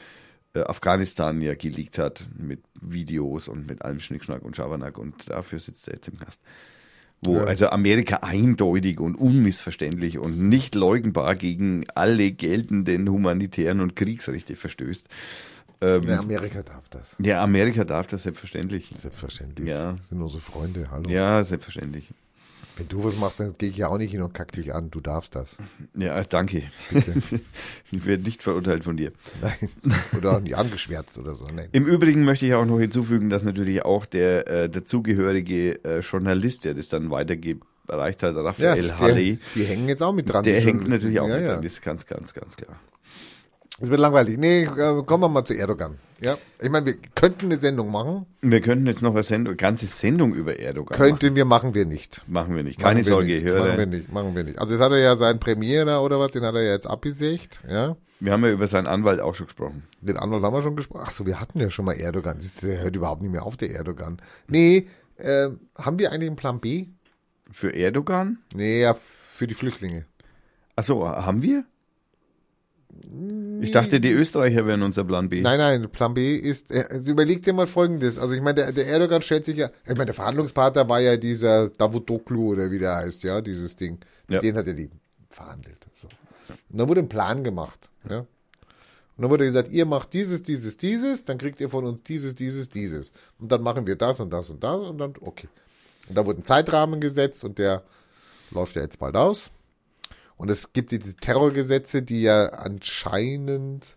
[0.53, 5.59] äh, Afghanistan ja geleakt hat mit Videos und mit allem Schnickschnack und Schabernack und dafür
[5.59, 6.41] sitzt er jetzt im Knast.
[7.23, 7.43] Wo Ja.
[7.43, 15.07] also Amerika eindeutig und unmissverständlich und nicht leugnbar gegen alle geltenden humanitären und Kriegsrechte verstößt.
[15.81, 17.15] Ähm, Ja, Amerika darf das.
[17.19, 18.91] ja, Amerika darf das selbstverständlich.
[18.95, 19.67] Selbstverständlich.
[19.67, 19.93] Ja.
[19.93, 21.09] Das sind unsere Freunde, hallo.
[21.09, 22.09] Ja, selbstverständlich.
[22.77, 24.89] Wenn du was machst, dann gehe ich ja auch nicht hin und kack dich an.
[24.91, 25.57] Du darfst das.
[25.93, 26.63] Ja, danke.
[26.89, 27.13] Bitte.
[27.91, 29.11] ich werde nicht verurteilt von dir.
[29.41, 29.69] Nein.
[30.17, 31.45] Oder auch nicht angeschwärzt oder so.
[31.53, 31.67] Nein.
[31.73, 36.63] Im Übrigen möchte ich auch noch hinzufügen, dass natürlich auch der äh, dazugehörige äh, Journalist,
[36.65, 40.29] der das dann weitergeht, erreicht hat, Ja, Raphael der, Halle, die hängen jetzt auch mit
[40.31, 40.43] dran.
[40.45, 41.53] der hängt natürlich auch ja, mit ja.
[41.53, 41.63] dran.
[41.63, 42.79] Das ist ganz, ganz, ganz klar.
[43.81, 44.37] Es wird langweilig.
[44.37, 45.97] Nee, äh, kommen wir mal zu Erdogan.
[46.23, 48.27] Ja, ich meine, wir könnten eine Sendung machen.
[48.41, 52.21] Wir könnten jetzt noch eine Sendung, ganze Sendung über Erdogan Könnten wir, machen wir nicht.
[52.27, 52.31] machen.
[52.33, 52.79] Machen wir nicht.
[52.79, 53.43] Keine machen Sorge, nicht.
[53.43, 53.65] höre.
[53.65, 54.59] Machen wir nicht, machen wir nicht.
[54.59, 57.61] Also jetzt hat er ja seinen Premiere oder was, den hat er ja jetzt abgesägt,
[57.67, 57.97] ja.
[58.19, 59.81] Wir haben ja über seinen Anwalt auch schon gesprochen.
[59.99, 61.01] Den Anwalt haben wir schon gesprochen.
[61.07, 62.37] Ach so, wir hatten ja schon mal Erdogan.
[62.61, 64.21] Der hört überhaupt nicht mehr auf, der Erdogan.
[64.47, 66.89] Nee, äh, haben wir eigentlich einen Plan B?
[67.51, 68.37] Für Erdogan?
[68.53, 70.05] Nee, ja, für die Flüchtlinge.
[70.75, 71.65] Achso, haben wir?
[73.61, 75.41] Ich dachte, die Österreicher wären unser Plan B.
[75.41, 78.17] Nein, nein, Plan B ist, äh, überleg dir mal Folgendes.
[78.17, 81.17] Also ich meine, der, der Erdogan stellt sich ja, ich meine, der Verhandlungspartner war ja
[81.17, 83.99] dieser Davutoglu oder wie der heißt, ja, dieses Ding.
[84.29, 84.39] Ja.
[84.39, 84.89] Denen hat er die
[85.29, 85.85] verhandelt.
[86.01, 86.07] So.
[86.69, 88.19] Und dann wurde ein Plan gemacht, ja.
[88.19, 92.33] Und dann wurde gesagt, ihr macht dieses, dieses, dieses, dann kriegt ihr von uns dieses,
[92.33, 93.11] dieses, dieses.
[93.39, 95.47] Und dann machen wir das und das und das und dann, okay.
[96.09, 97.83] Und da wurde ein Zeitrahmen gesetzt und der
[98.49, 99.51] läuft ja jetzt bald aus.
[100.41, 103.95] Und es gibt diese Terrorgesetze, die ja anscheinend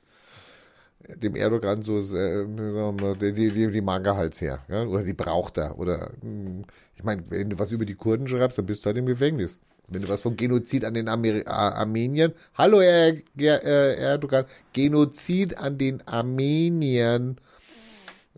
[1.09, 4.85] dem Erdogan so, äh, wir, die, die, die, mag er halt sehr, ja?
[4.85, 5.79] oder die braucht er.
[5.79, 6.65] Oder hm,
[6.97, 9.59] ich meine, wenn du was über die Kurden schreibst, dann bist du halt im Gefängnis.
[9.89, 14.45] Wenn du was vom Genozid an den Amer Ar Armeniern, hallo Herr, Ger- äh, Erdogan,
[14.75, 17.39] Genozid an den Armeniern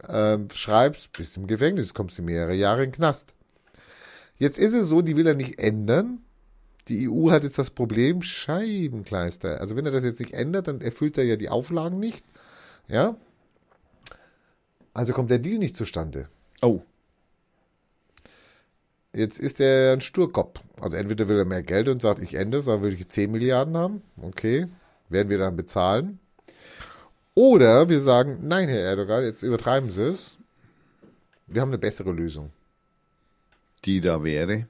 [0.09, 3.35] ähm, schreibst, bist im Gefängnis, kommst du mehrere Jahre in den Knast.
[4.39, 6.21] Jetzt ist es so, die will er nicht ändern.
[6.89, 9.61] Die EU hat jetzt das Problem Scheibenkleister.
[9.61, 12.25] Also wenn er das jetzt nicht ändert, dann erfüllt er ja die Auflagen nicht.
[12.89, 13.17] Ja?
[14.95, 16.29] Also kommt der Deal nicht zustande.
[16.63, 16.81] Oh.
[19.13, 20.61] Jetzt ist er ein Sturkopf.
[20.81, 23.31] Also entweder will er mehr Geld und sagt, ich ändere es, dann will ich 10
[23.31, 24.03] Milliarden haben.
[24.21, 24.67] Okay.
[25.09, 26.21] Werden wir dann bezahlen.
[27.35, 30.37] Oder wir sagen, nein, Herr Erdogan, jetzt übertreiben Sie es.
[31.47, 32.51] Wir haben eine bessere Lösung.
[33.85, 34.69] Die da wäre.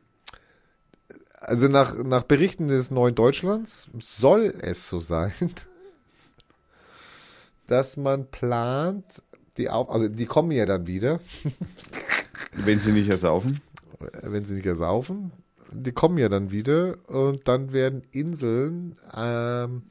[1.47, 5.32] Also nach, nach Berichten des Neuen Deutschlands soll es so sein,
[7.68, 9.23] dass man plant,
[9.56, 11.20] die auf, also die kommen ja dann wieder,
[12.52, 13.60] Wenn sie nicht ersaufen.
[14.23, 15.32] wenn sie nicht ersaufen,
[15.73, 19.82] die kommen ja dann wieder und dann werden Inseln ähm,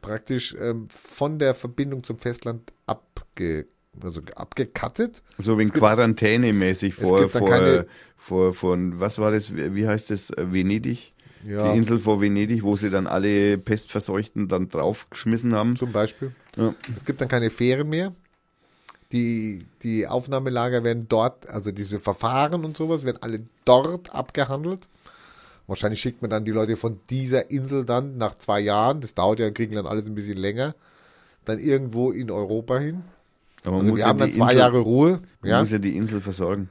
[0.00, 3.66] praktisch ähm, von der Verbindung zum Festland abge,
[4.02, 5.22] also abgekattet.
[5.38, 10.32] So wie Es Quarantänemäßig vor, vor, keine- vor, von, was war das, wie heißt das,
[10.36, 11.12] Venedig?
[11.46, 15.76] Ja, Die Insel vor Venedig, wo sie dann alle Pestverseuchten dann draufgeschmissen haben.
[15.76, 16.32] zum Beispiel.
[16.56, 16.74] Ja.
[16.96, 18.12] Es gibt dann keine Fähren mehr.
[19.12, 24.88] Die, die Aufnahmelager werden dort, also diese Verfahren und sowas, werden alle dort abgehandelt.
[25.66, 29.38] Wahrscheinlich schickt man dann die Leute von dieser Insel dann nach zwei Jahren, das dauert
[29.38, 30.74] ja in Griechenland alles ein bisschen länger,
[31.44, 33.04] dann irgendwo in Europa hin.
[33.74, 35.20] Also muss wir ja haben dann die zwei Insel, Jahre Ruhe.
[35.40, 36.70] Man Ja, muss ja die Insel versorgen.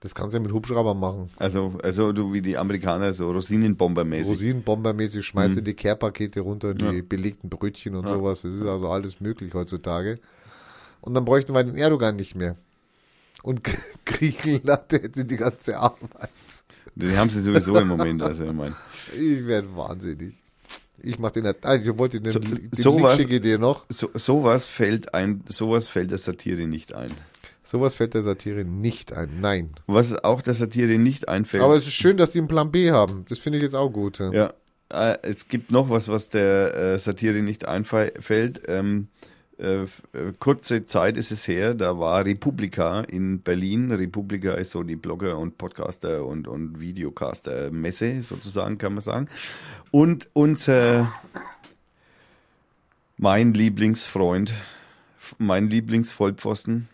[0.00, 1.30] das kannst du ja mit Hubschrauber machen.
[1.36, 4.32] Also, also du wie die Amerikaner, so Rosinenbombermäßig.
[4.32, 6.96] Rosinenbombermäßig schmeißt du die Care-Pakete runter, die Mhm.
[6.96, 7.02] Ja.
[7.08, 8.14] belegten Brötchen und Ja.
[8.14, 8.42] sowas.
[8.42, 10.16] Das ist also alles möglich heutzutage.
[11.00, 12.56] Und dann bräuchten wir den Erdogan nicht mehr.
[13.42, 13.60] Und
[14.04, 16.30] Griechenland hätte die ganze Arbeit.
[16.94, 18.22] Die haben sie sowieso im Moment.
[18.22, 18.74] Also, ich meine.
[19.14, 20.34] Ich werde wahnsinnig.
[21.02, 23.84] Ich mach den, ah, ich wollte den, So- den sowas- Link schicke dir noch.
[23.88, 27.10] So, sowas fällt ein, sowas fällt der Satire nicht ein.
[27.64, 29.40] Sowas fällt der Satire nicht ein.
[29.40, 29.70] Nein.
[29.86, 31.62] Was auch der Satire nicht einfällt.
[31.62, 33.24] Aber es ist schön, dass die einen Plan B haben.
[33.28, 34.18] Das finde ich jetzt auch gut.
[34.18, 34.32] Ja.
[34.32, 34.52] Ja,
[35.12, 38.62] äh, es gibt noch was, was der äh, Satire nicht einfällt.
[38.68, 39.08] Ähm,
[39.62, 43.92] äh, äh, kurze Zeit ist es her, da war Republika in Berlin.
[43.92, 49.28] Republika ist so die Blogger und Podcaster und, und Videocaster Messe sozusagen, kann man sagen.
[49.92, 51.12] Und unser,
[53.16, 54.52] mein Lieblingsfreund,
[55.38, 56.88] mein Lieblingsvollpfosten,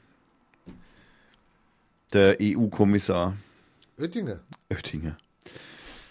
[2.13, 3.37] der EU-Kommissar
[3.99, 4.41] Oettinger.
[4.71, 5.17] Oettinger.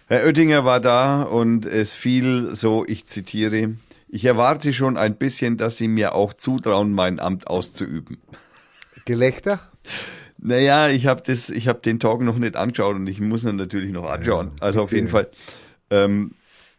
[0.07, 3.75] Herr Oettinger war da und es fiel so, ich zitiere,
[4.09, 8.17] ich erwarte schon ein bisschen, dass Sie mir auch zutrauen, mein Amt auszuüben.
[9.05, 9.59] Gelächter?
[10.37, 13.55] Naja, ich habe das, ich habe den Talk noch nicht angeschaut und ich muss ihn
[13.55, 14.51] natürlich noch anschauen.
[14.59, 15.29] Ja, also auf jeden Fall.
[15.89, 16.31] Ähm,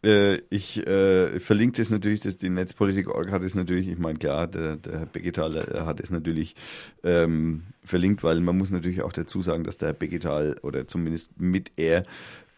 [0.04, 4.46] äh, ich äh, verlinke das natürlich, dass die Netzpolitik.org hat es natürlich, ich meine klar,
[4.46, 6.54] der, der Herr Begetal äh, hat es natürlich
[7.02, 11.40] ähm, verlinkt, weil man muss natürlich auch dazu sagen, dass der Herr Begetal oder zumindest
[11.40, 12.04] mit er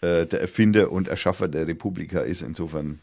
[0.02, 2.42] äh, der Erfinder und Erschaffer der Republika ist.
[2.42, 3.00] Insofern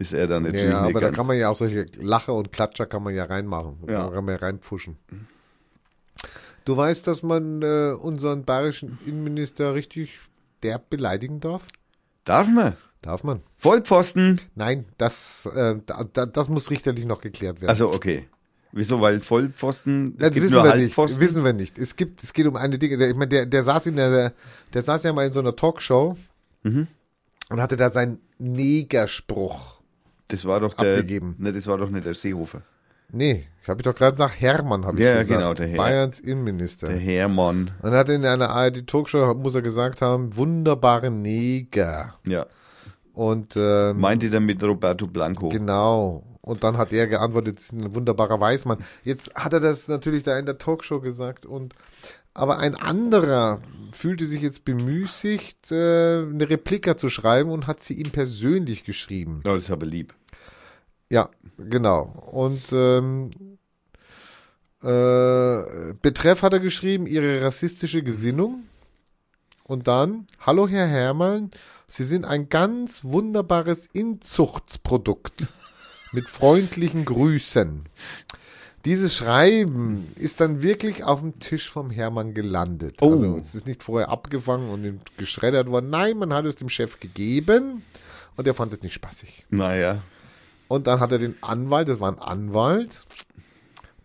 [0.00, 2.50] ist er dann natürlich Ja, nicht aber da kann man ja auch solche Lacher und
[2.50, 3.78] Klatscher kann man ja reinmachen.
[3.86, 4.08] Da Ja.
[4.10, 4.96] kann man ja reinpfuschen.
[6.64, 10.18] Du weißt, dass man äh, unseren bayerischen Innenminister richtig
[10.62, 11.62] derb beleidigen darf?
[12.24, 12.76] Darf man?
[13.02, 13.40] Darf man.
[13.56, 14.40] Vollpfosten.
[14.54, 17.70] Nein, das, äh, da, da, das muss richterlich noch geklärt werden.
[17.70, 18.28] Also okay.
[18.72, 19.00] Wieso?
[19.00, 20.82] Weil Vollpfosten, es das gibt wissen nur wir nicht.
[20.84, 21.20] Halbpfosten.
[21.20, 21.78] Wissen wir nicht.
[21.78, 22.98] Es gibt, es geht um eine Dinge.
[22.98, 24.32] Der, ich meine, der, der saß in der,
[24.74, 26.16] der saß ja mal in so einer Talkshow
[26.62, 26.86] Mhm.
[27.48, 29.79] und hatte da seinen Negerspruch.
[30.30, 31.34] Das war doch der, abgegeben.
[31.38, 32.62] Ne, das war doch nicht der Seehofer.
[33.12, 35.40] Nee, ich habe doch gerade gesagt, Hermann habe ich Ja, gesagt.
[35.40, 35.76] genau, der Herr.
[35.76, 36.88] Bayerns Innenminister.
[36.88, 37.72] Der Hermann.
[37.82, 42.14] Und er hat in einer ARD-Talkshow, muss er gesagt haben, wunderbare Neger.
[42.24, 42.46] Ja.
[43.12, 45.48] Und ähm, Meinte damit Roberto Blanco.
[45.48, 46.22] genau.
[46.42, 48.78] Und dann hat er geantwortet, ein wunderbarer Weißmann.
[49.04, 51.44] Jetzt hat er das natürlich da in der Talkshow gesagt.
[51.44, 51.74] Und
[52.34, 53.60] aber ein anderer
[53.92, 59.42] fühlte sich jetzt bemüßigt, äh, eine Replika zu schreiben und hat sie ihm persönlich geschrieben.
[59.44, 60.14] Ja, das ist aber lieb.
[61.10, 62.02] Ja, genau.
[62.30, 63.30] Und ähm,
[64.82, 68.64] äh, Betreff hat er geschrieben, ihre rassistische Gesinnung.
[69.64, 71.50] Und dann, hallo Herr Hermann,
[71.92, 75.48] Sie sind ein ganz wunderbares Inzuchtsprodukt.
[76.12, 77.84] Mit freundlichen Grüßen.
[78.84, 82.96] Dieses Schreiben ist dann wirklich auf dem Tisch vom Hermann gelandet.
[83.00, 83.12] Oh.
[83.12, 85.90] Also es ist nicht vorher abgefangen und geschreddert worden.
[85.90, 87.82] Nein, man hat es dem Chef gegeben
[88.36, 89.46] und er fand es nicht spaßig.
[89.50, 90.02] Naja.
[90.68, 93.04] Und dann hat er den Anwalt, das war ein Anwalt,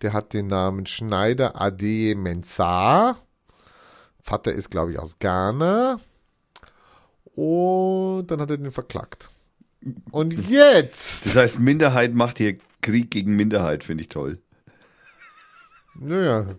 [0.01, 3.17] der hat den Namen Schneider Ade Mensah.
[4.21, 5.99] Vater ist, glaube ich, aus Ghana.
[7.35, 9.29] Und dann hat er den verklagt.
[10.11, 14.39] Und jetzt, Das heißt, Minderheit macht hier Krieg gegen Minderheit, finde ich toll.
[15.99, 16.55] Naja,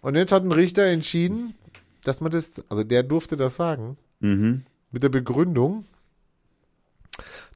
[0.00, 1.54] und jetzt hat ein Richter entschieden,
[2.04, 4.64] dass man das, also der durfte das sagen, Mhm.
[4.90, 5.86] mit der Begründung,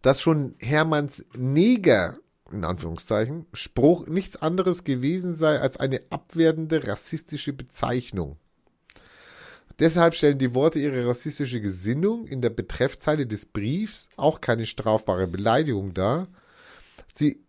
[0.02, 2.18] dass schon Hermanns Neger,
[2.52, 8.36] in Anführungszeichen, Spruch nichts anderes gewesen sei als eine abwertende rassistische Bezeichnung.
[9.78, 15.28] Deshalb stellen die Worte ihre rassistische Gesinnung in der Betreffzeile des Briefs auch keine strafbare
[15.28, 16.26] Beleidigung dar.
[17.12, 17.40] Sie,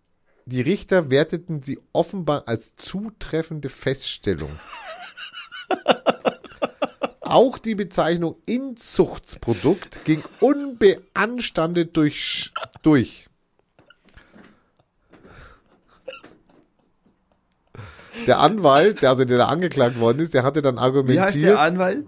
[0.49, 4.51] die Richter werteten sie offenbar als zutreffende Feststellung.
[7.21, 12.51] Auch die Bezeichnung Inzuchtsprodukt ging unbeanstandet durch.
[12.81, 13.27] durch.
[18.25, 21.35] Der Anwalt, der also der da angeklagt worden ist, der hatte dann argumentiert.
[21.35, 22.07] Wie heißt der Anwalt?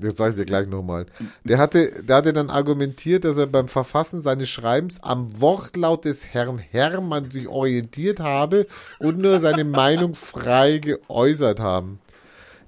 [0.00, 1.06] Das sage ich dir gleich nochmal.
[1.44, 6.26] Der hatte, der hatte dann argumentiert, dass er beim Verfassen seines Schreibens am Wortlaut des
[6.26, 8.66] Herrn Hermann sich orientiert habe
[8.98, 12.00] und nur seine Meinung frei geäußert haben.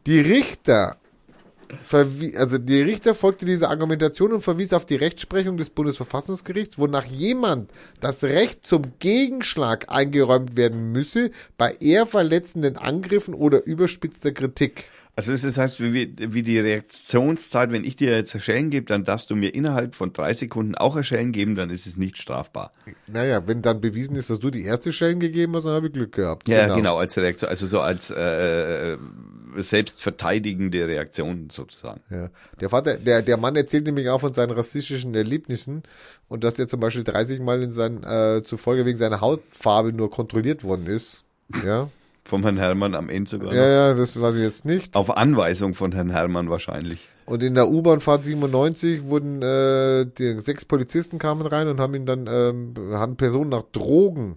[0.06, 0.96] Die Richter
[2.36, 7.70] also die Richter folgte dieser Argumentation und verwies auf die Rechtsprechung des Bundesverfassungsgerichts, wonach jemand
[8.00, 14.88] das Recht zum Gegenschlag eingeräumt werden müsse bei eher verletzenden Angriffen oder überspitzter Kritik.
[15.18, 19.28] Also das heißt, wie, wie die Reaktionszeit, wenn ich dir jetzt Schellen gebe, dann darfst
[19.30, 22.72] du mir innerhalb von drei Sekunden auch Schellen geben, dann ist es nicht strafbar.
[23.08, 25.92] Naja, wenn dann bewiesen ist, dass du die erste Schellen gegeben hast, dann habe ich
[25.92, 26.48] Glück gehabt.
[26.48, 28.96] Ja, genau, als Reaktion, also so als äh,
[29.56, 32.00] selbstverteidigende Reaktion sozusagen.
[32.10, 32.30] Ja.
[32.60, 35.82] Der Vater, der, der Mann erzählt nämlich auch von seinen rassistischen Erlebnissen
[36.28, 40.10] und dass der zum Beispiel 30 Mal in seinen, äh, zufolge wegen seiner Hautfarbe nur
[40.10, 41.24] kontrolliert worden ist.
[41.64, 41.90] Ja.
[42.28, 43.54] Vom Herrn Hermann am Ende sogar.
[43.54, 43.68] Ja, noch.
[43.68, 44.94] ja, das weiß ich jetzt nicht.
[44.94, 47.08] Auf Anweisung von Herrn Hermann wahrscheinlich.
[47.24, 52.04] Und in der U-Bahn-Fahrt 97 wurden äh, die sechs Polizisten kamen rein und haben ihn
[52.04, 54.36] dann ähm, haben Personen nach Drogen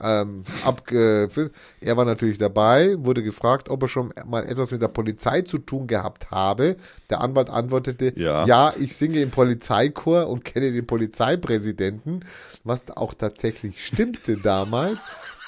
[0.00, 1.52] ähm, abgeführt.
[1.82, 5.58] Er war natürlich dabei, wurde gefragt, ob er schon mal etwas mit der Polizei zu
[5.58, 6.76] tun gehabt habe.
[7.10, 8.46] Der Anwalt antwortete, Ja.
[8.46, 12.24] ja ich singe im Polizeichor und kenne den Polizeipräsidenten,
[12.64, 15.00] was auch tatsächlich stimmte damals.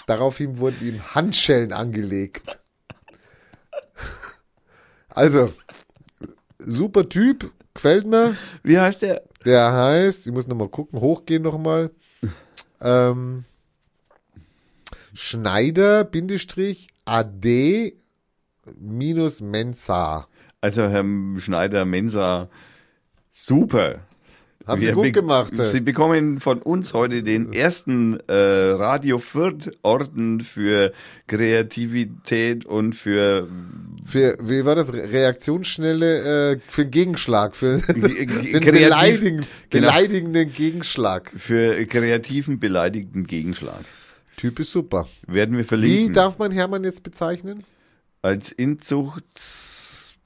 [0.09, 2.59] Daraufhin wurden ihm Handschellen angelegt.
[5.11, 5.53] Also,
[6.59, 8.35] super Typ, gefällt mir.
[8.63, 9.23] Wie heißt der?
[9.45, 11.91] Der heißt, ich muss nochmal gucken, hochgehen nochmal.
[12.81, 13.45] Ähm,
[15.13, 17.95] Schneider, Bindestrich, AD,
[18.81, 20.27] minus Mensa.
[20.63, 21.05] Also Herr
[21.39, 22.49] Schneider Mensa,
[23.31, 24.07] super.
[24.69, 25.57] Haben Sie Wir gut be- gemacht.
[25.57, 30.93] Sie bekommen von uns heute den ersten äh, Radio Fürth Orden für
[31.27, 33.49] Kreativität und für
[34.05, 34.93] Für, wie war das?
[34.93, 39.41] Re- Reaktionsschnelle, äh, für Gegenschlag, für, für einen beleidigen,
[39.71, 39.87] genau.
[39.89, 41.33] beleidigenden Gegenschlag.
[41.37, 43.81] für kreativen beleidigten Gegenschlag.
[44.37, 45.09] Typ ist super.
[45.27, 47.65] Werden wir Wie verlinken darf man Hermann jetzt bezeichnen?
[48.23, 48.51] als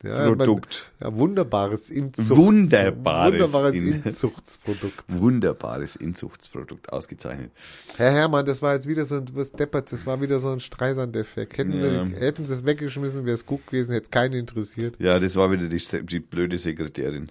[0.03, 0.91] Ja, man- Inzuchtprodukt.
[1.01, 5.05] Ja, wunderbares Inzuchts Wunderbares wunderbares In- Inzuchtsprodukt.
[5.09, 7.53] Wunderbares Inzuchtsprodukt ausgezeichnet.
[7.97, 10.59] Herr Hermann, das war jetzt wieder so ein was deppert, das war wieder so ein
[10.61, 11.57] Streisand-Effekt.
[11.57, 12.05] Hätten, Ja.
[12.05, 14.97] sie, hätten sie es weggeschmissen, wäre es gut gewesen, hätte keinen interessiert.
[14.99, 17.31] Ja, das war wieder die, die blöde Sekretärin.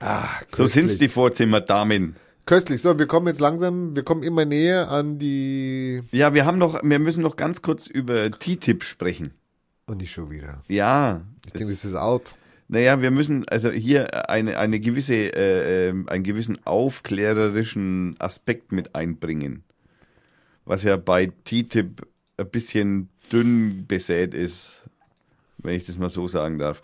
[0.00, 2.16] Ah, So sind's die Vorzimmerdamen.
[2.44, 2.82] Köstlich.
[2.82, 6.02] So, wir kommen jetzt langsam, wir kommen immer näher an die.
[6.10, 9.30] Ja, wir haben noch, wir müssen noch ganz kurz über TTIP sprechen.
[9.86, 10.62] Und nicht schon wieder.
[10.68, 11.22] Ja.
[11.46, 12.34] Ich denke, das ist out.
[12.68, 18.94] Naja, wir müssen also hier eine, eine gewisse, äh, ähm, einen gewissen aufklärerischen Aspekt mit
[18.94, 19.64] einbringen.
[20.64, 22.06] Was ja bei TTIP
[22.38, 24.84] ein bisschen dünn besät ist,
[25.58, 26.82] wenn ich das mal so sagen darf.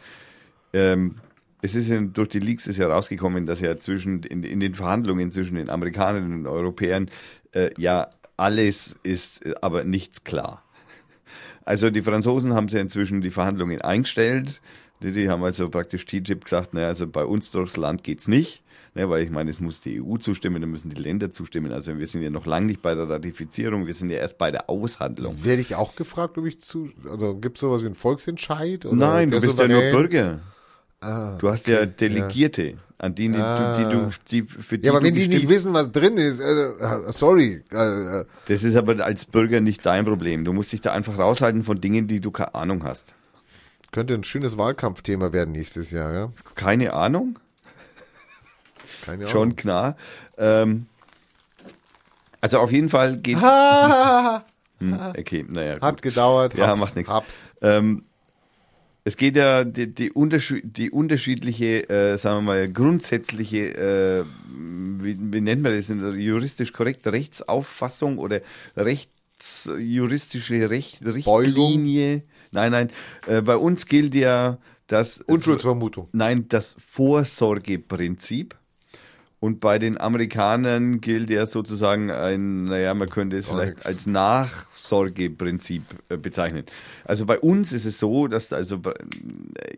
[0.73, 1.17] Ähm,
[1.63, 4.75] es ist ja, durch die Leaks ist ja rausgekommen, dass ja zwischen in, in den
[4.75, 7.11] Verhandlungen zwischen den Amerikanern und den Europäern
[7.53, 10.65] äh, ja alles ist, äh, aber nichts klar.
[11.69, 14.63] Also die Franzosen haben ja inzwischen die Verhandlungen eingestellt.
[15.03, 18.63] Die, die haben also praktisch TTIP gesagt, naja, also bei uns durchs Land geht's nicht.
[18.95, 21.71] Ne, weil ich meine, es muss die EU zustimmen, dann müssen die Länder zustimmen.
[21.71, 24.51] Also wir sind ja noch lange nicht bei der Ratifizierung, wir sind ja erst bei
[24.51, 25.45] der Aushandlung.
[25.45, 26.89] Werde ich auch gefragt, ob ich zu.
[27.07, 28.87] Also gibt es sowas wie einen Volksentscheid?
[28.91, 29.83] Nein, du bist ja nur?
[29.91, 30.41] Bürger.
[31.01, 33.77] Ah, Du hast ja Delegierte, an die, Ah.
[33.77, 36.41] du, die du, die, für die ja, aber wenn die nicht wissen, was drin ist,
[36.41, 37.63] äh, äh, sorry.
[37.73, 40.45] Äh, äh, Das ist aber als Bürger nicht dein Problem.
[40.45, 43.15] Du musst dich da einfach raushalten von Dingen, die du keine Ahnung hast.
[43.93, 46.33] könnte ein schönes Wahlkampfthema werden nächstes Jahr, ja?
[46.57, 47.39] Keine Ahnung?
[49.05, 49.29] Keine Ahnung.
[49.31, 49.97] Schon klar.
[50.37, 50.87] Ähm,
[52.41, 53.41] also auf jeden Fall geht's.
[53.43, 54.45] Ha,
[54.81, 55.75] Hm, okay, naja.
[55.75, 55.83] Gut.
[55.83, 56.55] hat gedauert.
[56.55, 57.53] Ja, hab's, macht nichts.
[57.63, 58.05] Ähm,
[59.09, 64.25] es geht ja die, die, unterschied die unterschiedliche, äh, sagen wir mal, grundsätzliche, äh,
[65.01, 68.43] wie, wie nennt man das, juristisch korrekt, Rechtsauffassung oder
[68.77, 72.23] rechtsjuristische Recht, Richtlinie.
[72.51, 72.91] Nein, nein.
[73.27, 74.59] Äh, bei uns gilt ja
[74.89, 76.09] das Unschuldsvermutung.
[76.13, 78.58] Nein, das Vorsorgeprinzip.
[79.41, 85.83] Und bei den Amerikanern gilt ja sozusagen ein, naja, man könnte es vielleicht als Nachsorgeprinzip
[86.09, 86.65] äh, bezeichnen.
[87.05, 88.95] Also bei uns ist es so, dass also bei-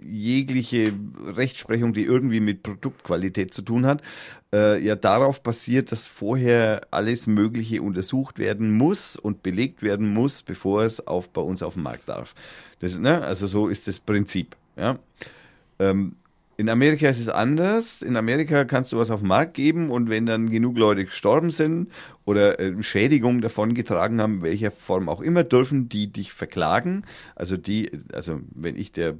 [0.03, 0.95] jegliche
[1.27, 4.03] Rechtsprechung, die irgendwie mit Produktqualität zu tun hat,
[4.53, 10.43] äh, ja darauf basiert, dass vorher alles Mögliche untersucht werden muss und belegt werden muss,
[10.43, 12.35] bevor es auf, bei uns auf den Markt darf.
[12.81, 13.23] Das, ne?
[13.23, 14.57] Also so ist das Prinzip.
[14.77, 14.99] Ja.
[15.79, 16.17] Ähm,
[16.61, 18.03] in Amerika ist es anders.
[18.03, 21.51] In Amerika kannst du was auf den Markt geben und wenn dann genug Leute gestorben
[21.51, 21.91] sind
[22.27, 27.07] oder äh, Schädigungen davon getragen haben, welcher Form auch immer, dürfen die dich verklagen.
[27.35, 29.17] Also die, also wenn ich der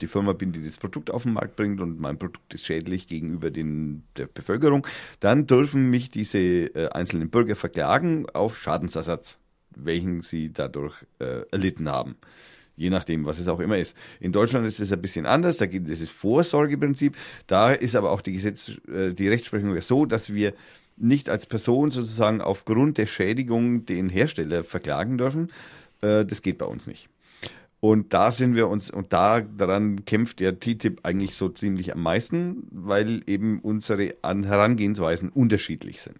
[0.00, 3.06] die Firma bin, die das Produkt auf den Markt bringt und mein Produkt ist schädlich
[3.06, 4.86] gegenüber den, der Bevölkerung,
[5.20, 9.38] dann dürfen mich diese äh, einzelnen Bürger verklagen auf Schadensersatz,
[9.76, 12.16] welchen sie dadurch äh, erlitten haben
[12.78, 13.96] je nachdem, was es auch immer ist.
[14.20, 18.10] In Deutschland ist es ein bisschen anders, da gibt es das Vorsorgeprinzip, da ist aber
[18.12, 20.54] auch die Gesetz, äh, die Rechtsprechung so, dass wir
[20.96, 25.52] nicht als Person sozusagen aufgrund der Schädigung den Hersteller verklagen dürfen.
[26.02, 27.08] Äh, das geht bei uns nicht.
[27.80, 32.02] Und da sind wir uns, und da daran kämpft der TTIP eigentlich so ziemlich am
[32.02, 36.18] meisten, weil eben unsere Herangehensweisen unterschiedlich sind.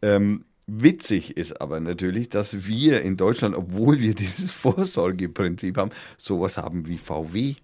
[0.00, 6.56] Ähm, Witzig ist aber natürlich, dass wir in Deutschland, obwohl wir dieses Vorsorgeprinzip haben, sowas
[6.56, 7.54] haben wie VW.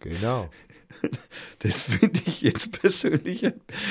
[0.00, 0.48] Genau.
[1.58, 3.44] Das finde ich jetzt persönlich.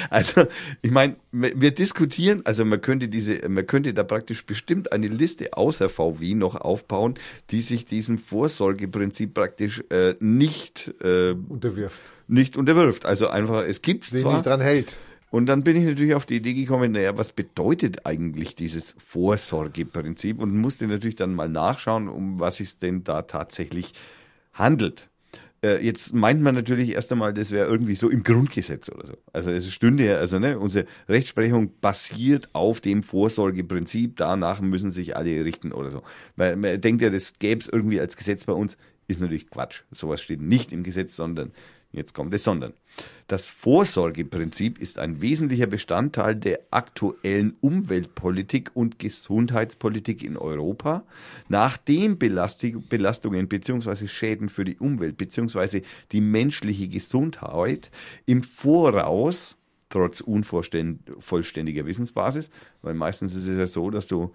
[0.09, 0.45] Also,
[0.81, 5.53] ich meine, wir diskutieren, also man könnte diese, man könnte da praktisch bestimmt eine Liste
[5.53, 7.15] außer VW noch aufbauen,
[7.49, 12.01] die sich diesem Vorsorgeprinzip praktisch äh, nicht äh, unterwirft.
[12.27, 13.05] Nicht unterwirft.
[13.05, 14.35] Also einfach, es gibt es zwar.
[14.35, 14.95] nicht dran hält.
[15.31, 20.39] Und dann bin ich natürlich auf die Idee gekommen, naja, was bedeutet eigentlich dieses Vorsorgeprinzip?
[20.39, 23.93] Und musste natürlich dann mal nachschauen, um was es denn da tatsächlich
[24.53, 25.07] handelt.
[25.63, 29.13] Äh, jetzt meint man natürlich erst einmal, das wäre irgendwie so im Grundgesetz oder so.
[29.31, 35.15] Also es stünde ja, also ne, unsere Rechtsprechung basiert auf dem Vorsorgeprinzip, danach müssen sich
[35.15, 36.03] alle richten oder so.
[36.35, 38.75] Weil man denkt ja, das gäbe es irgendwie als Gesetz bei uns,
[39.07, 39.83] ist natürlich Quatsch.
[39.91, 41.53] Sowas steht nicht im Gesetz, sondern
[41.91, 42.73] Jetzt kommt es, sondern.
[43.27, 51.05] Das Vorsorgeprinzip ist ein wesentlicher Bestandteil der aktuellen Umweltpolitik und Gesundheitspolitik in Europa,
[51.47, 54.07] nachdem Belastungen bzw.
[54.07, 55.83] Schäden für die Umwelt bzw.
[56.11, 57.89] die menschliche Gesundheit
[58.25, 59.55] im Voraus,
[59.89, 62.49] trotz unvollständiger Wissensbasis,
[62.81, 64.33] weil meistens ist es ja so, dass du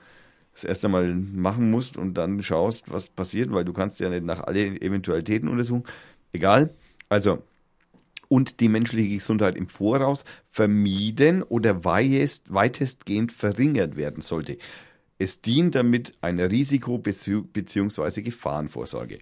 [0.55, 4.25] das erste Mal machen musst und dann schaust, was passiert, weil du kannst ja nicht
[4.25, 5.85] nach alle Eventualitäten untersuchen.
[6.33, 6.71] Egal
[7.11, 7.43] also,
[8.29, 14.59] und die menschliche Gesundheit im Voraus vermieden oder weitest, weitestgehend verringert werden sollte.
[15.19, 18.23] Es dient damit einer Risiko- bzw.
[18.23, 19.19] Gefahrenvorsorge.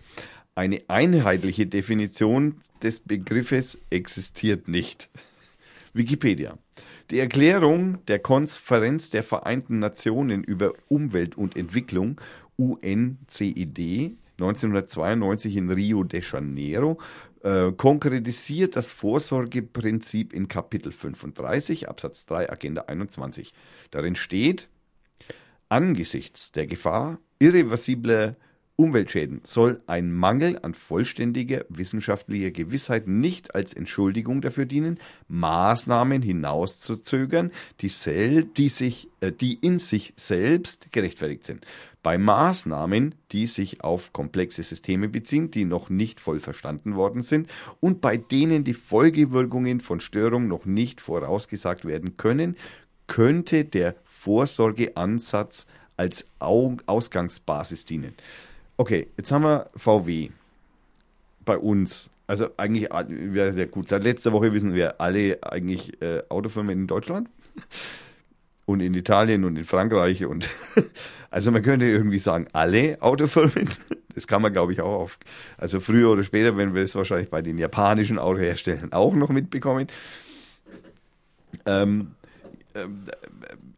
[0.56, 5.08] Eine einheitliche Definition des Begriffes existiert nicht.
[5.92, 6.58] Wikipedia.
[7.10, 12.20] Die Erklärung der Konferenz der Vereinten Nationen über Umwelt und Entwicklung
[12.56, 16.98] UNCED 1992 in Rio de Janeiro
[17.44, 23.52] äh, konkretisiert das Vorsorgeprinzip in Kapitel 35 Absatz 3 Agenda 21.
[23.90, 24.68] Darin steht,
[25.68, 28.36] angesichts der Gefahr irreversibler
[28.76, 34.98] Umweltschäden soll ein Mangel an vollständiger wissenschaftlicher Gewissheit nicht als Entschuldigung dafür dienen,
[35.28, 41.64] Maßnahmen hinauszuzögern, die, sel die, sich, äh, die in sich selbst gerechtfertigt sind.
[42.02, 47.48] Bei Maßnahmen, die sich auf komplexe Systeme beziehen, die noch nicht voll verstanden worden sind
[47.78, 52.56] und bei denen die Folgewirkungen von Störungen noch nicht vorausgesagt werden können,
[53.06, 58.14] könnte der Vorsorgeansatz als Ausgangsbasis dienen.
[58.76, 60.30] Okay, jetzt haben wir VW
[61.44, 62.10] bei uns.
[62.26, 63.88] Also eigentlich wäre sehr gut.
[63.88, 67.28] Seit letzter Woche wissen wir alle eigentlich äh, Autofirmen in Deutschland
[68.66, 70.50] und in Italien und in Frankreich und
[71.30, 73.68] also man könnte irgendwie sagen alle Autofirmen.
[74.14, 75.18] Das kann man glaube ich auch auf
[75.58, 79.88] also früher oder später, wenn wir es wahrscheinlich bei den japanischen Autoherstellern auch noch mitbekommen.
[81.66, 82.12] Ähm,
[82.76, 83.00] ähm,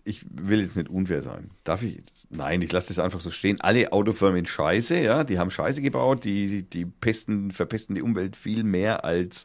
[0.06, 1.50] ich will jetzt nicht unfair sein.
[1.64, 2.02] Darf ich?
[2.30, 3.60] Nein, ich lasse das einfach so stehen.
[3.60, 8.64] Alle Autofirmen scheiße, ja, die haben Scheiße gebaut, die, die pesten, verpesten die Umwelt viel
[8.64, 9.44] mehr als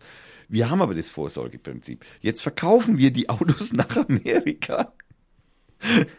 [0.51, 2.05] wir haben aber das Vorsorgeprinzip.
[2.19, 4.93] Jetzt verkaufen wir die Autos nach Amerika.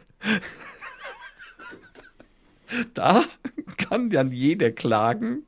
[2.95, 3.27] Da
[3.77, 5.45] kann dann jeder klagen.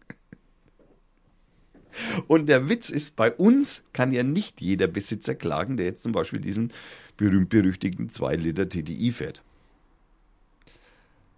[2.27, 6.12] Und der Witz ist, bei uns kann ja nicht jeder Besitzer klagen, der jetzt zum
[6.12, 6.71] Beispiel diesen
[7.16, 9.43] berühmt-berüchtigten 2 Liter TDI fährt.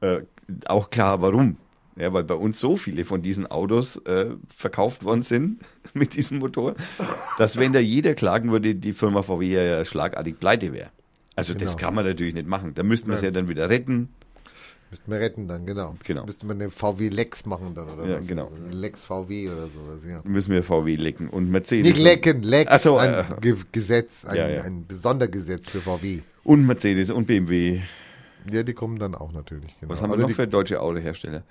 [0.01, 0.21] Äh,
[0.67, 1.57] auch klar, warum.
[1.97, 5.61] Ja, weil bei uns so viele von diesen Autos äh, verkauft worden sind
[5.95, 6.75] mit diesem Motor,
[7.39, 10.91] dass wenn da jeder klagen würde, die Firma VW ja schlagartig pleite wäre.
[11.37, 11.65] Also genau.
[11.65, 12.75] das kann man natürlich nicht machen.
[12.75, 14.11] Da müssten wir es ja dann wieder retten.
[14.97, 15.95] Müssten wir retten dann, genau.
[16.05, 16.25] genau.
[16.25, 18.27] Müsste man eine VW Lex machen dann, oder ja, was?
[18.27, 18.47] genau.
[18.47, 20.23] Also Lex VW oder sowas, ja.
[20.25, 21.87] Müssen wir VW lecken und Mercedes.
[21.87, 24.63] Nicht lecken, Lex, Ach so, ein äh, Ge Gesetz, ein, ja, ja.
[24.63, 26.21] ein Sondergesetz für VW.
[26.45, 27.83] Und Mercedes und BMW.
[28.51, 29.79] Ja, die kommen dann auch natürlich.
[29.81, 29.93] Genau.
[29.93, 31.43] Was haben also wir noch die, für deutsche Autohersteller?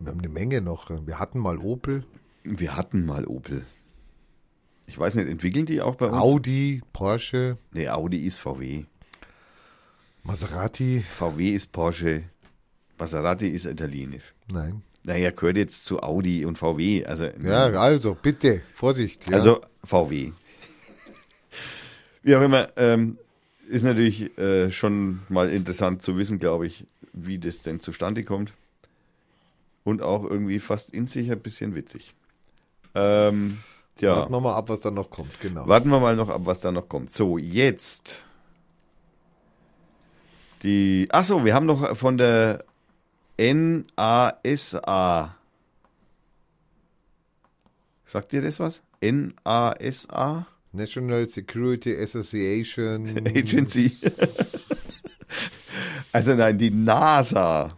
[0.00, 0.90] Wir haben eine Menge noch.
[1.06, 2.04] Wir hatten mal Opel.
[2.42, 3.64] Wir hatten mal Opel.
[4.86, 6.16] Ich weiß nicht, entwickeln die auch bei uns?
[6.16, 8.84] Audi, Porsche, Nee, Audi ist VW.
[10.22, 11.00] Maserati.
[11.00, 12.24] VW ist Porsche.
[12.98, 14.34] Maserati ist italienisch.
[14.52, 14.82] Nein.
[15.02, 17.04] Naja, gehört jetzt zu Audi und VW.
[17.04, 19.28] Also, Ja, also bitte, Vorsicht.
[19.28, 19.36] Ja.
[19.36, 20.32] also VW.
[22.22, 23.18] Wie auch immer, ähm,
[23.68, 28.54] ist natürlich äh, schon mal interessant zu wissen, glaube ich, wie das denn zustande kommt.
[29.84, 32.14] Und auch irgendwie fast in sich ein bisschen witzig.
[32.94, 33.58] Ähm,
[34.00, 34.16] ja.
[34.16, 35.38] Warten wir mal ab, was dann noch kommt.
[35.40, 35.68] Genau.
[35.68, 37.12] Warten wir mal noch ab, was da noch kommt.
[37.12, 38.24] So, jetzt.
[40.62, 41.06] Die.
[41.10, 42.64] Achso, wir haben noch von der
[43.36, 45.36] NASA.
[48.04, 48.82] Sagt ihr das was?
[49.00, 53.18] NASA National Security Association.
[53.26, 53.96] Agency.
[56.12, 57.70] also nein, die NASA.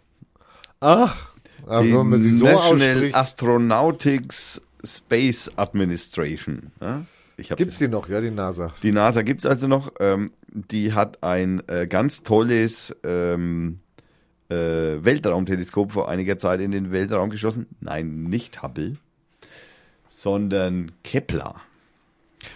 [0.81, 1.28] Ach,
[1.66, 6.70] aber Die wenn man sie so National ausspricht, Astronautics Space Administration.
[6.81, 7.07] Ja?
[7.51, 8.73] Hab gibt's die noch, ja, die NASA.
[8.83, 9.93] Die NASA gibt es also noch.
[10.01, 13.81] Ähm, die hat ein äh, ganz tolles ähm,
[14.48, 17.66] äh, Weltraumteleskop vor einiger Zeit in den Weltraum geschossen.
[17.81, 18.97] Nein, nicht Hubble,
[20.09, 21.56] sondern Kepler.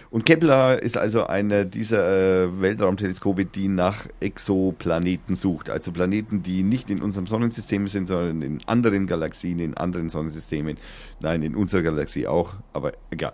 [0.09, 5.69] Und Kepler ist also einer dieser äh, Weltraumteleskope, die nach Exoplaneten sucht.
[5.69, 10.77] Also Planeten, die nicht in unserem Sonnensystem sind, sondern in anderen Galaxien, in anderen Sonnensystemen.
[11.19, 13.33] Nein, in unserer Galaxie auch, aber egal.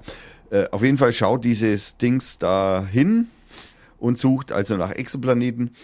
[0.50, 3.28] Äh, auf jeden Fall schaut dieses Dings da hin
[4.00, 5.76] und sucht also nach Exoplaneten.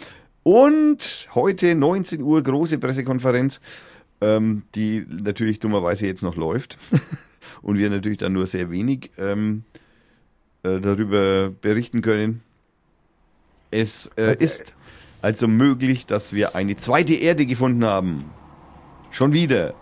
[0.44, 3.62] Und heute 19 Uhr große Pressekonferenz,
[4.22, 6.78] ähm, die natürlich dummerweise jetzt noch läuft.
[7.62, 9.64] und wir natürlich dann nur sehr wenig ähm,
[10.64, 12.42] äh, darüber berichten können.
[13.72, 14.74] Es äh, ist
[15.22, 18.26] also möglich, dass wir eine zweite Erde gefunden haben.
[19.12, 19.74] Schon wieder.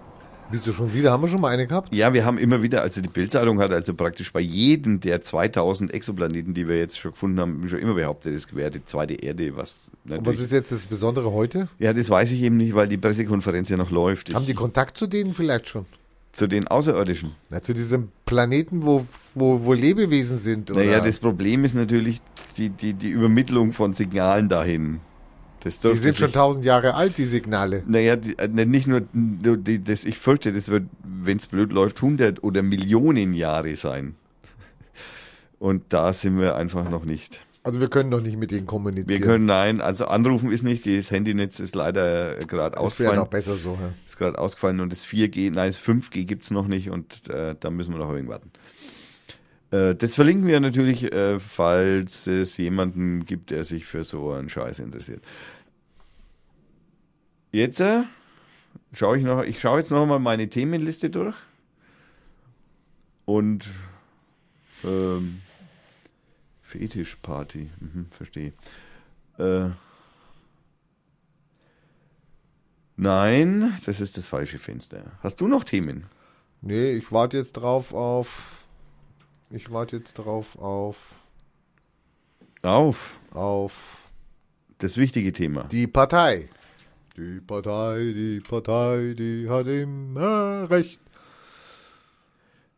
[0.51, 1.11] Wieso schon wieder?
[1.11, 1.93] Haben wir schon mal eine gehabt?
[1.95, 5.93] Ja, wir haben immer wieder, also die Bildzeitung hat also praktisch bei jedem der 2000
[5.93, 9.55] Exoplaneten, die wir jetzt schon gefunden haben, schon immer behauptet, es wäre die zweite Erde,
[9.55, 11.69] was Und was ist jetzt das Besondere heute?
[11.79, 14.29] ja, das weiß ich eben nicht, weil die Pressekonferenz ja noch läuft.
[14.29, 15.85] Ich, Haben die Kontakt zu denen vielleicht schon?
[16.33, 17.35] zu den Außerirdischen.
[17.49, 19.05] Na, zu diesem Planeten, wo,
[19.35, 20.71] wo, wo Lebewesen sind?
[20.71, 20.83] Oder?
[20.83, 22.21] Naja, das Problem ist natürlich
[22.57, 25.01] die, die, die Übermittlung von Signalen dahin.
[25.63, 27.83] Das die sind schon tausend Jahre alt, die Signale.
[27.85, 31.97] Naja, die, äh, nicht nur, die, das, ich fürchte, das wird, wenn es blöd läuft,
[31.97, 34.15] 100 oder Millionen Jahre sein.
[35.59, 37.39] Und da sind wir einfach noch nicht.
[37.63, 39.07] Also wir können noch nicht mit denen kommunizieren.
[39.07, 43.19] Wir können, nein, also anrufen ist nicht, das Handynetz ist leider gerade das wäre ausgefallen.
[43.19, 43.77] noch besser so.
[43.79, 43.93] Ja.
[44.07, 47.69] Ist gerade ausgefallen und das 4G, nein, das 5G gibt's noch nicht und äh, da
[47.69, 48.49] müssen wir noch ein wenig warten.
[49.71, 54.49] Äh, das verlinken wir natürlich, äh, falls es jemanden gibt, der sich für so einen
[54.49, 55.23] Scheiß interessiert.
[57.51, 58.03] Jetzt äh,
[58.93, 61.35] schaue ich noch, ich schaue jetzt noch mal meine Themenliste durch
[63.25, 63.69] und
[64.83, 65.41] ähm,
[66.63, 68.53] Fetischparty, mhm, verstehe.
[69.37, 69.69] Äh,
[72.97, 75.03] Nein, das ist das falsche Fenster.
[75.23, 76.05] Hast du noch Themen?
[76.61, 78.60] Nee, ich warte jetzt drauf auf.
[79.53, 80.97] Ich warte jetzt drauf auf.
[82.61, 83.19] Auf.
[83.33, 84.09] Auf
[84.77, 85.63] Das wichtige Thema.
[85.65, 86.49] die Partei.
[87.17, 91.01] Die Partei, die Partei, die hat immer recht.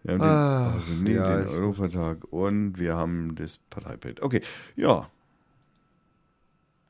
[0.02, 4.22] Wir haben den, also nee, ja, den Europatag und wir haben das Parteibild.
[4.22, 4.41] Okay,
[4.76, 5.10] ja.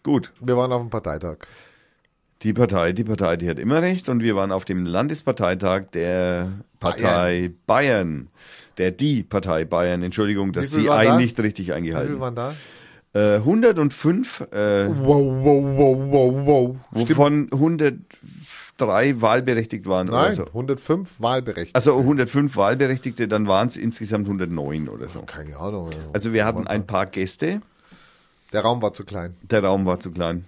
[0.02, 0.32] Gut.
[0.40, 1.40] Wir waren auf dem Parteitag.
[2.42, 6.52] Die Partei, die Partei, die hat immer recht und wir waren auf dem Landesparteitag der
[6.80, 8.30] Partei Bayern.
[8.78, 10.02] Der Die Partei Bayern.
[10.04, 11.16] Entschuldigung, dass sie da?
[11.18, 12.20] nicht richtig Wie viele eingehalten.
[12.20, 12.56] waren da?
[13.16, 16.76] Äh, 105, äh, Wow, wow, wow, wow, wow.
[17.04, 17.10] Stimmt.
[17.12, 20.46] wovon 103 wahlberechtigt waren oder Nein, so.
[20.48, 21.76] 105 Wahlberechtigte.
[21.76, 25.22] Also 105 Wahlberechtigte, dann waren es insgesamt 109 oder so.
[25.22, 25.92] Keine Ahnung.
[26.14, 27.62] Also wir hatten ein paar Gäste,
[28.52, 29.36] Der Raum war zu klein.
[29.44, 30.46] der Raum war zu klein.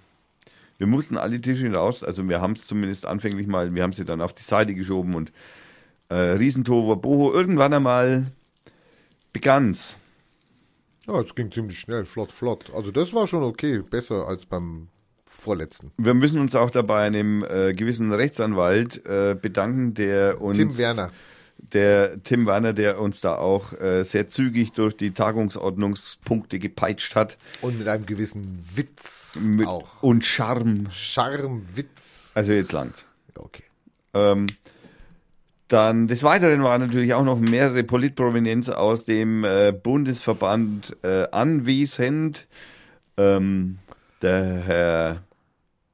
[0.78, 4.04] Wir mussten alle Tische raus, also wir haben es zumindest anfänglich mal, wir haben sie
[4.04, 5.30] dann auf die Seite geschoben und
[6.08, 8.26] äh, Riesentover Boho, irgendwann einmal
[9.32, 9.96] begann's.
[11.06, 12.72] Ja, es ging ziemlich schnell, flott, flott.
[12.74, 14.88] Also das war schon okay, besser als beim
[15.24, 15.92] vorletzten.
[15.98, 21.10] Wir müssen uns auch dabei einem äh, gewissen Rechtsanwalt äh, bedanken, der uns Tim Werner.
[21.58, 27.36] der Tim Werner, der uns da auch äh, sehr zügig durch die Tagungsordnungspunkte gepeitscht hat
[27.62, 30.02] Und mit einem gewissen Witz mit, auch.
[30.02, 30.88] und Charme.
[30.90, 32.32] Charme, Witz.
[32.34, 33.06] Also jetzt langt's.
[33.36, 33.64] Ja, Okay.
[34.14, 34.46] Ähm,
[35.68, 42.46] dann des Weiteren waren natürlich auch noch mehrere Politprominenz aus dem äh, Bundesverband äh, anwesend.
[43.16, 43.78] Ähm,
[44.22, 45.22] der Herr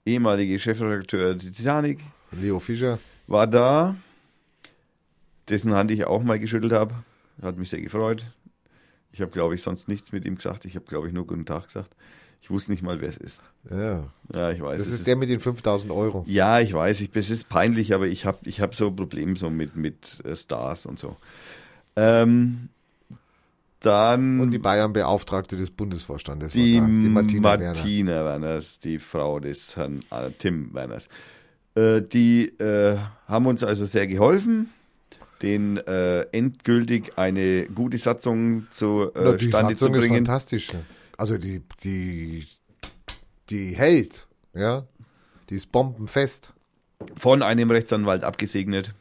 [0.05, 2.01] ehemalige Chefredakteur der Titanic
[2.33, 2.99] Leo Fischer.
[3.27, 3.97] war da.
[5.49, 6.95] dessen Hand ich auch mal geschüttelt habe.
[7.41, 8.27] Hat mich sehr gefreut.
[9.13, 10.65] Ich habe, glaube ich, sonst nichts mit ihm gesagt.
[10.65, 11.95] Ich habe, glaube ich, nur Guten Tag gesagt.
[12.43, 13.41] Ich wusste nicht mal, wer es ist.
[13.71, 14.03] Ja.
[14.35, 14.79] Ja, ich weiß.
[14.79, 16.25] Das es ist der mit den 5000 Euro.
[16.27, 19.49] ja, ich weiß, ich, es ist peinlich, aber ich habe ich hab so Probleme so
[19.49, 21.17] mit, mit äh, Stars und so.
[21.95, 22.69] Ähm,
[23.81, 26.53] dann Und die Bayern-Beauftragte des Bundesvorstandes.
[26.53, 28.25] die, war da, die Martina, Martina, Werner.
[28.43, 31.09] Werners, die Frau des Herrn äh, Tim Werners.
[31.75, 32.97] Äh, die äh,
[33.27, 34.69] haben uns also sehr geholfen,
[35.43, 40.27] den äh, endgültig eine gute Satzung zu Na, äh, die Stande zu Satzung ist bringen.
[40.27, 40.71] fantastisch.
[41.19, 42.47] Also die, die,
[43.51, 44.87] die hält, ja.
[45.51, 46.53] Die ist bombenfest.
[47.17, 48.95] Von einem Rechtsanwalt abgesegnet,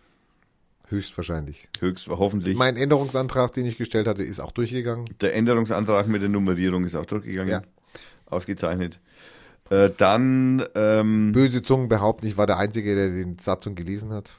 [0.88, 1.70] Höchstwahrscheinlich.
[1.80, 2.58] höchst hoffentlich.
[2.58, 5.06] Mein Änderungsantrag, den ich gestellt hatte, ist auch durchgegangen.
[5.22, 7.50] Der Änderungsantrag mit der Nummerierung ist auch durchgegangen.
[7.50, 7.62] Ja.
[8.26, 9.00] Ausgezeichnet.
[9.70, 14.32] Äh, dann, ähm, Böse Zungen behaupten, ich war der Einzige, der die Satzung gelesen hat.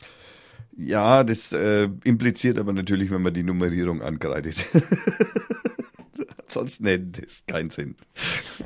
[0.76, 4.66] ja, das äh, impliziert aber natürlich, wenn man die Nummerierung ankreidet.
[6.56, 7.96] Ansonsten hätte das keinen Sinn.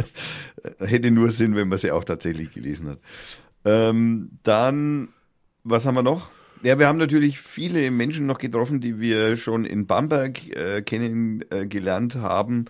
[0.78, 2.98] hätte nur Sinn, wenn man sie auch tatsächlich gelesen hat.
[3.64, 5.08] Ähm, dann,
[5.64, 6.30] was haben wir noch?
[6.62, 12.16] Ja, wir haben natürlich viele Menschen noch getroffen, die wir schon in Bamberg äh, kennengelernt
[12.16, 12.64] haben.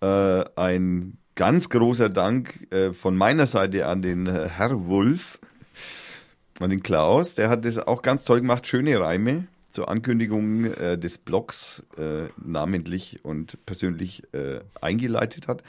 [0.00, 5.40] Äh, ein ganz großer Dank äh, von meiner Seite an den äh, Herr Wulf,
[6.60, 7.34] an den Klaus.
[7.34, 12.28] Der hat das auch ganz toll gemacht, schöne Reime zur Ankündigung äh, des Blogs äh,
[12.36, 15.62] namentlich und persönlich äh, eingeleitet hat,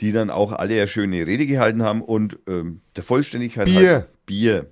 [0.00, 3.90] die dann auch alle eine schöne Rede gehalten haben und ähm, der Vollständigkeit Bier.
[3.94, 4.66] Halt, Bier.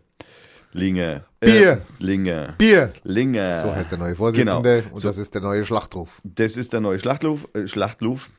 [0.73, 1.25] Linge.
[1.41, 1.73] Bier.
[1.73, 2.55] Äh, Linge.
[2.59, 2.93] Bier!
[3.03, 3.61] Linge.
[3.63, 4.95] So heißt der neue Vorsitzende Genau.
[4.95, 5.09] und So.
[5.09, 6.21] das ist der neue Schlachtruf.
[6.23, 8.31] Das ist der neue Schlachtruf, äh, Schlachtruf,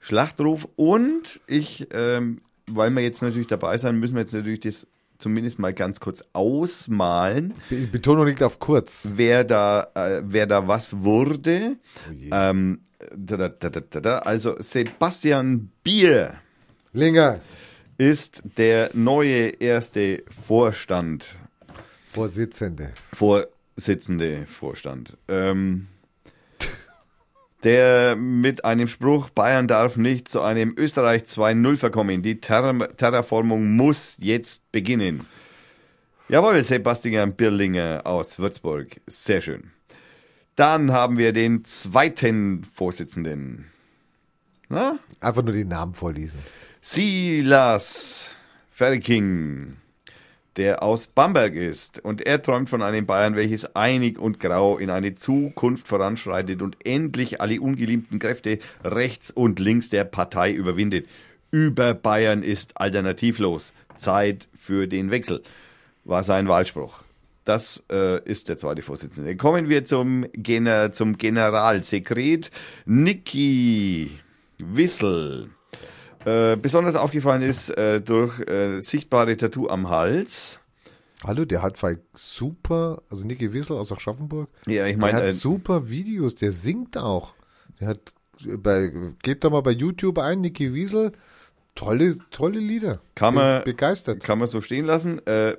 [0.00, 0.68] Schlachtruf.
[0.76, 4.86] Und ich, ähm, weil wir jetzt natürlich dabei sein, müssen wir jetzt natürlich das
[5.18, 7.54] zumindest mal ganz kurz ausmalen,
[7.92, 9.08] Betonung liegt auf kurz.
[9.14, 11.76] wer da, äh, wer da was wurde.
[12.08, 12.30] Oh.
[12.32, 12.80] Ähm,
[13.14, 14.18] da, da.
[14.18, 16.34] Also Sebastian Bier
[16.92, 17.40] Linger,
[17.96, 21.36] ist der neue erste Vorstand
[22.08, 22.92] Vorsitzende.
[23.12, 25.16] Vorsitzende Vorstand.
[25.28, 25.88] Ähm,
[27.64, 32.22] der mit einem Spruch, Bayern darf nicht zu einem Österreich 2-0 verkommen.
[32.22, 35.26] Die Terra Terraformung muss jetzt beginnen.
[36.28, 39.00] Jawohl, Sebastian Birlinger aus Würzburg.
[39.06, 39.70] Sehr schön.
[40.56, 43.70] Dann haben wir den zweiten Vorsitzenden.
[44.68, 44.98] Na?
[45.20, 46.40] Einfach nur den Namen vorlesen.
[46.80, 48.30] Silas
[48.70, 49.76] Ferking,
[50.58, 52.04] der aus Bamberg ist.
[52.04, 56.76] Und er träumt von einem Bayern, welches einig und grau in eine Zukunft voranschreitet und
[56.84, 61.06] endlich alle ungeliebten Kräfte rechts und links der Partei überwindet.
[61.50, 63.72] Über Bayern ist alternativlos.
[63.96, 65.42] Zeit für den Wechsel,
[66.04, 67.02] war sein Wahlspruch.
[67.44, 69.36] Das äh, ist der zweite Vorsitzende.
[69.36, 72.50] Kommen wir zum, Gener zum Generalsekret.
[72.84, 74.10] Niki
[74.58, 75.50] Wissel.
[76.28, 80.60] Äh, besonders aufgefallen ist äh, durch äh, sichtbare Tattoo am Hals.
[81.24, 84.48] Hallo, der hat zwei super, also Niki Wissel aus Aschaffenburg.
[84.66, 87.34] Ja, ich Der meine, hat äh, super Videos, der singt auch.
[87.80, 88.00] Der hat
[88.58, 88.92] bei,
[89.22, 91.12] gebt doch mal bei YouTube ein, Niki Wiesel.
[91.74, 93.00] Tolle, tolle Lieder.
[93.14, 94.22] Kann Bin man- begeistert.
[94.22, 95.24] kann man so stehen lassen.
[95.26, 95.56] Äh,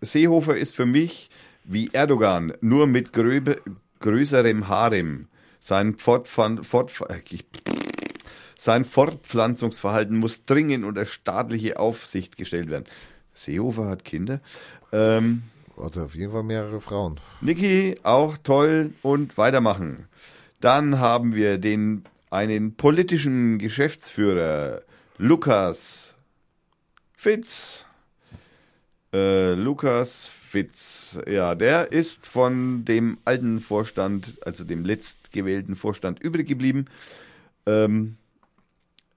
[0.00, 1.30] Seehofer ist für mich
[1.64, 3.60] wie Erdogan, nur mit gröbe,
[4.00, 5.28] größerem Harem.
[5.60, 6.92] Sein, Fortpflan Fort
[7.30, 7.44] ich-
[8.62, 12.84] sein Fortpflanzungsverhalten muss dringend unter staatliche Aufsicht gestellt werden.
[13.32, 14.40] Seehofer hat Kinder.
[14.92, 15.44] Ähm,
[15.78, 17.18] Also auf jeden Fall mehrere Frauen.
[17.40, 20.08] Niki, auch toll und weitermachen.
[20.60, 24.82] Dann haben wir den, einen politischen Geschäftsführer,
[25.16, 26.12] Lukas
[27.16, 27.86] Fitz.
[29.14, 36.46] Äh, Lukas Fitz, ja, der ist von dem alten Vorstand, also dem letztgewählten Vorstand übrig
[36.46, 36.88] geblieben.
[37.64, 38.16] Ähm,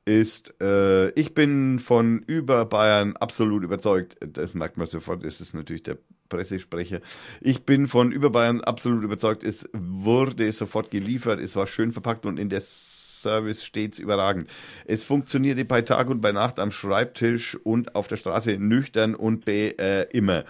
[0.06, 4.18] ist, äh, ich bin von über Bayern absolut überzeugt.
[4.20, 5.98] Das merkt man sofort, es ist natürlich der
[6.30, 7.00] Pressesprecher.
[7.42, 9.44] Ich bin von über Bayern absolut überzeugt.
[9.44, 14.50] Es wurde sofort geliefert, es war schön verpackt und in der Service stets überragend.
[14.86, 19.46] Es funktionierte bei Tag und bei Nacht am Schreibtisch und auf der Straße nüchtern und
[19.46, 20.44] be, äh, immer.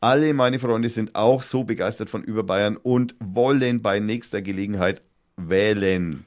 [0.00, 5.02] Alle meine Freunde sind auch so begeistert von über Bayern und wollen bei nächster Gelegenheit
[5.36, 6.26] wählen.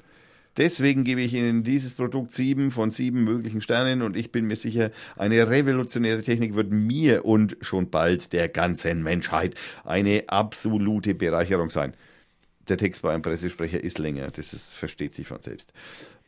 [0.58, 4.56] Deswegen gebe ich Ihnen dieses Produkt sieben von sieben möglichen Sternen und ich bin mir
[4.56, 9.54] sicher, eine revolutionäre Technik wird mir und schon bald der ganzen Menschheit
[9.86, 11.94] eine absolute Bereicherung sein.
[12.68, 15.72] Der Text bei einem Pressesprecher ist länger, das ist, versteht sich von selbst.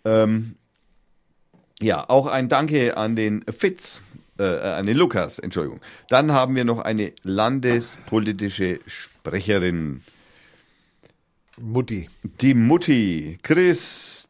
[0.06, 0.56] Ähm,
[1.82, 4.04] ja, auch ein Danke an den Fitz,
[4.38, 5.82] äh, an den Lukas, Entschuldigung.
[6.10, 10.02] Dann haben wir noch eine landespolitische Sprecherin.
[11.61, 12.10] Mutti.
[12.41, 14.30] Die Mutti, Chris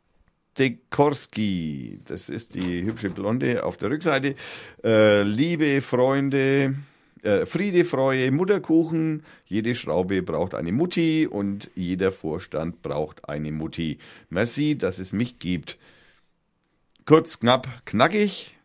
[0.58, 4.36] Dekorski, das ist die hübsche Blonde auf der Rückseite.
[4.84, 6.76] Äh, liebe Freunde,
[7.24, 14.00] äh, Friede, Freude, Mutterkuchen, jede Schraube braucht eine Mutti und jeder Vorstand braucht eine Mutti.
[14.30, 15.78] Merci, dass es mich gibt.
[17.06, 18.58] Kurz, knapp, knackig.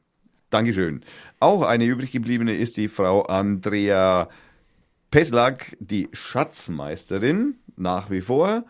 [0.50, 1.04] Dankeschön.
[1.40, 4.28] Auch eine übrig gebliebene ist die Frau Andrea
[5.10, 8.64] Peslak, die Schatzmeisterin, nach wie vor.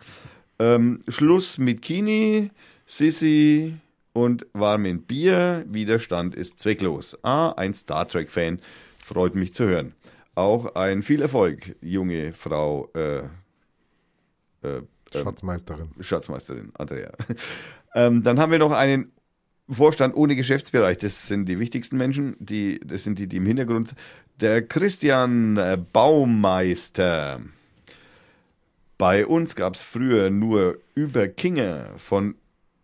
[0.59, 2.51] Ähm, Schluss mit Kini,
[2.87, 3.75] Sissi
[4.13, 5.65] und warmen Bier.
[5.69, 7.19] Widerstand ist zwecklos.
[7.23, 8.61] Ah, ein Star Trek-Fan.
[8.97, 9.95] Freut mich zu hören.
[10.35, 13.19] Auch ein viel Erfolg, junge Frau äh,
[14.63, 14.83] äh,
[15.13, 15.91] Schatzmeisterin.
[16.01, 17.13] Schatzmeisterin, Andrea.
[17.97, 19.13] Ähm, dann haben wir noch einen
[19.71, 20.99] Vorstand ohne Geschäftsbereich.
[20.99, 23.95] Das sind die wichtigsten Menschen, die, das sind die, die im Hintergrund.
[24.41, 27.41] Der Christian äh, Baumeister.
[28.97, 31.91] Bei uns gab es früher nur über Kinge.
[31.97, 32.37] Von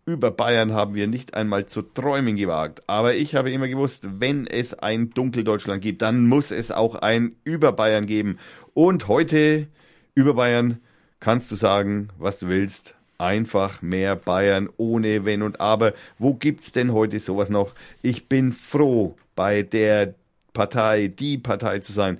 [0.05, 2.83] über Bayern haben wir nicht einmal zu träumen gewagt.
[2.87, 7.35] Aber ich habe immer gewusst, wenn es ein Dunkeldeutschland gibt, dann muss es auch ein
[7.43, 8.39] über Bayern geben.
[8.73, 9.67] Und heute
[10.13, 10.81] über Bayern
[11.19, 12.95] kannst du sagen, was du willst.
[13.17, 15.93] Einfach mehr Bayern ohne Wenn und Aber.
[16.17, 17.75] Wo gibt's denn heute sowas noch?
[18.01, 20.15] Ich bin froh, bei der
[20.53, 22.19] Partei, die Partei zu sein.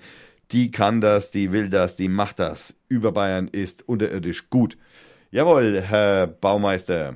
[0.51, 2.75] Die kann das, die will das, die macht das.
[2.89, 4.77] Über Bayern ist unterirdisch gut.
[5.31, 7.15] Jawohl, Herr Baumeister.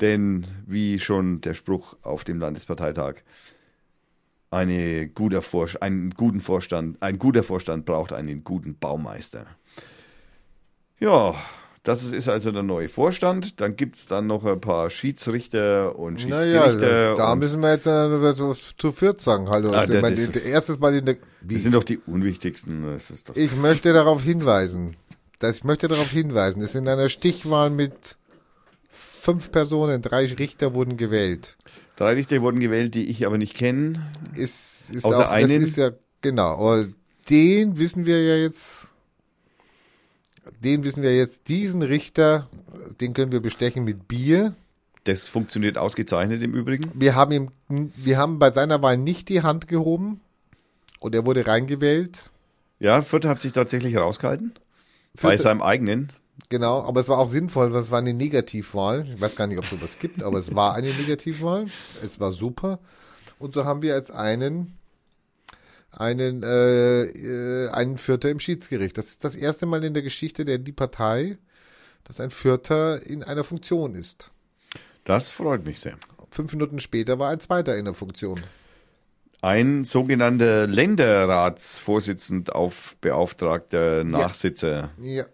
[0.00, 3.16] Denn wie schon der Spruch auf dem Landesparteitag,
[4.50, 5.42] eine guter
[5.80, 9.46] einen guten Vorstand, ein guter Vorstand braucht einen guten Baumeister.
[10.98, 11.34] Ja,
[11.82, 13.60] das ist also der neue Vorstand.
[13.60, 17.14] Dann gibt es dann noch ein paar Schiedsrichter und Naja, Schiedsgerichte.
[17.16, 18.34] da müssen wir jetzt äh,
[18.76, 19.48] zu viert sagen.
[19.48, 21.16] Hallo, Ah, also, ich das meine, ist- der- erstes Mal in der.
[21.40, 21.54] Wie?
[21.54, 22.84] das sind doch die unwichtigsten.
[22.92, 24.96] Das ist Ich möchte darauf hinweisen,
[25.38, 28.18] dass ich möchte darauf hinweisen, dass in einer Stichwahl mit
[28.90, 31.56] fünf Personen, drei Richter wurden gewählt.
[31.96, 34.10] Drei Richter wurden gewählt, die ich aber nicht kenne.
[34.34, 35.60] Ist, ist Außer auch, einen?
[35.60, 35.90] Das ist ja,
[36.22, 36.84] genau.
[37.28, 38.88] Den wissen wir ja jetzt,
[40.62, 42.48] den wissen wir jetzt, diesen Richter,
[43.00, 44.54] den können wir bestechen mit Bier.
[45.04, 46.90] Das funktioniert ausgezeichnet im Übrigen.
[46.94, 50.20] Wir haben ihm, wir haben bei seiner Wahl nicht die Hand gehoben
[50.98, 52.30] und er wurde reingewählt.
[52.78, 54.52] Ja, Fürth hat sich tatsächlich rausgehalten.
[55.14, 56.12] Bei Fürth- seinem eigenen.
[56.48, 59.06] Genau, aber es war auch sinnvoll, weil es war eine Negativwahl.
[59.14, 61.66] Ich weiß gar nicht, ob es sowas gibt, aber es war eine Negativwahl.
[62.02, 62.78] Es war super.
[63.38, 64.78] Und so haben wir jetzt einen,
[65.90, 68.96] einen, äh, äh, einen Vierter im Schiedsgericht.
[68.96, 71.38] Das ist das erste Mal in der Geschichte der die Partei,
[72.04, 74.30] dass ein Vierter in einer Funktion ist.
[75.04, 75.96] Das freut mich sehr.
[76.30, 78.40] Fünf Minuten später war ein Zweiter in der Funktion.
[79.42, 84.90] Ein sogenannter Länderratsvorsitzend auf beauftragter Nachsitzer.
[85.00, 85.26] Ja.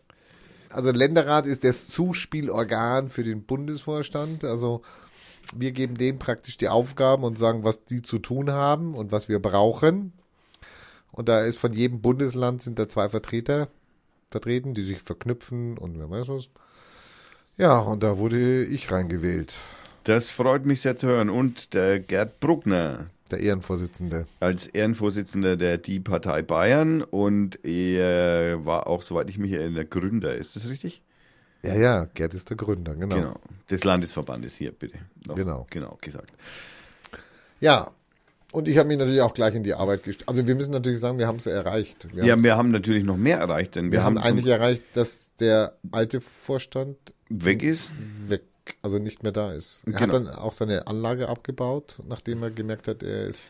[0.71, 4.45] Also Länderrat ist das Zuspielorgan für den Bundesvorstand.
[4.45, 4.83] Also
[5.55, 9.29] wir geben denen praktisch die Aufgaben und sagen, was die zu tun haben und was
[9.29, 10.13] wir brauchen.
[11.17, 13.69] Und da ist von jedem Bundesland sind da zwei Vertreter
[14.29, 16.49] vertreten, die sich verknüpfen und wer weiß was.
[17.57, 19.55] Ja, und da wurde ich reingewählt,
[20.05, 21.31] Das freut mich sehr zu hören.
[21.31, 24.27] Und der Gerd Bruckner der Ehrenvorsitzende.
[24.41, 30.37] als Ehrenvorsitzender der Die Partei Bayern und er war auch, soweit ich mich erinnere, Gründer.
[30.37, 31.03] Ist das richtig?
[31.63, 33.17] Ja, ja, Gerd ist der Gründer, genau.
[33.17, 33.41] Genau.
[33.71, 34.99] Des Landesverbandes hier, bitte.
[35.27, 35.67] Noch Genau.
[35.71, 36.31] Genau gesagt.
[37.59, 37.91] Ja,
[38.57, 40.29] und ich habe mich natürlich auch gleich in die Arbeit gestellt.
[40.29, 42.09] Also wir müssen natürlich sagen, wir haben es erreicht.
[42.15, 44.83] Wir Ja, wir haben natürlich noch mehr erreicht, denn wir, Wir haben haben, eigentlich erreicht,
[44.95, 46.97] dass der alte Vorstand
[47.29, 47.93] weg ist.
[48.29, 48.43] weg,
[48.83, 49.83] also nicht mehr da ist.
[49.85, 50.01] Er Genau.
[50.03, 53.41] hat dann auch seine Anlage abgebaut, nachdem er gemerkt hat, er ist,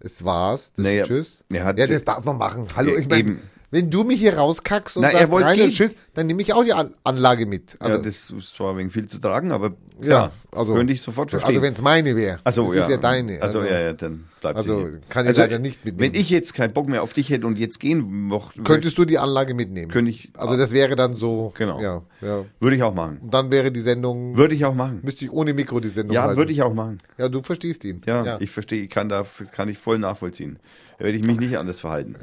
[0.00, 1.44] es war's, das Naja, Tschüss.
[1.52, 2.66] er hat- ja, das darf man machen.
[2.74, 3.38] Hallo, ich meine.
[3.72, 6.62] Wenn du mich hier rauskackst und Na, sagst rein und Tschüss, dann nehme ich auch
[6.62, 7.76] die An Anlage mit.
[7.80, 9.72] Also, ja, das ist zwar wegen viel zu tragen, aber
[10.02, 11.48] ja, ja, also, könnte ich sofort verstehen.
[11.48, 12.38] also wenn es meine wäre.
[12.44, 12.80] Also, das ja.
[12.82, 13.40] ist ja deine.
[13.40, 15.00] Also, ja, ja, dann bleibt also sie hier.
[15.08, 16.12] kann ich also, leider nicht mitnehmen.
[16.12, 19.06] Wenn ich jetzt keinen Bock mehr auf dich hätte und jetzt gehen mochte, Könntest du
[19.06, 19.90] die Anlage mitnehmen?
[19.90, 21.80] könnte ich, Also das wäre dann so, Genau.
[21.80, 22.44] ja, ja.
[22.60, 23.20] würde ich auch machen.
[23.22, 25.00] Und dann wäre die Sendung, Würde ich auch machen.
[25.02, 26.36] müsste ich ohne Mikro die Sendung Ja, halten.
[26.36, 26.98] würde ich auch machen.
[27.16, 28.02] Ja, du verstehst ihn.
[28.06, 30.58] Ja, ich verstehe, ich kann da, das kann ich voll nachvollziehen.
[30.98, 32.16] Da werde ich mich nicht anders verhalten.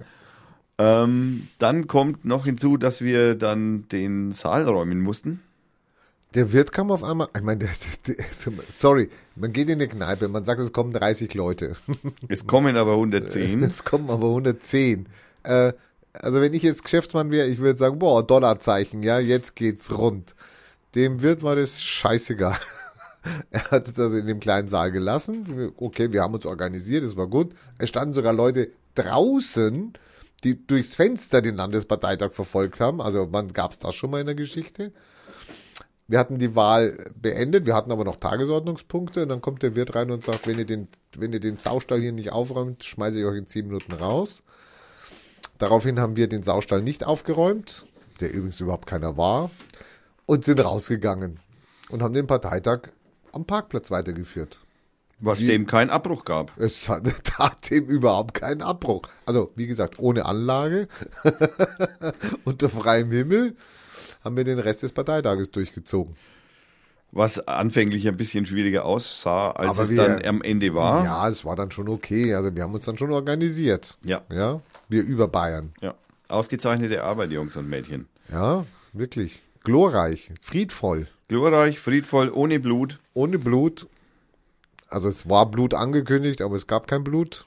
[0.80, 5.42] Ähm, dann kommt noch hinzu, dass wir dann den Saal räumen mussten.
[6.36, 7.70] Der Wirt kam auf einmal, ich meine, der,
[8.08, 8.26] der, der,
[8.72, 11.76] sorry, man geht in eine Kneipe, man sagt, es kommen 30 Leute.
[12.30, 13.64] Es kommen aber 110.
[13.64, 15.08] Es kommen aber 110.
[15.44, 15.74] Äh,
[16.14, 20.36] also wenn ich jetzt Geschäftsmann wäre, ich würde sagen, boah, Dollarzeichen, ja, jetzt geht's rund.
[20.96, 22.58] Dem Wirt war das scheißegal.
[23.52, 25.74] Er hat also in dem kleinen Saal gelassen.
[25.76, 27.54] Okay, wir haben uns organisiert, es war gut.
[27.78, 29.94] Es standen sogar Leute draußen,
[30.42, 33.02] die durchs Fenster den Landesparteitag verfolgt haben.
[33.02, 34.92] Also wann gab es das schon mal in der Geschichte?
[36.08, 39.94] Wir hatten die Wahl beendet, wir hatten aber noch Tagesordnungspunkte und dann kommt der Wirt
[39.94, 43.26] rein und sagt, wenn ihr den, wenn ihr den Saustall hier nicht aufräumt, schmeiße ich
[43.26, 44.42] euch in zehn Minuten raus.
[45.60, 47.86] Daraufhin haben wir den Saustall nicht aufgeräumt,
[48.22, 49.52] der übrigens überhaupt keiner war,
[50.26, 51.40] und sind rausgegangen
[51.90, 52.90] und haben den Parteitag
[53.32, 54.62] am Parkplatz weitergeführt.
[55.22, 56.58] Was dem keinen Abbruch gab.
[56.58, 59.02] Es hat, tat dem überhaupt keinen Abbruch.
[59.26, 60.88] Also, wie gesagt, ohne Anlage,
[62.46, 63.56] unter freiem Himmel,
[64.24, 66.16] haben wir den Rest des Parteitages durchgezogen.
[67.12, 71.04] Was anfänglich ein bisschen schwieriger aussah, als Aber es wir- dann am Ende war.
[71.04, 72.34] Ja, es war dann schon okay.
[72.36, 73.98] Also, wir haben uns dann schon organisiert.
[74.06, 75.74] Ja, Ja, wir über Bayern.
[75.82, 75.96] ja.
[76.28, 78.08] Ausgezeichnete Arbeit, Jungs und Mädchen.
[78.32, 78.64] Ja,
[78.94, 79.42] wirklich.
[79.64, 83.00] Glorreich, friedvoll, Glorreich, friedvoll, ohne Blut.
[83.14, 83.88] ohne Blut.
[84.90, 87.46] Also, es war Blut angekündigt, aber es gab kein Blut.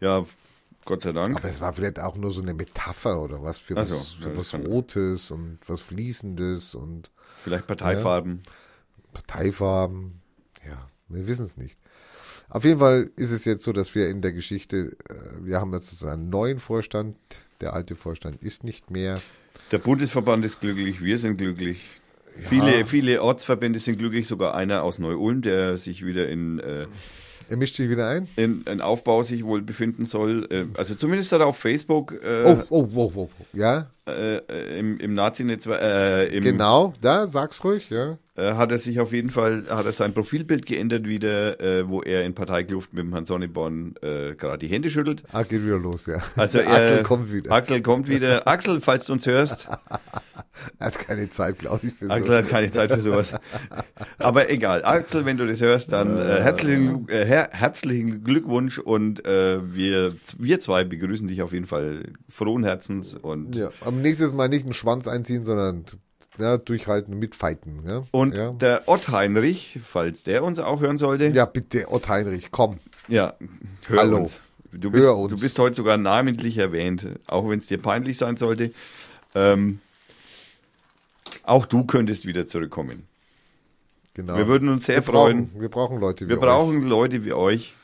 [0.00, 0.24] Ja,
[0.84, 1.36] Gott sei Dank.
[1.36, 3.96] Aber es war vielleicht auch nur so eine Metapher oder was für Ach was, so,
[3.96, 8.42] für ja, was Rotes und was Fließendes und Vielleicht Parteifarben.
[9.12, 10.20] Parteifarben.
[10.66, 11.78] Ja, wir wissen es nicht.
[12.48, 15.72] Auf jeden Fall ist es jetzt so, dass wir in der Geschichte, äh, wir haben
[15.72, 17.16] jetzt einen neuen Vorstand.
[17.60, 19.20] Der alte Vorstand ist nicht mehr.
[19.70, 22.00] Der Bundesverband ist glücklich, wir sind glücklich.
[22.38, 26.86] Viele, viele Ortsverbände sind glücklich, sogar einer aus Neu-Ulm, der sich wieder in, äh,
[27.48, 28.28] Er mischt sich wieder ein.
[28.36, 30.46] in, in Aufbau sich wohl befinden soll.
[30.50, 33.28] Äh, also zumindest hat er auf Facebook äh, Oh, oh, oh, oh.
[33.38, 33.44] oh.
[33.52, 36.92] Ja, äh, äh, im, im Nazi-Netzwerk, äh, im, genau.
[37.00, 38.18] Da, sag's ruhig, ja.
[38.36, 42.02] äh, hat er sich auf jeden Fall, hat er sein Profilbild geändert wieder, äh, wo
[42.02, 45.22] er in Parteikluft mit dem Herrn Sonneborn äh, gerade die Hände schüttelt.
[45.32, 46.16] Ah, geht wieder los, ja.
[46.36, 47.52] Also er, Axel kommt wieder.
[47.52, 48.46] Axel kommt wieder.
[48.46, 49.68] Axel, falls du uns hörst,
[50.78, 52.12] Er hat keine Zeit, glaube ich, für so.
[52.12, 53.34] Axel hat keine Zeit für sowas.
[54.18, 54.84] Aber egal.
[54.84, 60.14] Axel, wenn du das hörst, dann äh, herzlichen, äh, her herzlichen Glückwunsch und äh, wir,
[60.38, 64.64] wir zwei begrüßen dich auf jeden Fall frohen Herzens und, Ja, am nächsten Mal nicht
[64.64, 65.84] einen Schwanz einziehen, sondern
[66.38, 67.82] ja, durchhalten, mitfighten.
[67.86, 68.04] Ja?
[68.12, 68.52] und ja.
[68.52, 72.78] der Ott Heinrich, falls der uns auch hören sollte, ja, bitte, Ott Heinrich, komm.
[73.08, 73.34] ja,
[73.88, 74.18] hör Hallo.
[74.18, 74.40] uns.
[74.72, 75.30] Du bist, Hör uns.
[75.34, 78.72] du bist heute sogar namentlich erwähnt, auch wenn es dir peinlich sein sollte.
[79.34, 79.80] Ähm,
[81.42, 83.06] auch du könntest wieder zurückkommen.
[84.14, 84.36] Genau.
[84.36, 85.48] Wir würden uns sehr wir freuen.
[85.48, 86.42] Brauchen, wir brauchen Leute wie Wir euch.
[86.42, 87.74] brauchen Leute wie euch.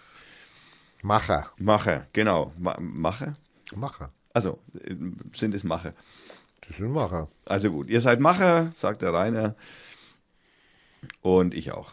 [1.02, 1.50] Macher.
[1.58, 2.52] Macher, genau.
[2.58, 3.32] Ma Macher?
[3.74, 4.10] Macher.
[4.36, 4.94] Also, äh,
[5.34, 5.94] sind es Macher.
[6.68, 7.28] Das sind Macher.
[7.46, 9.54] Also gut, ihr seid Macher, sagt der Rainer.
[11.22, 11.92] Und ich auch.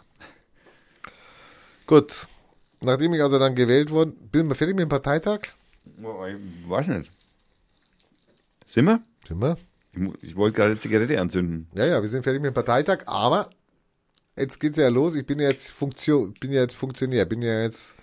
[1.88, 2.28] Gut.
[2.82, 5.40] Nachdem ich also dann gewählt wurde, bin wir fertig mit dem Parteitag?
[5.86, 7.10] Ich weiß nicht.
[8.66, 9.02] Sind wir?
[9.26, 9.56] Sind wir?
[9.94, 11.70] Ich, ich wollte gerade Zigarette anzünden.
[11.76, 13.52] Ja, ja, wir sind fertig mit dem Parteitag, aber
[14.36, 15.16] jetzt geht's ja los.
[15.16, 17.96] Ich bin ja jetzt Funktion, bin ja jetzt Funktionär, bin ja jetzt,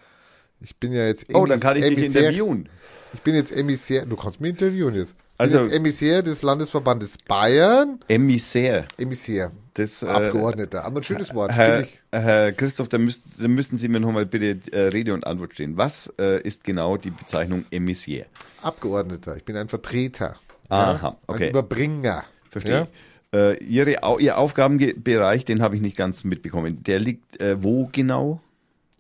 [0.61, 2.69] ich bin ja jetzt Oh, dann kann ich dich Emissär- interviewen.
[3.12, 5.12] Ich bin jetzt Emissär, du kannst mich interviewen jetzt.
[5.12, 7.99] Ich Also- bin jetzt Emissär des Landesverbandes Bayern.
[8.09, 8.85] Emissär.
[8.99, 9.51] Emissär.
[9.74, 10.85] Das, äh, Abgeordneter.
[10.85, 12.01] Aber ein schönes Wort, Herr, ich.
[12.12, 15.77] Herr Christoph, da, müsst, da müssten Sie mir nochmal bitte äh, Rede und Antwort stehen.
[15.77, 18.27] Was äh, ist genau die Bezeichnung Emissier?
[18.62, 19.37] Abgeordneter.
[19.37, 20.37] Ich bin ein Vertreter.
[20.69, 21.45] Aha, okay.
[21.45, 22.24] Ein Überbringer.
[22.51, 22.89] Verstehe.
[23.32, 26.82] Äh, Ihre, Ihr Aufgabenbereich, den habe ich nicht ganz mitbekommen.
[26.85, 28.41] Der liegt wo genau?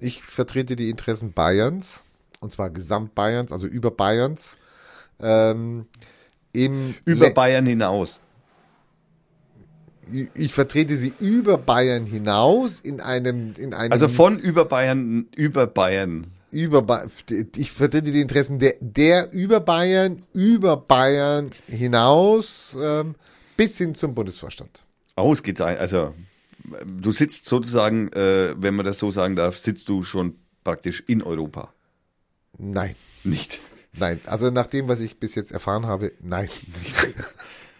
[0.00, 2.02] Ich vertrete die Interessen Bayerns,
[2.40, 4.56] und zwar Gesamtbayerns, also über Bayerns.
[5.20, 5.86] Ähm,
[6.52, 8.20] im Über Le- Bayern hinaus.
[10.34, 15.66] ich vertrete sie über Bayern hinaus in einem, in einem Also von über Bayern über
[15.68, 16.26] Bayern.
[16.50, 17.06] über Ba-
[17.56, 23.14] ich vertrete die Interessen der, der über Bayern, über Bayern hinaus ähm,
[23.56, 24.82] bis hin zum Bundesvorstand.
[25.14, 25.80] Ausgezeichnet.
[25.80, 26.14] Also
[26.86, 31.22] du sitzt sozusagen, äh, wenn man das so sagen darf, sitzt du schon praktisch in
[31.22, 31.72] Europa.
[32.58, 33.60] Nein, Nicht.
[33.92, 34.20] nein.
[34.26, 36.48] Also nach dem, was ich bis jetzt erfahren habe, nein.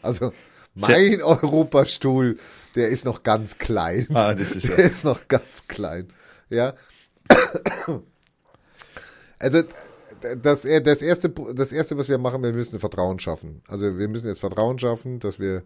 [0.03, 0.33] Also
[0.75, 2.39] mein Europastuhl,
[2.75, 4.07] der ist noch ganz klein.
[4.15, 4.77] Ah, das ist ja.
[4.77, 6.09] Der ist noch ganz klein.
[6.49, 6.75] Ja.
[9.43, 9.63] Also
[10.43, 13.63] das, das, erste, das erste, was wir machen, wir müssen Vertrauen schaffen.
[13.69, 15.63] Also wir müssen jetzt Vertrauen schaffen, dass wir,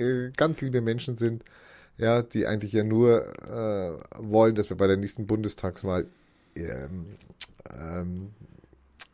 [0.00, 1.44] äh, ganz liebe Menschen sind,
[1.96, 6.06] ja, die eigentlich ja nur äh, wollen, dass wir bei der nächsten Bundestagswahl
[6.56, 7.16] ähm,
[7.78, 8.30] ähm,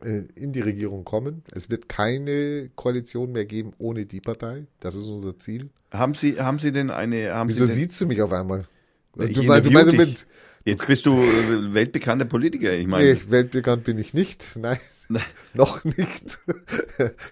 [0.02, 1.43] äh, in die Regierung kommen.
[1.52, 4.66] Es wird keine Koalition mehr geben ohne die Partei.
[4.81, 5.70] Das ist unser Ziel.
[5.90, 8.66] Haben Sie, haben Sie denn eine, Wieso Sie denn, siehst du mich auf einmal?
[9.15, 10.27] Du meinst, du meinst, du dich.
[10.64, 12.72] Jetzt bist du äh, weltbekannter Politiker.
[12.72, 14.56] Ich meine, nee, weltbekannt bin ich nicht.
[14.56, 14.78] Nein,
[15.54, 15.98] noch nicht.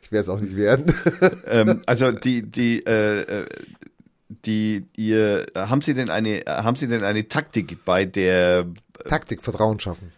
[0.03, 0.95] ich werde es auch nicht werden.
[1.47, 3.47] ähm, also die, die, äh, äh,
[4.29, 8.67] die ihr haben Sie denn eine haben Sie denn eine Taktik bei der
[9.09, 10.13] Taktik, Vertrauen schaffen.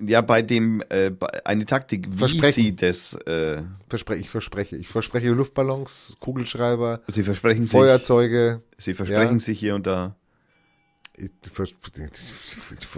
[0.00, 1.10] ja bei dem äh,
[1.44, 2.62] eine Taktik wie Versprechen.
[2.62, 4.76] Sie das äh, Verspreche, ich verspreche.
[4.76, 8.62] Ich verspreche Luftballons, Kugelschreiber, Sie versprechen sich Feuerzeuge.
[8.78, 9.40] Sie versprechen Ja.
[9.40, 10.14] sich hier und da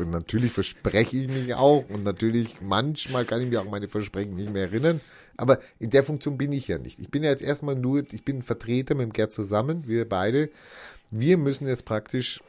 [0.06, 4.52] natürlich verspreche ich mich auch und natürlich manchmal kann ich mir auch meine Versprechen nicht
[4.52, 5.00] mehr erinnern.
[5.36, 6.98] Aber in der Funktion bin ich ja nicht.
[6.98, 10.50] Ich bin ja jetzt erstmal nur, ich bin Vertreter mit dem Gerd zusammen, wir beide.
[11.10, 12.42] Wir müssen jetzt praktisch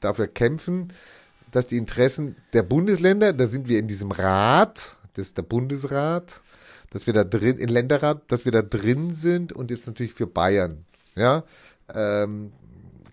[0.00, 0.92] dafür kämpfen,
[1.50, 6.42] dass die Interessen der Bundesländer, da sind wir in diesem Rat, das ist der Bundesrat,
[6.90, 10.26] dass wir da drin, in Länderrat, dass wir da drin sind und jetzt natürlich für
[10.26, 10.84] Bayern,
[11.16, 11.44] ja,
[11.94, 12.52] ähm,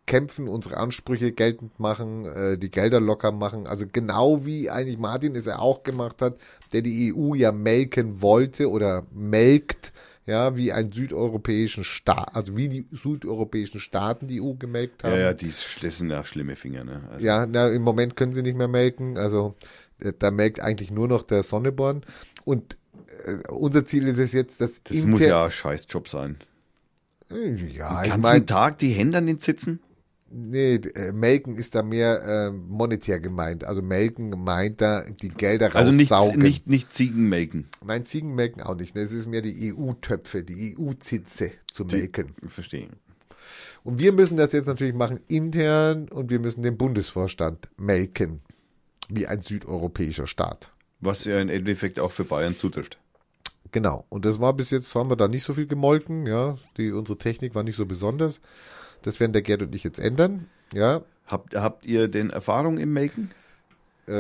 [0.07, 3.67] kämpfen, unsere Ansprüche geltend machen, äh, die Gelder locker machen.
[3.67, 6.37] Also genau wie eigentlich Martin es ja auch gemacht hat,
[6.73, 9.93] der die EU ja melken wollte oder melkt,
[10.25, 15.13] ja, wie ein südeuropäischen Staat, also wie die südeuropäischen Staaten die EU gemelkt haben.
[15.13, 18.41] ja ja die sind ja schlimme Finger ne also, Ja, na, im Moment können sie
[18.41, 19.17] nicht mehr melken.
[19.17, 19.55] Also
[19.99, 22.03] äh, da melkt eigentlich nur noch der Sonneborn.
[22.43, 22.77] Und
[23.25, 26.37] äh, unser Ziel ist es jetzt, dass das muss ja ein Scheißjob sein
[27.31, 29.79] Äh, ja, ich ganzen meine, Tag die Hände an den Sitzen
[30.37, 33.63] nee, äh, melken ist da mehr äh, monetär gemeint.
[33.63, 36.41] Also melken meint da die Gelder also nicht raussaugen.
[36.41, 38.95] nicht nicht Ziegen melken Nein, Ziegen melken auch nicht.
[38.95, 39.01] ne?
[39.01, 42.35] Es ist mehr die EU-Töpfe, die EU-Zitze zu melken.
[42.47, 42.91] verstehen
[43.83, 48.41] Und wir müssen das jetzt natürlich machen intern und wir müssen den Bundesvorstand melken.
[49.09, 50.73] Wie ein südeuropäischer Staat.
[50.99, 52.97] was ja im Endeffekt auch für Bayern zutrifft
[53.71, 54.05] Genau.
[54.09, 56.57] Und das war bis jetzt, haben wir da nicht so viel gemolken, ja.
[56.77, 58.39] Die, unsere Technik war nicht so besonders.
[59.03, 61.01] Das werden der Gerd und ich jetzt ändern, ja.
[61.25, 63.31] habt habt ihr denn Erfahrung im Melken
[64.07, 64.13] Äh,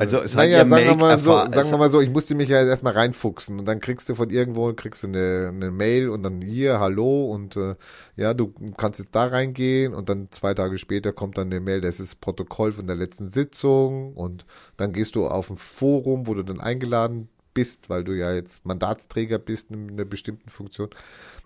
[0.00, 2.34] Also, es hat naja, ja sagen wir mal so, sagen wir mal so, ich musste
[2.34, 6.08] mich ja erstmal reinfuchsen und dann kriegst du von irgendwo, kriegst du eine, eine Mail
[6.08, 7.74] und dann hier, hallo und äh,
[8.16, 11.82] ja, du kannst jetzt da reingehen und dann zwei Tage später kommt dann eine Mail,
[11.82, 14.46] das ist das Protokoll von der letzten Sitzung und
[14.78, 18.66] dann gehst du auf ein Forum, wo du dann eingeladen bist, weil du ja jetzt
[18.66, 20.90] Mandatsträger bist in einer bestimmten Funktion.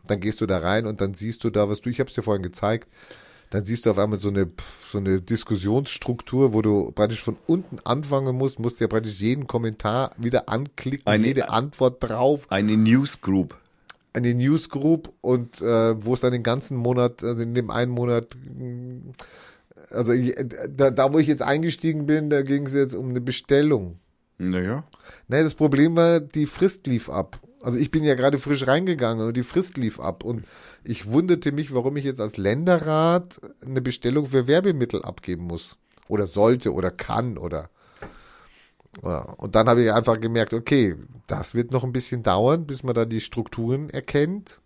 [0.06, 2.14] Dann gehst du da rein und dann siehst du da, was du, ich habe es
[2.14, 2.88] dir vorhin gezeigt,
[3.50, 4.50] dann siehst du auf einmal so eine,
[4.90, 10.10] so eine Diskussionsstruktur, wo du praktisch von unten anfangen musst, musst ja praktisch jeden Kommentar
[10.18, 13.56] wieder anklicken, Eine- jede Antwort drauf, eine Newsgroup
[14.14, 18.26] eine Newsgroup und äh, wo es dann den ganzen Monat, also in dem einen Monat,
[19.90, 20.34] also ich,
[20.76, 23.98] da, da wo ich jetzt eingestiegen bin, da ging es jetzt um eine Bestellung.
[24.38, 24.84] Naja
[25.28, 27.40] Nee, das Problem war, die Frist lief ab.
[27.60, 30.44] Also ich bin ja gerade frisch reingegangen und die Frist lief ab und
[30.84, 35.76] ich wunderte mich, warum ich jetzt als Länderrat eine Bestellung für Werbemittel abgeben muss.
[36.08, 37.68] Oder sollte oder kann oder.
[39.02, 40.96] Ja, und dann habe ich einfach gemerkt, okay,
[41.26, 44.60] das wird noch ein bisschen dauern, bis man da die Strukturen erkennt.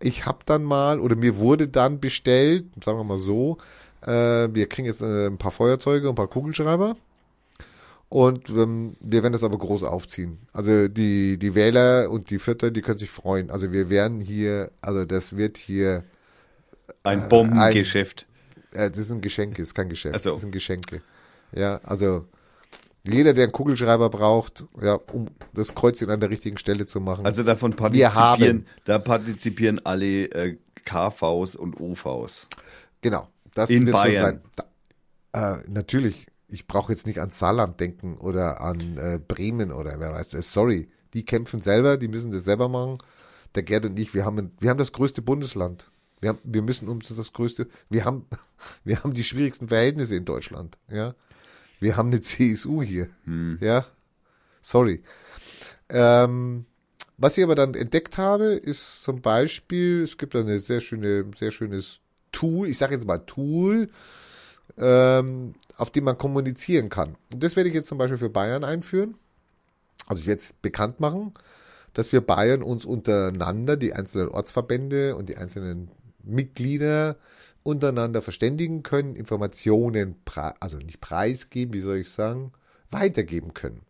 [0.00, 3.58] Ich habe dann mal, oder mir wurde dann bestellt, sagen wir mal so,
[4.02, 6.96] äh, wir kriegen jetzt äh, ein paar Feuerzeuge und ein paar Kugelschreiber.
[8.08, 10.38] Und ähm, wir werden das aber groß aufziehen.
[10.52, 13.50] Also die, die Wähler und die Vierter, die können sich freuen.
[13.50, 16.04] Also wir werden hier, also das wird hier,
[17.02, 18.26] ein Bombengeschäft
[18.76, 20.30] äh, das sind Geschenke, das ist kein Geschäft, Ach so.
[20.30, 21.02] das sind Geschenke.
[21.52, 22.26] Ja, also
[23.02, 27.24] jeder, der einen Kugelschreiber braucht, ja, um das Kreuzchen an der richtigen Stelle zu machen.
[27.24, 32.46] Also davon partizipieren, da partizipieren alle äh, KVs und OVs.
[33.00, 34.14] genau, das in wird Bayern.
[34.14, 34.40] so sein.
[35.32, 39.98] Da, äh, natürlich, ich brauche jetzt nicht an Saarland denken oder an äh, Bremen oder
[39.98, 42.98] wer weiß, äh, sorry, die kämpfen selber, die müssen das selber machen.
[43.54, 45.90] Der Gerd und ich, wir haben, wir haben das größte Bundesland.
[46.20, 48.26] Wir, haben, wir müssen uns das größte, wir haben,
[48.84, 51.14] wir haben die schwierigsten Verhältnisse in Deutschland, ja.
[51.78, 53.08] Wir haben eine CSU hier,
[53.60, 53.86] ja.
[54.62, 55.02] Sorry.
[55.88, 56.66] Ähm,
[57.18, 61.50] was ich aber dann entdeckt habe, ist zum Beispiel, es gibt eine sehr schöne, sehr
[61.50, 62.00] schönes
[62.32, 63.88] Tool, ich sage jetzt mal Tool,
[64.78, 67.16] ähm, auf dem man kommunizieren kann.
[67.32, 69.16] Und das werde ich jetzt zum Beispiel für Bayern einführen.
[70.06, 71.32] Also ich werde es bekannt machen,
[71.94, 75.90] dass wir Bayern uns untereinander, die einzelnen Ortsverbände und die einzelnen
[76.22, 77.16] Mitglieder
[77.62, 80.16] untereinander verständigen können, Informationen,
[80.60, 82.52] also nicht preisgeben, wie soll ich sagen,
[82.90, 83.82] weitergeben können.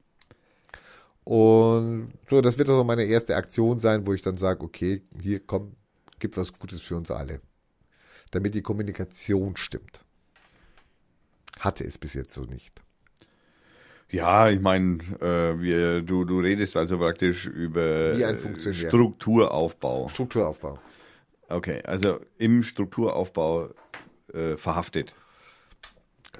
[1.25, 5.41] Und so, das wird also meine erste Aktion sein, wo ich dann sage, okay, hier
[5.41, 5.75] kommt,
[6.21, 7.41] gibt was Gutes für uns alle.
[8.31, 10.06] Damit die Kommunikation stimmt.
[11.59, 12.81] Hatte es bis jetzt so nicht.
[14.11, 18.73] Ja, ich meine, äh, wir, du, du redest also praktisch über äh.
[18.73, 20.09] Strukturaufbau.
[20.09, 20.79] Strukturaufbau.
[21.49, 23.71] Okay, also im Strukturaufbau
[24.33, 25.15] äh, verhaftet,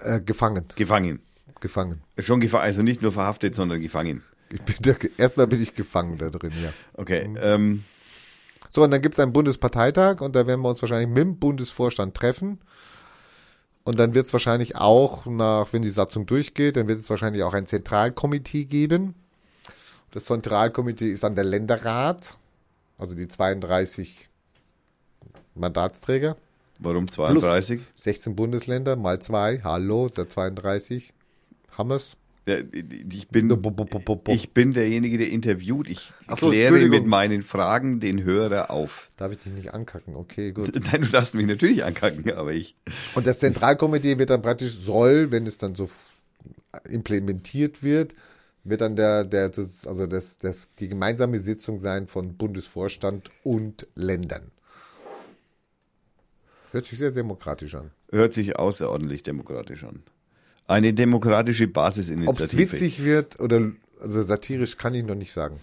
[0.03, 0.67] Äh, gefangen.
[0.77, 1.21] gefangen.
[1.61, 2.03] Gefangen.
[2.19, 4.23] Schon gefangen, also nicht nur verhaftet, sondern gefangen.
[4.53, 6.73] Ich bin da, erstmal bin ich gefangen da drin, ja.
[6.95, 7.37] Okay, Mhm.
[7.41, 7.85] ähm,
[8.69, 11.39] So, und dann gibt es einen Bundesparteitag und da werden wir uns wahrscheinlich mit dem
[11.39, 12.61] Bundesvorstand treffen.
[13.87, 17.45] Und dann wird es wahrscheinlich auch nach, wenn die Satzung durchgeht, dann wird es wahrscheinlich
[17.45, 19.15] auch ein Zentralkomitee geben.
[20.11, 22.37] Das Zentralkomitee ist dann der Länderrat,
[22.99, 24.29] also die 32
[25.55, 26.37] Mandatsträger.
[26.81, 27.81] Warum 32?
[27.95, 29.61] 16 Bundesländer mal zwei.
[29.63, 31.15] Hallo, ist der 32.
[31.79, 32.17] Hammers.
[32.49, 33.51] Ich, bin,
[34.29, 35.89] ich bin derjenige, der interviewt.
[35.89, 39.11] Ich so, kläre mit meinen Fragen den Hörer auf.
[39.17, 40.15] Darf ich dich nicht ankacken?
[40.15, 40.73] Okay, gut.
[40.93, 42.77] Nein, du darfst mich natürlich ankacken, aber ich.
[43.17, 45.91] Und das Zentralkomitee wird dann praktisch, soll, wenn es dann so
[46.89, 48.15] implementiert wird,
[48.63, 54.53] wird dann der, der, also das, das, die gemeinsame Sitzung sein von Bundesvorstand und Ländern.
[56.71, 57.91] Hört sich sehr demokratisch an.
[58.11, 60.05] Hört sich außerordentlich demokratisch an.
[60.69, 62.59] Eine demokratische Ob es Basisinitiative.
[62.59, 65.61] witzig wird oder also satirisch kann ich noch nicht sagen.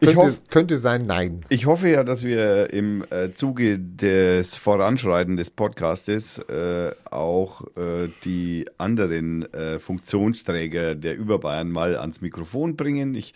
[0.00, 1.44] Ich Könnte, hoff- könnte sein, nein.
[1.48, 8.08] Ich hoffe ja, dass wir im äh, Zuge des Voranschreiten des Podcastes äh, auch äh,
[8.24, 13.14] die anderen äh, Funktionsträger der Überbayern mal ans Mikrofon bringen.
[13.14, 13.32] Ich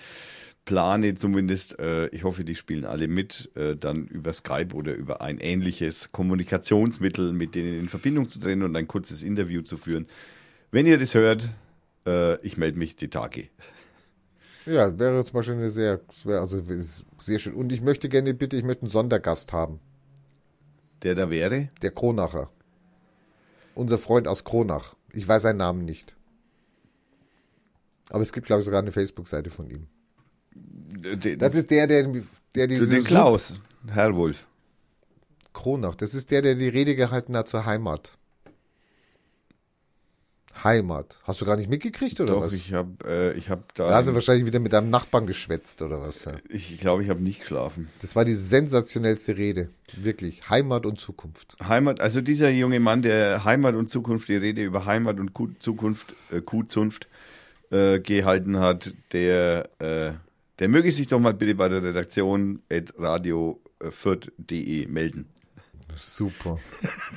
[0.64, 3.48] plane zumindest, äh, ich hoffe, die spielen alle mit,
[3.78, 8.74] dann über Skype oder über ein ähnliches Kommunikationsmittel mit denen in Verbindung zu treten und
[8.74, 10.06] ein kurzes Interview zu führen.
[10.76, 11.48] Wenn ihr das hört,
[12.06, 13.48] äh, ich melde mich die Tage.
[14.66, 16.62] Ja, wäre zum Beispiel eine sehr, also
[17.18, 17.54] sehr schön.
[17.54, 19.80] Und ich möchte gerne bitte, ich möchte einen Sondergast haben.
[21.02, 21.70] Der da wäre.
[21.80, 22.50] Der Kronacher.
[23.74, 24.96] Unser Freund aus Kronach.
[25.14, 26.14] Ich weiß seinen Namen nicht.
[28.10, 29.86] Aber es gibt, glaube ich, sogar eine Facebook-Seite von ihm.
[30.54, 32.12] Den, Das ist der, der,
[32.54, 33.54] der diese den Klaus,
[33.88, 34.46] Herr Wolf.
[35.54, 35.94] Kronach.
[35.94, 38.18] Das ist der, der die Rede gehalten hat zur Heimat.
[40.64, 41.18] Heimat.
[41.24, 42.52] Hast du gar nicht mitgekriegt oder Doch, was?
[42.52, 43.88] ich habe äh, ich hab da.
[43.88, 46.24] da hast du wahrscheinlich wieder mit deinem Nachbarn geschwätzt oder was?
[46.24, 46.34] Ja.
[46.48, 47.88] ich glaube, ich habe nicht geschlafen.
[48.00, 49.68] Das war die sensationellste Rede.
[49.96, 50.48] Wirklich.
[50.50, 51.56] Heimat und Zukunft.
[51.62, 55.48] Heimat, also dieser junge Mann, der Heimat und Zukunft, die Rede über Heimat und Kuh,
[55.58, 57.08] Zukunft, äh, Kuhzunft
[57.70, 60.12] äh, gehalten hat, der, äh,
[60.58, 63.60] der möge sich doch mal bitte bei der Redaktion at radio
[63.90, 65.26] fürth.de melden.
[65.96, 66.58] Super.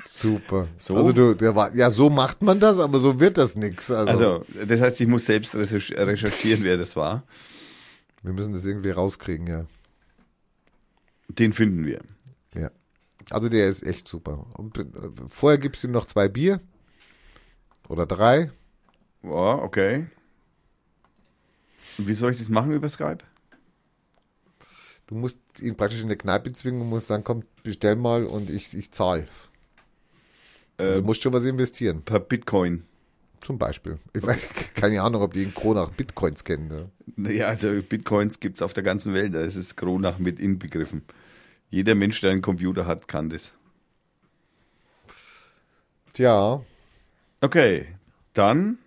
[0.06, 0.68] Super.
[0.78, 0.96] So?
[0.96, 3.92] Also du, der war, ja, so macht man das, aber so wird das nix.
[3.92, 7.24] Also, Also, das heißt, ich muss selbst recherch- recherchieren, wer das war.
[8.24, 9.66] wir müssen das irgendwie rauskriegen, ja.
[11.28, 12.02] Den finden wir.
[12.56, 12.72] Ja.
[13.30, 14.48] Also der ist echt super.
[14.58, 14.86] Und äh,
[15.30, 16.60] vorher gibt's ihm noch zwei Bier.
[17.88, 18.52] Oder drei.
[19.24, 20.08] Ja, okay.
[21.98, 23.20] Und Wie soll ich das machen über Skype?
[25.08, 28.50] Du musst ihn praktisch in der Kneipe zwingen und musst dann kommt, bestell mal und
[28.50, 29.28] ich, ich zahle.
[30.78, 32.04] Also Äh, du musst schon was investieren.
[32.04, 32.84] per Bitcoin.
[33.42, 34.00] Zum Beispiel.
[34.14, 36.90] Ich weiß keine Ahnung, ob die in Kronach Bitcoins kennen.
[37.16, 37.34] Ne?
[37.34, 41.04] Ja, also Bitcoins gibt's auf der ganzen Welt, da ist es Kronach mit inbegriffen.
[41.70, 43.54] Jeder Mensch, der einen Computer hat, kann das.
[46.14, 46.62] Tja,
[47.42, 47.86] Okay,
[48.34, 48.80] dann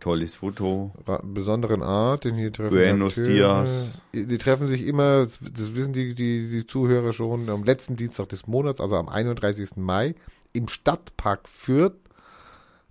[0.05, 0.93] Tolles Foto.
[1.23, 4.03] Besonderen Art, denn hier treffen Buenos dias.
[4.13, 8.47] Die treffen sich immer, das wissen die, die, die Zuhörer schon, am letzten Dienstag des
[8.47, 9.77] Monats, also am 31.
[9.77, 10.15] Mai,
[10.53, 11.95] im Stadtpark Fürth.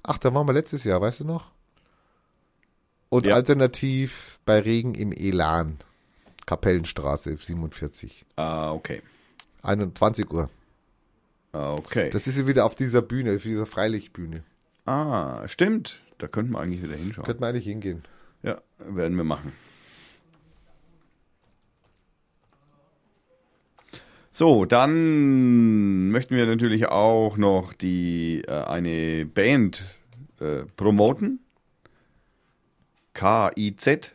[0.01, 1.51] Ach, da waren wir letztes Jahr, weißt du noch?
[3.09, 3.35] Und Ja.
[3.35, 5.77] alternativ bei Regen im Elan.
[6.47, 8.25] Kapellenstraße 47.
[8.37, 9.03] Ah, okay.
[9.61, 10.49] 21 Uhr.
[11.51, 12.09] Ah, okay.
[12.09, 14.43] Das ist ja wieder auf dieser Bühne, auf dieser Freilichtbühne.
[14.87, 15.99] ah, stimmt.
[16.17, 17.25] Da könnten wir eigentlich wieder hinschauen.
[17.25, 18.03] Könnte man eigentlich hingehen.
[18.41, 19.53] Ja, werden wir machen.
[24.35, 29.83] So, dann möchten wir natürlich auch noch die äh, eine Band
[30.39, 31.39] äh, promoten.
[33.13, 34.11] KIZ.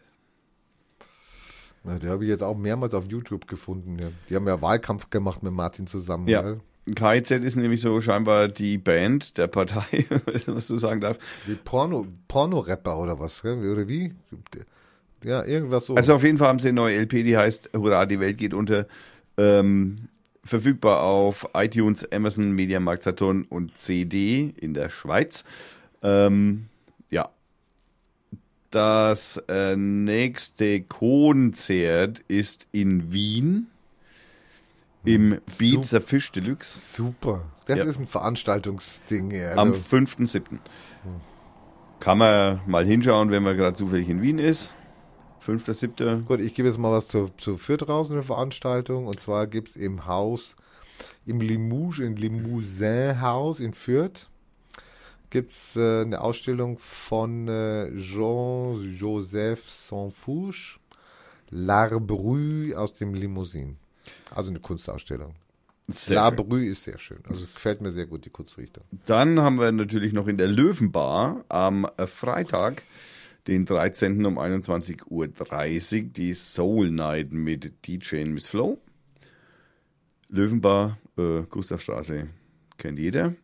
[1.85, 3.99] Na, die habe ich jetzt auch mehrmals auf YouTube gefunden.
[4.01, 4.11] Ja.
[4.29, 6.27] Die haben ja Wahlkampf gemacht mit Martin zusammen.
[6.27, 6.43] Ja.
[6.43, 6.61] gell?
[6.95, 10.07] KIZ ist nämlich so scheinbar die Band der Partei,
[10.47, 11.21] was du sagen darfst.
[11.47, 13.45] Wie Porno, Porno-Rapper oder was?
[13.45, 14.13] Oder wie?
[15.25, 15.97] Ja, irgendwas so.
[15.97, 18.55] Also auf jeden Fall haben sie eine neue LP, die heißt Hurra, die Welt geht
[18.55, 18.87] unter.
[19.37, 20.09] Ähm,
[20.45, 25.45] verfügbar auf iTunes, Amazon, Mediamarkt, Saturn und CD in der Schweiz.
[26.03, 26.67] Ähm,
[27.11, 27.29] ja.
[28.71, 33.69] Das äh, nächste Konzert ist in Wien
[35.05, 37.45] im Beats Fish Deluxe Super.
[37.67, 37.85] Das Ja.
[37.85, 39.31] ist ein Veranstaltungsding.
[39.31, 39.53] Ja.
[39.53, 40.59] am Also, 5.7.
[42.01, 44.75] Kann man mal hinschauen, wenn man gerade zufällig in Wien ist.
[45.45, 46.25] 5.7.
[46.25, 49.07] gut, ich gebe jetzt mal was zu, zu Fürth raus, eine Veranstaltung.
[49.07, 50.55] Und zwar gibt es im Haus,
[51.25, 54.29] im Limoges, im Limousin-Haus in Fürth,
[55.31, 60.79] gibt es äh, eine Ausstellung von äh, Jean-Joseph Sansfouche,
[61.51, 63.77] L'Arbrue aus dem Limousin.
[64.35, 65.35] Also eine Kunstausstellung.
[65.89, 66.17] Sehr schön.
[66.17, 67.19] L'Arbrue ist sehr schön.
[67.29, 68.85] Also es gefällt mir sehr gut, die Kunstrichtung.
[69.07, 72.83] Dann haben wir natürlich noch in der Löwenbar am äh, Freitag,
[73.47, 74.25] den 13.
[74.27, 78.79] um 21.30 Uhr, die Soul Night mit DJ Miss Flow.
[80.29, 82.29] Löwenbar, äh, Gustavstraße,
[82.77, 83.35] kennt jeder.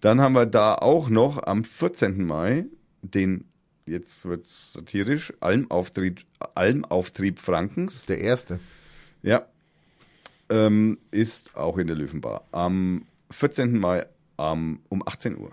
[0.00, 2.24] Dann haben wir da auch noch am 14.
[2.24, 2.64] Mai
[3.02, 3.44] den,
[3.86, 6.24] jetzt wird's satirisch, Almauftrieb,
[6.54, 8.06] Almauftrieb Frankens.
[8.06, 8.60] Der erste.
[9.22, 9.46] Ja.
[10.48, 12.44] Ähm, ist auch in der Löwenbar.
[12.52, 13.78] Am 14.
[13.78, 14.06] Mai
[14.38, 15.50] ähm, um 18 Uhr.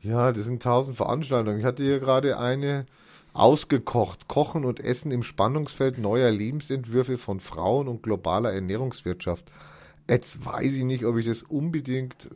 [0.00, 1.58] Ja, das sind tausend Veranstaltungen.
[1.58, 2.86] Ich hatte hier gerade eine
[3.32, 4.28] ausgekocht.
[4.28, 9.50] Kochen und Essen im Spannungsfeld neuer Lebensentwürfe von Frauen und globaler Ernährungswirtschaft.
[10.08, 12.28] Jetzt weiß ich nicht, ob ich das unbedingt.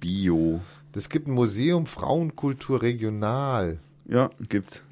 [0.00, 0.60] Bio.
[0.92, 3.78] Das gibt ein Museum Frauenkultur regional.
[4.04, 4.82] Ja, gibt's.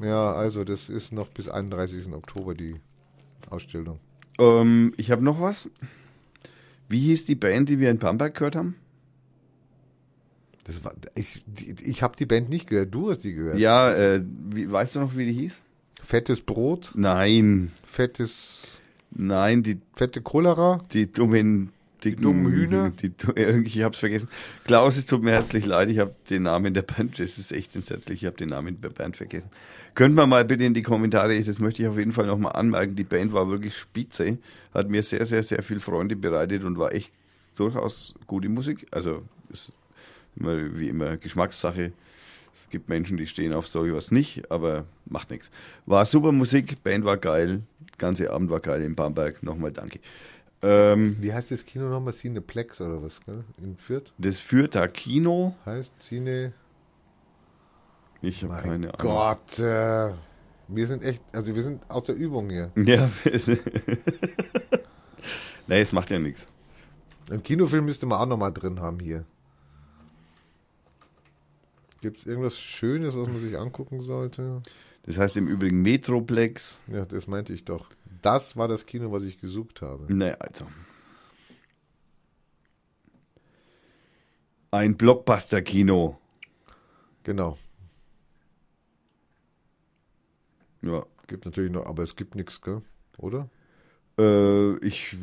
[0.00, 2.12] Ja, also das ist noch bis 31.
[2.12, 2.76] Oktober die
[3.50, 3.98] Ausstellung.
[4.38, 5.70] Ähm, ich habe noch was.
[6.88, 8.76] Wie hieß die Band, die wir in Bamberg gehört haben?
[10.64, 12.92] Das war, ich die- ich habe die Band nicht gehört.
[12.94, 13.58] Du hast die gehört.
[13.58, 15.54] Ja, äh, wie, weißt du noch, wie die hieß?
[16.02, 18.78] Fettes Brot, Nein, fettes,
[19.10, 20.84] nein, die, fette Cholera.
[20.92, 21.72] die dummen,
[22.04, 22.90] die, dummen Hühner?
[23.02, 23.12] Die,
[23.64, 24.28] ich hab's vergessen.
[24.64, 27.74] Klaus, es tut mir herzlich leid, ich habe den Namen der Band, das ist echt
[27.74, 29.48] entsetzlich, ich habe den Namen der Band vergessen.
[29.96, 32.96] Könnt man mal bitte in die Kommentare, das möchte ich auf jeden Fall nochmal anmerken,
[32.96, 34.36] die Band war wirklich spitze,
[34.74, 37.10] hat mir sehr, sehr, sehr viel Freude bereitet und war echt
[37.54, 38.86] durchaus gute Musik.
[38.90, 39.72] Also, ist
[40.36, 41.92] immer, wie immer Geschmackssache.
[42.52, 45.50] Es gibt Menschen, die stehen auf so was nicht, aber macht nichts.
[45.86, 47.62] War super Musik, Band war geil,
[47.96, 49.42] ganze Abend war geil in Bamberg.
[49.42, 50.00] Nochmal danke.
[50.60, 52.12] Ähm, Wie heißt das Kino nochmal?
[52.12, 53.24] Cineplex oder was?
[53.24, 53.44] Gell?
[53.62, 56.52] In Fürth das Fürther Kino, heißt Cine.
[58.26, 59.14] Ich habe keine Ahnung.
[59.14, 60.12] Gott, äh,
[60.68, 62.72] wir sind echt, also wir sind aus der Übung hier.
[62.76, 63.10] Ja,
[65.66, 66.46] nee, es macht ja nichts.
[67.30, 69.24] Ein Kinofilm müsste man auch nochmal drin haben hier.
[72.00, 74.62] Gibt es irgendwas Schönes, was man sich angucken sollte?
[75.04, 76.82] Das heißt im Übrigen Metroplex.
[76.88, 77.88] Ja, das meinte ich doch.
[78.22, 80.12] Das war das Kino, was ich gesucht habe.
[80.12, 80.66] Nee, also.
[84.70, 86.18] Ein Blockbuster-Kino.
[87.22, 87.58] Genau.
[90.86, 91.06] Ja.
[91.26, 92.82] Gibt natürlich noch, aber es gibt nichts, gell?
[93.18, 93.48] Oder?
[94.18, 95.16] Äh, ich,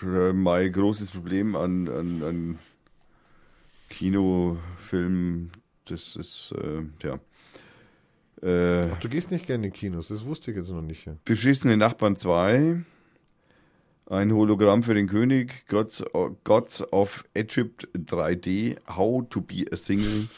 [0.00, 2.58] mein großes Problem an, an, an
[3.90, 5.52] Kinofilmen,
[5.84, 7.18] das ist, äh, ja.
[8.42, 11.06] Äh, Ach, du gehst nicht gerne in Kinos, das wusste ich jetzt noch nicht.
[11.06, 11.16] Ja.
[11.24, 12.82] Beschissene Nachbarn 2.
[14.06, 15.66] Ein Hologramm für den König.
[15.68, 16.02] Gods,
[16.44, 18.78] Gods of Egypt 3D.
[18.88, 20.28] How to be a Single.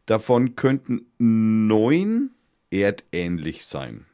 [0.06, 2.30] Davon könnten neun
[2.70, 4.04] erdähnlich sein.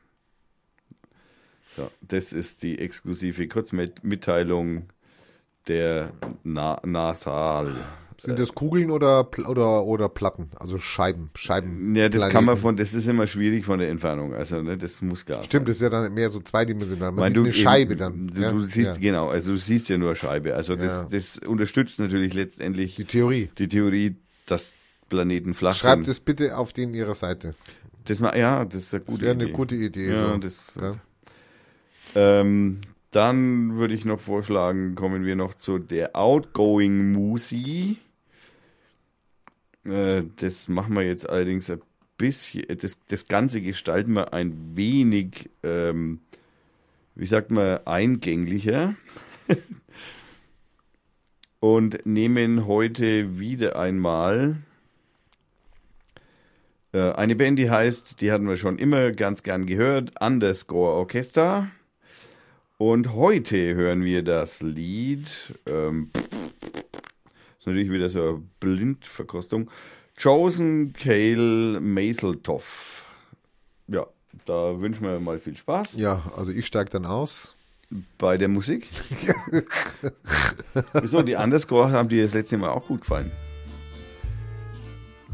[1.76, 4.88] So, das ist die exklusive Kurzmitteilung
[5.68, 6.12] der
[6.42, 7.74] Na NASA.
[8.22, 10.50] Sind das Kugeln oder, oder, oder Platten?
[10.56, 11.30] Also Scheiben.
[11.34, 11.96] Scheiben.
[11.96, 12.60] Ja, das kann man Planeten.
[12.60, 14.34] von, das ist immer schwierig von der Entfernung.
[14.34, 17.12] Also, ne, das muss klar Stimmt, das ist ja dann mehr so zweidimensional.
[17.12, 18.28] Man Mein, sieht du eine eben- Scheibe dann.
[18.28, 18.50] Du, ja?
[18.52, 18.98] du siehst, ja.
[18.98, 20.54] genau, also du siehst ja nur Scheibe.
[20.54, 21.08] Also das, Ja.
[21.10, 23.48] das unterstützt natürlich letztendlich Die Theorie.
[23.58, 24.16] die Theorie,
[24.46, 24.72] dass
[25.08, 26.08] Planeten flach Schreibt sind.
[26.12, 27.54] es bitte auf den ihrer Seite.
[28.04, 29.44] Das ja, das ist eine Das gute wäre Idee.
[29.44, 30.08] eine gute Idee.
[30.10, 30.36] Ja, so.
[30.38, 30.90] das, Ja.
[32.14, 32.80] Ähm,
[33.12, 37.96] dann würde ich noch vorschlagen, kommen wir noch zu der Outgoing Musi.
[39.84, 41.80] Äh, das machen wir jetzt allerdings ein
[42.16, 46.20] bisschen, das, das Ganze gestalten wir ein wenig, ähm,
[47.14, 48.94] wie sagt man, eingänglicher.
[51.60, 54.56] Und nehmen heute wieder einmal
[56.92, 61.68] äh, eine Band, die heißt, die hatten wir schon immer ganz gern gehört, Underscore Orchester.
[62.78, 66.10] Und heute hören wir das Lied, ähm,
[67.60, 69.70] ist natürlich wieder so eine Blindverkostung,
[70.20, 73.06] Chosen Kale Maseltoff.
[73.86, 74.06] Ja,
[74.46, 77.54] da wünschen wir mal viel Spaß ja, also ich steige dann aus.
[78.18, 78.88] bei der Musik.
[80.94, 83.30] Wieso, die Underscore haben dir das letzte Mal auch gut gefallen.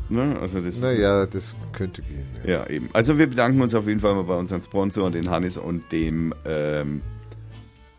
[0.09, 0.39] Ne?
[0.41, 2.27] Also das Naja, das könnte gehen.
[2.45, 2.51] Ja.
[2.51, 2.89] Ja, eben.
[2.93, 6.33] Also wir bedanken uns auf jeden Fall mal bei unseren Sponsoren, den Hannes und dem
[6.45, 7.03] ähm,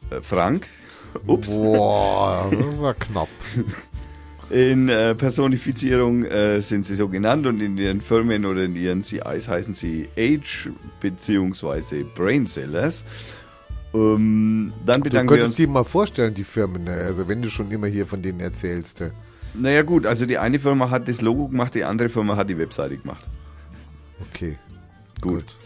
[0.09, 0.67] äh, Frank.
[1.25, 1.49] Ups.
[1.49, 3.29] Boah, das war knapp.
[4.49, 9.03] In äh, Personifizierung äh, sind sie so genannt und in ihren Firmen oder in ihren
[9.03, 10.69] CIs heißen sie Age
[11.01, 12.03] bzw.
[12.15, 13.03] Brainsellers.
[13.93, 15.55] Ähm, dann Du bedanken wir könntest uns.
[15.57, 16.91] dir mal vorstellen, die Firmen, ne?
[16.93, 19.01] also wenn du schon immer hier von denen erzählst.
[19.01, 19.11] ne?
[19.53, 22.57] Naja gut, also die eine Firma hat das Logo gemacht, die andere Firma hat die
[22.57, 23.25] Webseite gemacht.
[24.29, 24.57] Okay.
[25.19, 25.57] Gut.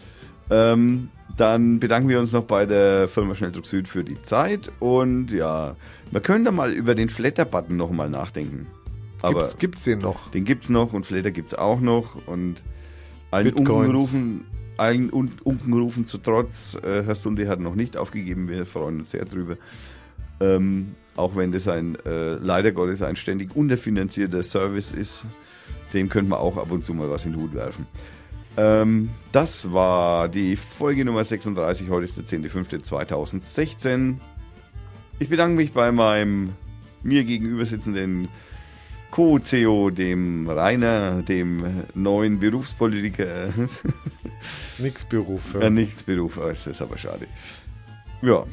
[0.50, 5.30] Ähm, dann bedanken wir uns noch bei der Firma Schnelldruck Süd für die Zeit und
[5.30, 5.76] ja,
[6.12, 8.66] wir können da mal über den Flatter-Button noch mal nachdenken.
[9.22, 10.30] Aber Gibt's, gibt's den noch?
[10.30, 12.62] den gibt's noch und Flatter gibt's auch noch und
[13.30, 13.52] allen.
[13.52, 14.44] Unkenrufen,
[14.76, 19.12] allen Un Unkenrufen zu Trotz, äh, Herr Sunde hat noch nicht aufgegeben, wir freuen uns
[19.12, 19.56] sehr drüber.
[20.40, 25.24] Ähm, auch wenn das ein, äh, leider Gottes, ein ständig unterfinanzierter Service ist,
[25.94, 27.86] dem könnte man auch ab und zu mal was in den Hut werfen.
[28.56, 31.88] Ähm, das war die Folge Nummer 36.
[31.88, 34.16] Heute ist der 10.05.2016.
[35.22, 36.54] Ich bedanke mich bei meinem
[37.04, 38.26] mir gegenüber sitzenden
[39.12, 43.50] Co-CEO, dem Rainer, dem neuen Berufspolitiker.
[44.78, 45.54] Nix Beruf.
[45.54, 47.28] äh, nichts Beruf, oh, ist das aber schade.
[48.20, 48.44] Ja,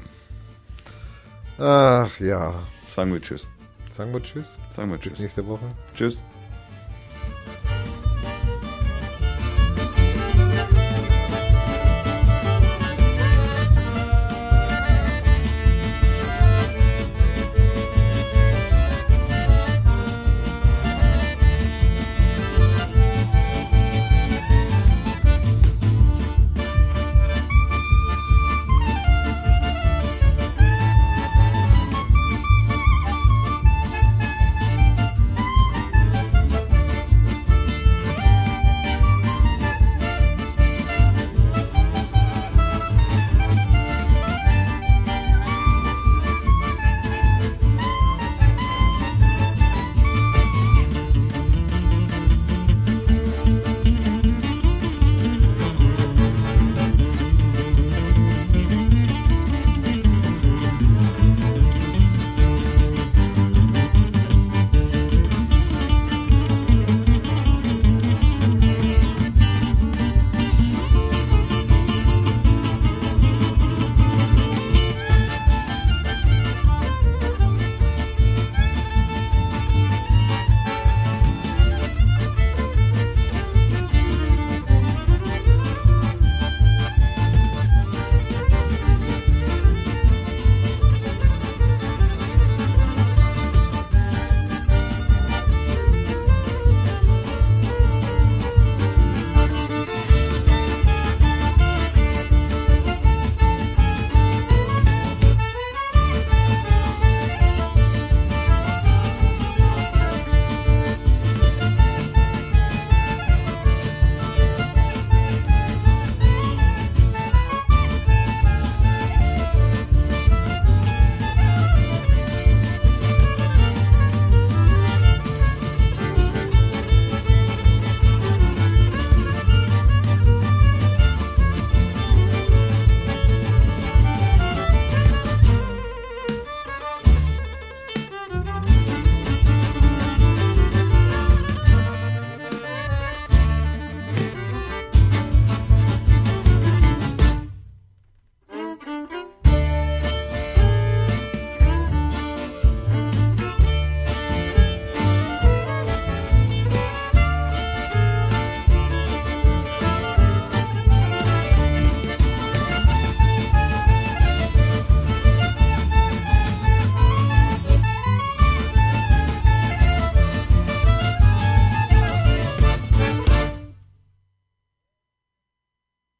[1.57, 2.53] Ach ja.
[2.95, 3.49] sagen wir Tschüss.
[3.89, 4.59] Sagen wir Tschüss.
[4.75, 5.21] Sagen wir Bis Tschüss.
[5.21, 5.65] nächste Woche.
[5.95, 6.21] Tschüss.